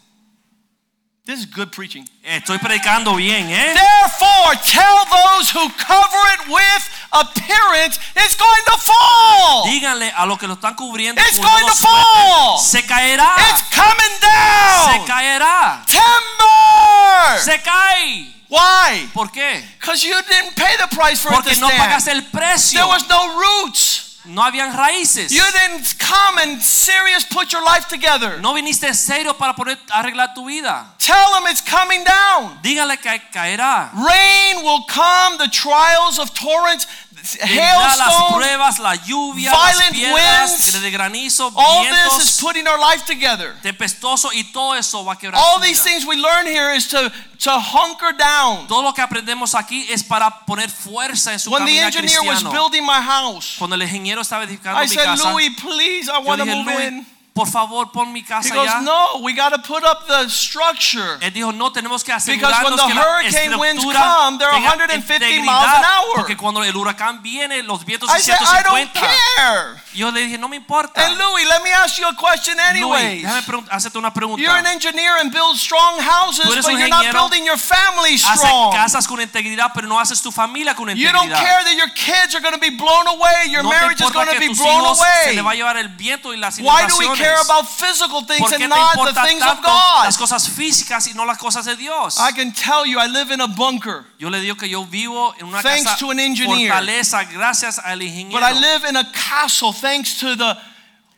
This 1.24 1.38
is 1.40 1.46
good 1.46 1.70
preaching. 1.72 2.06
Estoy 2.22 2.58
predicando 2.58 3.14
bien, 3.16 3.48
¿eh? 3.50 3.72
Therefore, 3.74 4.56
tell 4.62 5.06
those 5.08 5.48
who 5.56 5.70
cover 5.78 6.20
it 6.34 6.48
with 6.48 6.90
appearance, 7.12 7.98
it's 8.14 8.36
going 8.36 8.64
to 8.66 8.76
fall. 8.76 9.64
Díganle 9.64 10.12
a 10.14 10.26
los 10.26 10.38
que 10.38 10.46
lo 10.46 10.52
están 10.54 10.74
cubriendo 10.74 11.18
It's 11.22 11.38
con 11.38 11.46
going 11.48 11.64
to 11.66 11.74
fall. 11.76 12.58
se 12.58 12.82
caerá. 12.84 13.36
It's 13.38 13.62
coming 13.74 14.18
Se 14.20 14.98
down. 14.98 15.06
caerá. 15.06 15.82
Timber. 15.86 17.40
Se 17.42 17.62
cae. 17.62 18.34
Why? 18.48 19.08
¿Por 19.12 19.30
qué? 19.30 19.62
Because 19.80 20.04
you 20.04 20.14
didn't 20.28 20.54
pay 20.56 20.76
the 20.78 20.88
price 20.94 21.20
for 21.20 21.30
it 21.32 21.34
Porque 21.36 21.54
to 21.54 21.60
no 21.60 21.68
pagaste 21.68 22.10
stand. 22.10 22.24
el 22.24 22.30
precio. 22.30 22.80
There 22.80 22.88
was 22.88 23.08
no 23.08 23.38
roots. 23.38 24.02
No 24.26 24.42
habían 24.42 24.74
raíces. 24.74 25.30
You 25.30 25.44
didn't 25.52 25.98
come 25.98 26.38
and 26.38 26.62
serious 26.62 27.24
put 27.26 27.52
your 27.52 27.62
life 27.62 27.88
together. 27.88 28.40
No 28.40 28.54
viniste 28.54 28.94
serio 28.94 29.34
para 29.34 29.52
poder 29.54 29.76
arreglar 29.90 30.32
tu 30.34 30.46
vida. 30.46 30.86
Tell 30.98 31.32
them 31.34 31.44
it's 31.46 31.60
coming 31.60 32.02
down. 32.04 32.58
Díganle 32.62 32.96
que 32.98 33.20
caerá. 33.32 33.90
Rain 33.92 34.62
will 34.64 34.82
come, 34.88 35.36
the 35.36 35.48
trials 35.48 36.18
of 36.18 36.32
torrents. 36.32 36.86
Las 37.24 38.00
hailstones, 38.00 38.34
pruebas, 38.34 38.78
la 38.78 38.94
lluvia, 38.96 39.50
violent 39.50 39.78
las 39.80 39.90
piedras, 39.90 40.50
winds, 40.50 40.82
de 40.82 40.90
granizo, 40.90 41.52
all 41.56 41.84
this 41.84 42.26
is 42.26 42.40
putting 42.40 42.66
our 42.66 42.78
life 42.78 43.04
together. 43.06 43.54
tempestoso 43.62 44.32
y 44.32 44.44
todo 44.52 44.74
eso 44.74 45.04
va 45.04 45.14
a 45.14 45.18
quebrar 45.18 45.40
All 45.40 45.60
these 45.60 45.82
things 45.82 46.04
we 46.04 46.16
learn 46.16 46.46
here 46.46 46.74
is 46.74 46.88
to, 46.88 47.10
to 47.38 47.50
hunker 47.58 48.12
down. 48.16 48.66
Todo 48.66 48.82
lo 48.82 48.92
que 48.92 49.02
aprendemos 49.02 49.54
aquí 49.54 49.86
es 49.90 50.02
para 50.02 50.44
poner 50.46 50.70
fuerza 50.70 51.32
en 51.32 51.38
su 51.38 51.50
When 51.50 51.64
the 51.64 51.78
engineer 51.78 52.22
was 52.22 52.42
building 52.42 52.84
my 52.84 53.00
house, 53.00 53.56
Cuando 53.58 53.76
el 53.76 53.82
ingeniero 53.82 54.20
estaba 54.20 54.44
edificando 54.44 54.80
I 54.80 54.88
mi 54.88 54.94
said, 54.94 55.04
casa, 55.04 55.32
Louis, 55.32 55.50
please, 55.60 56.08
I 56.08 56.18
want 56.18 56.40
to 56.40 56.46
move 56.46 56.68
in. 56.80 57.13
Por 57.34 57.48
favor, 57.48 57.90
pon 57.90 58.12
mi 58.12 58.20
He 58.20 58.22
goes, 58.50 58.68
allá. 58.68 58.80
no, 58.82 59.18
we 59.20 59.32
got 59.34 59.50
to 59.52 59.58
put 59.58 59.82
up 59.82 60.06
the 60.06 60.28
structure. 60.30 61.18
Él 61.20 61.32
dijo, 61.32 61.50
no, 61.52 61.72
tenemos 61.72 62.04
que 62.04 62.12
Because 62.14 62.28
when 62.28 62.38
asegurarnos 62.38 62.76
the 62.80 62.86
que 62.86 62.94
la 62.94 63.02
hurricane 63.02 63.56
winds 63.58 63.82
estructura 63.84 64.14
come, 64.24 64.38
they're 64.38 64.50
tenga 64.52 64.70
150 64.70 65.26
miles 65.42 65.48
an 65.48 65.84
hour. 65.84 66.14
Porque 66.14 66.36
cuando 66.36 66.62
el 66.62 66.76
huracán 66.76 67.20
viene, 67.22 67.64
los 67.64 67.84
vientos 67.84 68.08
I 68.08 68.20
son 68.20 68.36
said, 68.38 68.38
I 68.40 68.62
don't 68.62 68.78
150. 68.88 69.00
care. 69.00 69.82
Yo 69.94 70.12
le 70.12 70.20
dije, 70.20 70.38
no 70.38 70.48
me 70.48 70.56
importa. 70.56 71.04
And 71.04 71.18
Louis, 71.18 71.44
let 71.48 71.62
me 71.64 71.70
ask 71.72 71.98
you 71.98 72.06
a 72.06 72.14
question 72.14 72.54
Louis, 72.56 72.70
anyways. 73.02 73.22
déjame 73.24 73.42
pregun- 73.42 73.68
hacerte 73.68 73.98
una 73.98 74.12
pregunta. 74.14 74.40
You're 74.40 74.56
an 74.56 74.66
engineer 74.66 75.16
and 75.20 75.32
build 75.32 75.56
strong 75.58 75.98
houses, 76.00 76.44
Tú 76.46 76.52
eres 76.52 76.64
but 76.64 76.74
un 76.74 76.78
you're 76.78 76.88
not 76.88 77.04
ingeniero, 77.04 77.18
building 77.28 77.44
your 77.44 77.58
family 77.58 78.14
Haces 78.14 78.38
strong. 78.38 78.72
casas 78.72 79.08
con 79.08 79.20
integridad, 79.20 79.72
pero 79.74 79.88
no 79.88 79.98
haces 79.98 80.22
tu 80.22 80.30
familia 80.30 80.76
con 80.76 80.86
You 80.96 81.10
don't 81.10 81.24
integridad. 81.26 81.42
care 81.42 81.64
that 81.64 81.74
your 81.76 81.90
kids 81.94 82.34
are 82.36 82.40
going 82.40 82.54
to 82.54 82.60
be 82.60 82.70
blown 82.70 83.08
away, 83.08 83.48
your 83.50 83.64
no 83.64 83.70
te 83.70 83.74
marriage 83.76 84.00
is 84.00 84.06
importa 84.06 84.14
going 84.14 84.26
to 84.26 84.32
que 84.34 84.40
be 84.40 84.46
tus 84.54 84.58
blown 84.58 84.82
hijos 84.84 84.98
se 85.24 85.32
le 85.34 85.42
va 85.42 85.50
a 85.50 85.52
away. 85.52 85.56
llevar 85.58 85.76
el 85.78 85.88
viento 85.88 86.32
y 86.32 86.36
las 86.36 86.58
Why 86.60 86.86
do 86.86 86.96
we 86.98 87.06
care 87.24 87.40
about 87.40 87.66
physical 87.68 88.22
things 88.26 88.40
¿Por 88.40 88.50
qué 88.50 88.64
and 88.64 88.68
not 88.68 88.94
the 89.14 89.20
things 89.26 89.42
of 89.42 89.60
God? 89.62 90.04
las 90.04 90.16
cosas 90.16 90.48
físicas 90.48 91.06
y 91.08 91.14
no 91.14 91.24
las 91.24 91.38
cosas 91.38 91.64
de 91.64 91.76
Dios? 91.76 92.18
I 92.18 92.32
can 92.32 92.52
tell 92.52 92.84
you, 92.86 92.98
I 93.00 93.06
live 93.08 93.30
in 93.32 93.40
a 93.40 93.46
bunker, 93.48 94.04
Yo 94.18 94.28
le 94.30 94.40
digo 94.40 94.56
que 94.56 94.68
yo 94.68 94.84
vivo 94.84 95.34
en 95.38 95.46
una 95.46 95.62
Thanks 95.62 95.84
casa 95.84 95.96
to 95.98 96.10
an 96.10 96.20
engineer. 96.20 96.70
fortaleza 96.72 97.24
gracias 97.24 97.78
al 97.78 98.00
ingeniero. 98.02 98.32
but 98.40 98.42
I 98.42 98.52
live 98.52 98.84
in 98.88 98.96
a 98.96 99.04
castle 99.12 99.72
thanks 99.72 100.18
to 100.20 100.36
the 100.36 100.56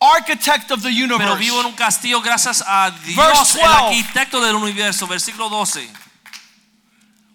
architect 0.00 0.70
of 0.70 0.82
the 0.82 0.90
universe. 0.90 1.18
Pero 1.24 1.36
vivo 1.36 1.60
en 1.60 1.66
un 1.66 1.72
castillo 1.74 2.20
gracias 2.20 2.62
a 2.66 2.90
Dios, 3.04 3.16
Verse 3.16 3.60
el 3.60 3.66
arquitecto 3.72 4.40
del 4.40 4.54
universo. 4.54 5.06
Versículo 5.06 5.48
12. 5.48 5.88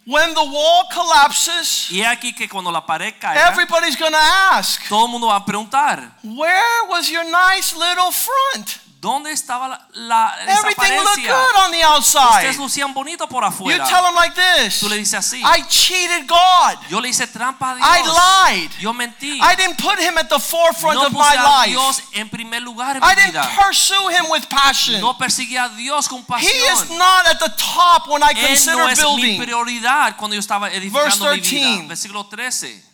When 0.05 0.33
the 0.33 0.41
wall 0.41 0.87
collapses, 0.91 1.91
Y 1.91 2.01
aquí 2.03 2.33
que 2.33 2.49
cuando 2.49 2.71
la 2.71 2.83
pared 2.85 3.13
caiga, 3.19 3.49
everybody's 3.49 3.95
going 3.95 4.11
to 4.13 4.17
ask, 4.51 4.87
todo 4.89 5.05
el 5.05 5.11
mundo 5.11 5.27
va 5.27 5.35
a 5.35 5.45
preguntar, 5.45 6.17
Where 6.23 6.87
was 6.89 7.09
your 7.09 7.23
nice 7.23 7.75
little 7.75 8.11
front? 8.11 8.79
¿Dónde 9.01 9.31
estaba 9.31 9.67
la, 9.67 9.87
la 9.93 10.35
Everything 10.59 10.93
looked 11.03 11.25
good 11.25 11.55
on 11.65 11.71
the 11.71 11.83
outside. 11.83 12.35
Ustedes 12.45 12.57
lucían 12.57 12.93
bonito 12.93 13.27
por 13.27 13.41
You 13.43 13.49
afuera. 13.49 13.87
tell 13.89 14.03
them 14.03 14.13
like 14.15 14.35
this 14.35 14.79
Tú 14.79 14.87
le 14.87 14.95
dices 14.97 15.15
así. 15.15 15.41
I 15.43 15.63
cheated 15.67 16.27
God. 16.27 16.77
Yo 16.87 17.01
le 17.01 17.09
hice 17.09 17.25
trampa 17.25 17.71
a 17.71 17.75
Dios. 17.75 17.87
I 17.89 18.53
lied. 18.59 18.71
Yo 18.79 18.93
mentí. 18.93 19.39
I 19.41 19.55
didn't 19.55 19.77
put 19.81 19.99
him 19.99 20.17
at 20.19 20.29
the 20.29 20.39
forefront 20.39 20.95
no 20.99 21.07
of 21.07 21.13
my 21.13 21.33
a 21.35 21.61
life. 21.61 21.69
Dios 21.71 22.03
en 22.13 22.29
primer 22.29 22.61
lugar 22.61 22.95
en 22.97 23.03
I 23.03 23.07
mi 23.07 23.15
didn't 23.15 23.31
vida. 23.41 23.49
pursue 23.59 24.09
him 24.09 24.29
with 24.29 24.47
passion. 24.47 25.01
No 25.01 25.17
perseguí 25.17 25.57
a 25.57 25.67
Dios 25.69 26.07
con 26.07 26.19
He 26.39 26.45
is 26.47 26.81
pasión. 26.85 26.97
not 26.99 27.25
at 27.27 27.39
the 27.39 27.49
top 27.57 28.07
when 28.07 28.21
I 28.21 28.33
Él 28.35 28.47
consider 28.49 28.77
no 28.77 28.87
es 28.87 28.99
mi 28.99 29.03
building. 29.03 29.41
prioridad 29.43 30.15
cuando 30.15 30.35
yo 30.35 30.39
estaba 30.39 30.69
edificando 30.69 31.25
mi 31.25 31.39
Verse 31.39 31.55
vida. 31.55 31.65
13. 31.77 31.87
Versículo 31.87 32.25
13. 32.27 32.90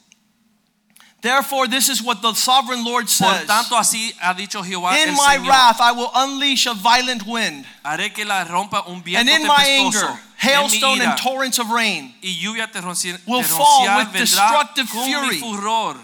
Therefore, 1.21 1.67
this 1.67 1.89
is 1.89 2.01
what 2.03 2.21
the 2.21 2.33
sovereign 2.33 2.85
Lord 2.85 3.05
Por 3.05 3.33
says. 3.33 3.47
tanto, 3.47 3.75
así 3.75 4.13
ha 4.21 4.33
dicho 4.33 4.61
Jehová 4.63 4.95
In 5.01 5.09
el 5.09 5.15
my 5.15 5.37
Señor. 5.37 5.47
wrath, 5.49 5.81
I 5.81 5.91
will 5.91 6.11
unleash 6.13 6.67
a 6.67 6.73
violent 6.75 7.25
wind, 7.25 7.65
Haré 7.83 8.13
que 8.13 8.23
la 8.23 8.43
rompa 8.45 8.83
un 8.87 8.97
and 8.97 9.03
viento 9.03 9.31
in 9.33 9.47
my 9.47 9.63
anger, 9.65 10.19
hailstone 10.37 10.99
ira 11.01 11.09
and 11.11 11.17
torrents 11.19 11.57
of 11.57 11.69
rain. 11.71 12.13
y 12.21 12.37
lluvia 12.39 12.69
will 13.25 13.41
fall 13.43 13.97
with 13.97 14.13
destructive 14.13 14.87
fury. 14.87 15.39
furor 15.39 15.97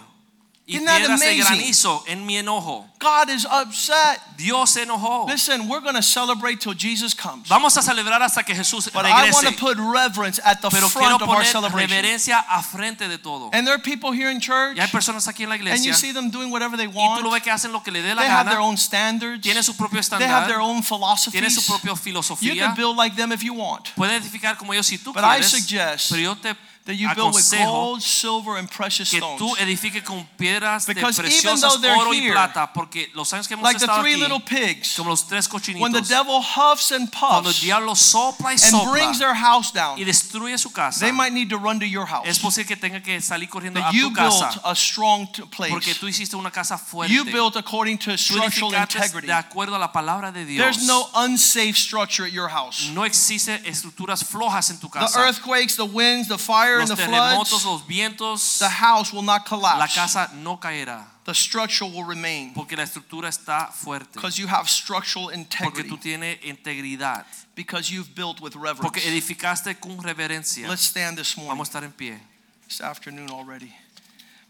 y 0.65 0.75
Isn't 0.75 0.85
that 0.85 1.03
amazing? 1.05 1.43
granizo 1.43 2.03
en 2.07 2.25
mi 2.25 2.37
enojo. 2.37 2.85
God 2.97 3.29
is 3.29 3.45
upset. 3.45 4.21
Dios 4.37 4.69
se 4.71 4.83
enojó. 4.85 5.27
Listen, 5.27 5.67
we're 5.67 5.81
going 5.81 5.95
to 5.95 6.01
celebrate 6.01 6.61
till 6.61 6.73
Jesus 6.73 7.13
comes. 7.13 7.49
Vamos 7.49 7.75
a 7.75 7.81
celebrar 7.81 8.21
hasta 8.21 8.43
que 8.43 8.55
Jesús 8.55 8.89
But 8.93 9.05
I 9.05 9.29
want 9.29 9.45
to 9.45 9.51
put 9.59 9.77
reverence 9.77 10.39
at 10.39 10.61
the 10.61 10.69
Pero 10.69 10.87
front 10.87 11.21
of 11.21 11.27
our 11.27 11.35
poner 11.35 11.45
celebration. 11.45 11.89
reverencia 11.89 12.45
a 12.47 12.63
frente 12.63 13.09
de 13.09 13.17
todo. 13.17 13.49
And 13.51 13.67
there 13.67 13.75
are 13.75 13.81
people 13.81 14.13
here 14.13 14.29
in 14.31 14.39
church, 14.39 14.77
Y 14.77 14.81
hay 14.81 14.87
personas 14.87 15.27
aquí 15.27 15.43
en 15.43 15.49
la 15.49 15.55
iglesia. 15.55 15.75
and 15.75 15.85
you 15.85 15.93
see 15.93 16.13
them 16.13 16.29
doing 16.31 16.49
whatever 16.49 16.77
they 16.77 16.87
y 16.87 16.91
tú 16.91 16.95
lo 16.95 17.29
want. 17.29 17.33
ves 17.33 17.43
que 17.43 17.51
hacen 17.51 17.73
lo 17.73 17.81
que 17.83 17.91
le 17.91 18.01
dé 18.01 18.15
la 18.15 18.21
They 18.21 18.29
have 18.29 18.49
their 18.49 18.61
own 18.61 18.77
standards. 18.77 19.41
Tiene 19.41 19.63
su 19.63 19.73
propio 19.75 19.99
They 20.01 20.25
have 20.27 20.47
their 20.47 20.59
estándar. 20.59 20.61
own 20.61 20.81
philosophies. 20.81 21.55
su 21.55 21.61
propia 21.69 21.93
You 22.39 22.55
can 22.55 22.73
build 22.75 22.95
like 22.95 23.17
them 23.17 23.33
if 23.33 23.43
you 23.43 23.53
want. 23.53 23.89
Puede 23.95 24.15
edificar 24.15 24.57
como 24.57 24.71
ellos 24.73 24.87
si 24.87 24.97
tú 24.97 25.11
But 25.13 25.25
I 25.25 25.41
suggest 25.43 26.09
Pero 26.09 26.21
yo 26.21 26.35
te 26.35 26.55
That 26.85 26.95
you 26.95 27.07
build 27.15 27.33
with 27.33 27.49
gold, 27.49 28.01
silver, 28.01 28.57
and 28.57 28.69
precious 28.69 29.09
que 29.09 29.19
stones. 29.19 29.39
tú 29.39 29.55
edifiques 29.57 30.03
con 30.03 30.27
piedras 30.37 30.85
Because 30.85 31.17
even 31.17 31.31
preciosas, 31.31 31.61
though 31.61 31.77
they're 31.79 31.95
y 32.13 32.19
here, 32.19 32.33
plata, 32.33 32.71
porque 32.73 33.09
los 33.13 33.31
años 33.31 33.47
que 33.47 33.53
hemos 33.55 33.63
Like 33.63 33.79
the 33.79 33.85
estado 33.85 34.01
three 34.01 34.15
aquí, 34.15 34.21
little 34.21 34.41
pigs. 34.41 34.95
como 34.97 35.09
los 35.09 35.25
tres 35.25 35.47
When 35.79 35.93
the 35.93 36.01
devil 36.01 36.41
huffs 36.41 36.91
and 36.91 37.09
cuando 37.09 37.49
el 37.49 37.53
puffs 37.53 37.61
diablo 37.61 37.95
sopla 37.95 38.51
y 38.53 38.57
and 38.61 38.91
brings 38.91 39.17
their 39.17 39.33
house 39.33 39.71
down, 39.71 39.97
y 39.97 40.03
destruye 40.03 40.57
su 40.57 40.71
casa, 40.71 40.99
they 40.99 41.13
might 41.13 41.31
need 41.31 41.49
to 41.49 41.57
run 41.57 41.79
to 41.79 41.85
your 41.85 42.03
es 42.03 42.09
house. 42.09 42.39
posible 42.39 42.67
que 42.67 42.75
tenga 42.75 43.01
que 43.01 43.21
salir 43.21 43.47
corriendo 43.47 43.79
a 43.79 43.91
you 43.93 44.09
tu 44.09 44.15
built 44.15 44.41
casa 44.41 44.59
a 44.65 44.75
strong 44.75 45.27
place. 45.51 45.71
porque 45.71 45.95
tú 45.95 46.09
hiciste 46.09 46.35
una 46.35 46.51
casa 46.51 46.77
fuerte. 46.77 47.13
You 47.13 47.23
built 47.23 47.55
according 47.55 47.97
to 47.99 48.17
structural 48.17 48.73
integrity. 48.73 49.27
de 49.27 49.33
acuerdo 49.33 49.75
a 49.75 49.79
la 49.79 49.93
palabra 49.93 50.33
de 50.33 50.45
Dios. 50.45 50.61
There's 50.61 50.85
no 50.85 51.09
unsafe 51.15 51.77
structure 51.77 52.25
at 52.25 52.33
your 52.33 52.49
house. 52.49 52.89
no 52.93 53.05
existe 53.05 53.61
estructuras 53.65 54.23
flojas 54.25 54.69
en 54.69 54.79
tu 54.79 54.89
The 54.89 55.07
earthquakes, 55.17 55.75
the 55.77 55.85
winds, 55.85 56.27
the 56.27 56.37
fire, 56.37 56.72
los 56.79 56.89
and 56.89 56.97
the 56.99 57.03
terremotos, 57.05 57.49
floods, 57.49 57.65
los 57.65 57.87
vientos, 57.87 58.59
the 58.59 58.69
house 58.69 59.11
will 59.13 59.21
not 59.23 59.41
la 59.51 59.57
collapse. 59.57 59.95
casa 59.95 60.29
no 60.35 60.57
caerá 60.59 61.05
The 61.25 61.33
structure 61.33 61.85
will 61.85 62.03
remain 62.03 62.53
porque 62.53 62.75
la 62.75 62.83
estructura 62.83 63.29
está 63.29 63.71
fuerte. 63.71 64.13
because 64.13 64.37
you 64.37 64.47
have 64.47 64.67
structural 64.69 65.29
Porque 65.61 65.83
tú 65.83 65.95
integrity, 65.95 65.97
tienes 65.97 66.37
integridad. 66.43 67.25
because 67.55 67.89
you've 67.89 68.13
built 68.13 68.41
with 68.41 68.55
reverence. 68.55 68.81
Porque 68.81 69.01
edificaste 69.07 69.79
con 69.79 69.97
reverencia. 70.03 70.67
Let's 70.67 70.81
stand 70.83 71.17
this 71.17 71.37
morning, 71.37 71.49
Vamos 71.51 71.69
a 71.69 71.71
estar 71.79 71.83
en 71.83 71.91
pie. 71.93 72.19
this 72.67 72.81
afternoon 72.81 73.29
already. 73.29 73.73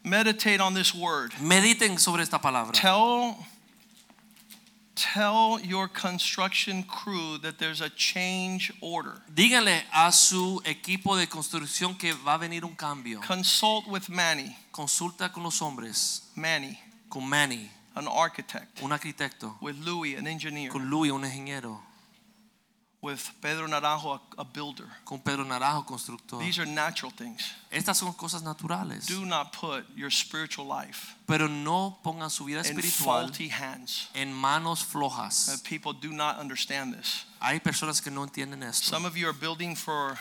Meditate 0.03 0.59
on 0.59 0.73
this 0.73 0.93
word. 0.93 1.31
Mediten 1.39 1.97
sobre 1.99 2.23
esta 2.23 2.39
palabra. 2.39 2.73
Tell 2.73 3.37
tell 4.95 5.59
your 5.59 5.87
construction 5.87 6.83
crew 6.83 7.37
that 7.39 7.57
there's 7.57 7.81
a 7.81 7.89
change 7.89 8.71
order. 8.81 9.21
Díganle 9.33 9.83
a 9.93 10.11
su 10.11 10.61
equipo 10.65 11.15
de 11.15 11.27
construcción 11.27 11.97
que 11.97 12.13
va 12.13 12.35
a 12.35 12.37
venir 12.37 12.63
un 12.65 12.75
cambio. 12.75 13.19
Consult 13.21 13.87
with 13.87 14.09
Manny, 14.09 14.55
Consulta 14.71 15.31
con 15.31 15.43
los 15.43 15.61
hombres, 15.61 16.31
Manny, 16.35 16.79
con 17.09 17.27
Manny, 17.27 17.69
an 17.95 18.07
architect, 18.07 18.81
un 18.81 18.91
arquitecto, 18.91 19.55
with 19.61 19.75
Louis, 19.83 20.15
an 20.17 20.27
engineer, 20.27 20.69
con 20.69 20.89
Louis, 20.89 21.11
un 21.11 21.23
ingeniero, 21.23 21.79
with 23.03 23.19
Pedro 23.41 23.67
Naranjo, 23.67 24.19
a, 24.37 24.43
builder. 24.45 24.85
con 25.03 25.19
Pedro 25.19 25.43
Naranjo, 25.43 25.85
constructor. 25.85 26.39
These 26.39 26.57
are 26.59 26.65
natural 26.65 27.11
things. 27.11 27.43
Estas 27.69 27.97
son 27.97 28.13
cosas 28.13 28.41
naturales. 28.43 29.05
Do 29.05 29.25
not 29.25 29.51
put 29.51 29.83
your 29.95 30.09
spiritual 30.09 30.65
life 30.65 31.15
Pero 31.27 31.47
no 31.47 31.97
pongan 32.03 32.29
su 32.29 32.45
vida 32.45 32.61
espiritual 32.61 33.23
in 33.23 33.27
faulty 33.27 33.49
hands. 33.49 34.07
en 34.15 34.33
manos 34.33 34.81
Uh, 34.81 34.85
flojas. 34.85 35.61
people 35.65 35.91
do 35.93 36.11
not 36.13 36.39
understand 36.39 36.93
this. 36.95 37.25
Hay 37.41 37.59
personas 37.59 38.01
que 38.01 38.09
no 38.09 38.23
entienden 38.25 38.63
esto. 38.63 38.85
Some 38.89 39.05
of 39.05 39.17
you 39.17 39.27
are 39.27 39.33
building 39.37 39.75
for 39.75 40.17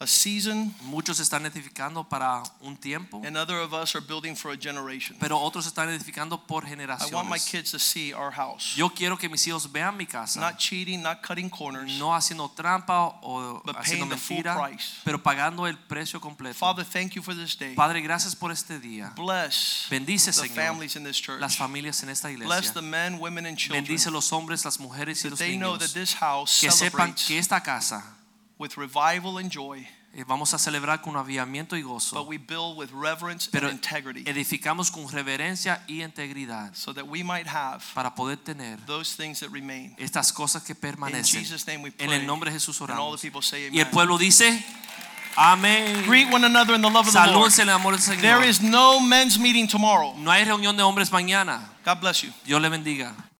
a 0.00 0.06
season, 0.06 0.72
Muchos 0.82 1.18
están 1.18 1.44
edificando 1.46 2.08
para 2.08 2.42
un 2.60 2.76
tiempo, 2.76 3.20
and 3.26 3.36
other 3.36 3.56
of 3.58 3.72
us 3.72 3.94
are 3.96 4.00
building 4.00 4.36
for 4.36 4.52
a 4.52 4.56
generation. 4.56 5.16
pero 5.18 5.38
otros 5.40 5.66
están 5.66 5.88
edificando 5.88 6.46
por 6.46 6.64
generaciones. 6.64 7.10
I 7.12 7.14
want 7.16 7.28
my 7.28 7.38
kids 7.38 7.72
to 7.72 7.78
see 7.78 8.12
our 8.12 8.30
house. 8.32 8.74
Yo 8.76 8.90
quiero 8.90 9.16
que 9.18 9.28
mis 9.28 9.44
hijos 9.46 9.70
vean 9.72 9.96
mi 9.96 10.06
casa, 10.06 10.38
Not 10.40 10.56
cheating, 10.58 11.02
not 11.02 11.22
cutting 11.22 11.50
corners. 11.50 11.90
no 11.98 12.14
haciendo 12.14 12.48
trampa 12.50 13.18
o 13.22 13.60
But 13.64 13.76
haciendo 13.76 14.06
paying 14.06 14.10
the 14.10 14.16
full 14.16 14.42
price. 14.42 15.00
pero 15.04 15.20
pagando 15.22 15.66
el 15.66 15.76
precio 15.76 16.20
completo. 16.20 16.54
Father, 16.58 16.84
thank 16.84 17.14
you 17.14 17.22
for 17.22 17.34
this 17.34 17.56
day. 17.56 17.74
Padre, 17.74 18.00
gracias 18.00 18.36
por 18.36 18.52
este 18.52 18.78
día. 18.78 19.12
Bless 19.16 19.86
Bendice, 19.90 20.26
the 20.26 20.32
Señor, 20.48 20.54
families 20.54 20.94
in 20.96 21.02
this 21.04 21.20
church. 21.20 21.40
las 21.40 21.56
familias 21.56 22.02
en 22.04 22.10
esta 22.10 22.30
iglesia. 22.30 22.46
Bless 22.54 22.72
the 22.72 22.82
men, 22.82 23.18
women, 23.18 23.46
and 23.46 23.58
children. 23.58 23.82
Bendice 23.84 24.10
los 24.12 24.30
hombres, 24.32 24.64
las 24.64 24.78
mujeres 24.78 25.18
y 25.24 25.28
That 25.28 25.30
los 25.30 25.38
they 25.40 25.56
know 25.56 25.76
that 25.76 25.90
this 25.92 26.14
house 26.14 26.60
Que 26.60 26.70
sepan 26.70 27.14
que 27.14 27.38
esta 27.38 27.60
casa 27.62 28.14
with 28.58 28.76
revival 28.76 29.38
and 29.38 29.50
joy, 29.50 29.86
eh, 30.14 30.24
vamos 30.26 30.52
a 30.54 30.58
celebrar 30.58 31.00
con 31.00 31.16
aviamiento 31.16 31.76
y 31.76 31.82
gozo. 31.82 32.14
but 32.16 32.26
we 32.26 32.38
build 32.38 32.76
with 32.76 32.90
reverence 32.92 33.48
pero 33.50 33.68
and 33.68 33.74
integrity 33.74 34.24
edificamos 34.28 34.90
con 34.90 35.06
reverencia 35.08 35.82
y 35.86 36.02
integridad 36.02 36.74
so 36.74 36.92
that 36.92 37.06
we 37.06 37.22
might 37.22 37.46
have 37.46 37.82
para 37.94 38.14
poder 38.14 38.36
tener 38.36 38.78
those 38.86 39.14
things 39.16 39.38
that 39.40 39.50
remain. 39.50 39.94
estas 39.98 40.32
cosas 40.32 40.62
que 40.62 40.74
permanecen. 40.74 41.38
In. 41.40 41.44
Jesus' 41.44 41.66
name 41.66 41.82
we 41.82 41.90
pray. 41.90 42.06
En 42.08 42.12
el 42.12 42.26
nombre 42.26 42.50
de 42.50 42.58
Jesús 42.58 42.80
oramos. 42.80 42.98
And 42.98 43.00
all 43.00 43.16
the 43.16 43.22
people 43.22 43.42
say 43.42 43.68
Y 43.70 43.78
el 43.78 43.82
amen. 43.82 43.90
pueblo 43.92 44.18
dice, 44.18 44.64
amén. 45.36 46.04
Greet 46.06 46.32
one 46.32 46.44
another 46.44 46.74
in 46.74 46.80
the 46.82 46.90
love 46.90 47.06
of 47.06 47.12
the 47.12 47.30
Lord. 47.30 47.52
En 47.60 47.68
el 47.68 47.74
amor 47.74 47.92
del 47.92 48.00
Señor. 48.00 48.22
There 48.22 48.42
is 48.48 48.60
no 48.60 48.98
men's 49.00 49.38
meeting 49.38 49.68
tomorrow. 49.68 50.14
No 50.16 50.30
hay 50.32 50.44
reunión 50.44 50.76
de 50.76 50.82
hombres 50.82 51.12
mañana. 51.12 51.60
God 51.84 52.00
bless 52.00 52.22
you. 52.22 52.32
Dios 52.44 52.60
le 52.60 52.68
bendiga. 52.68 53.14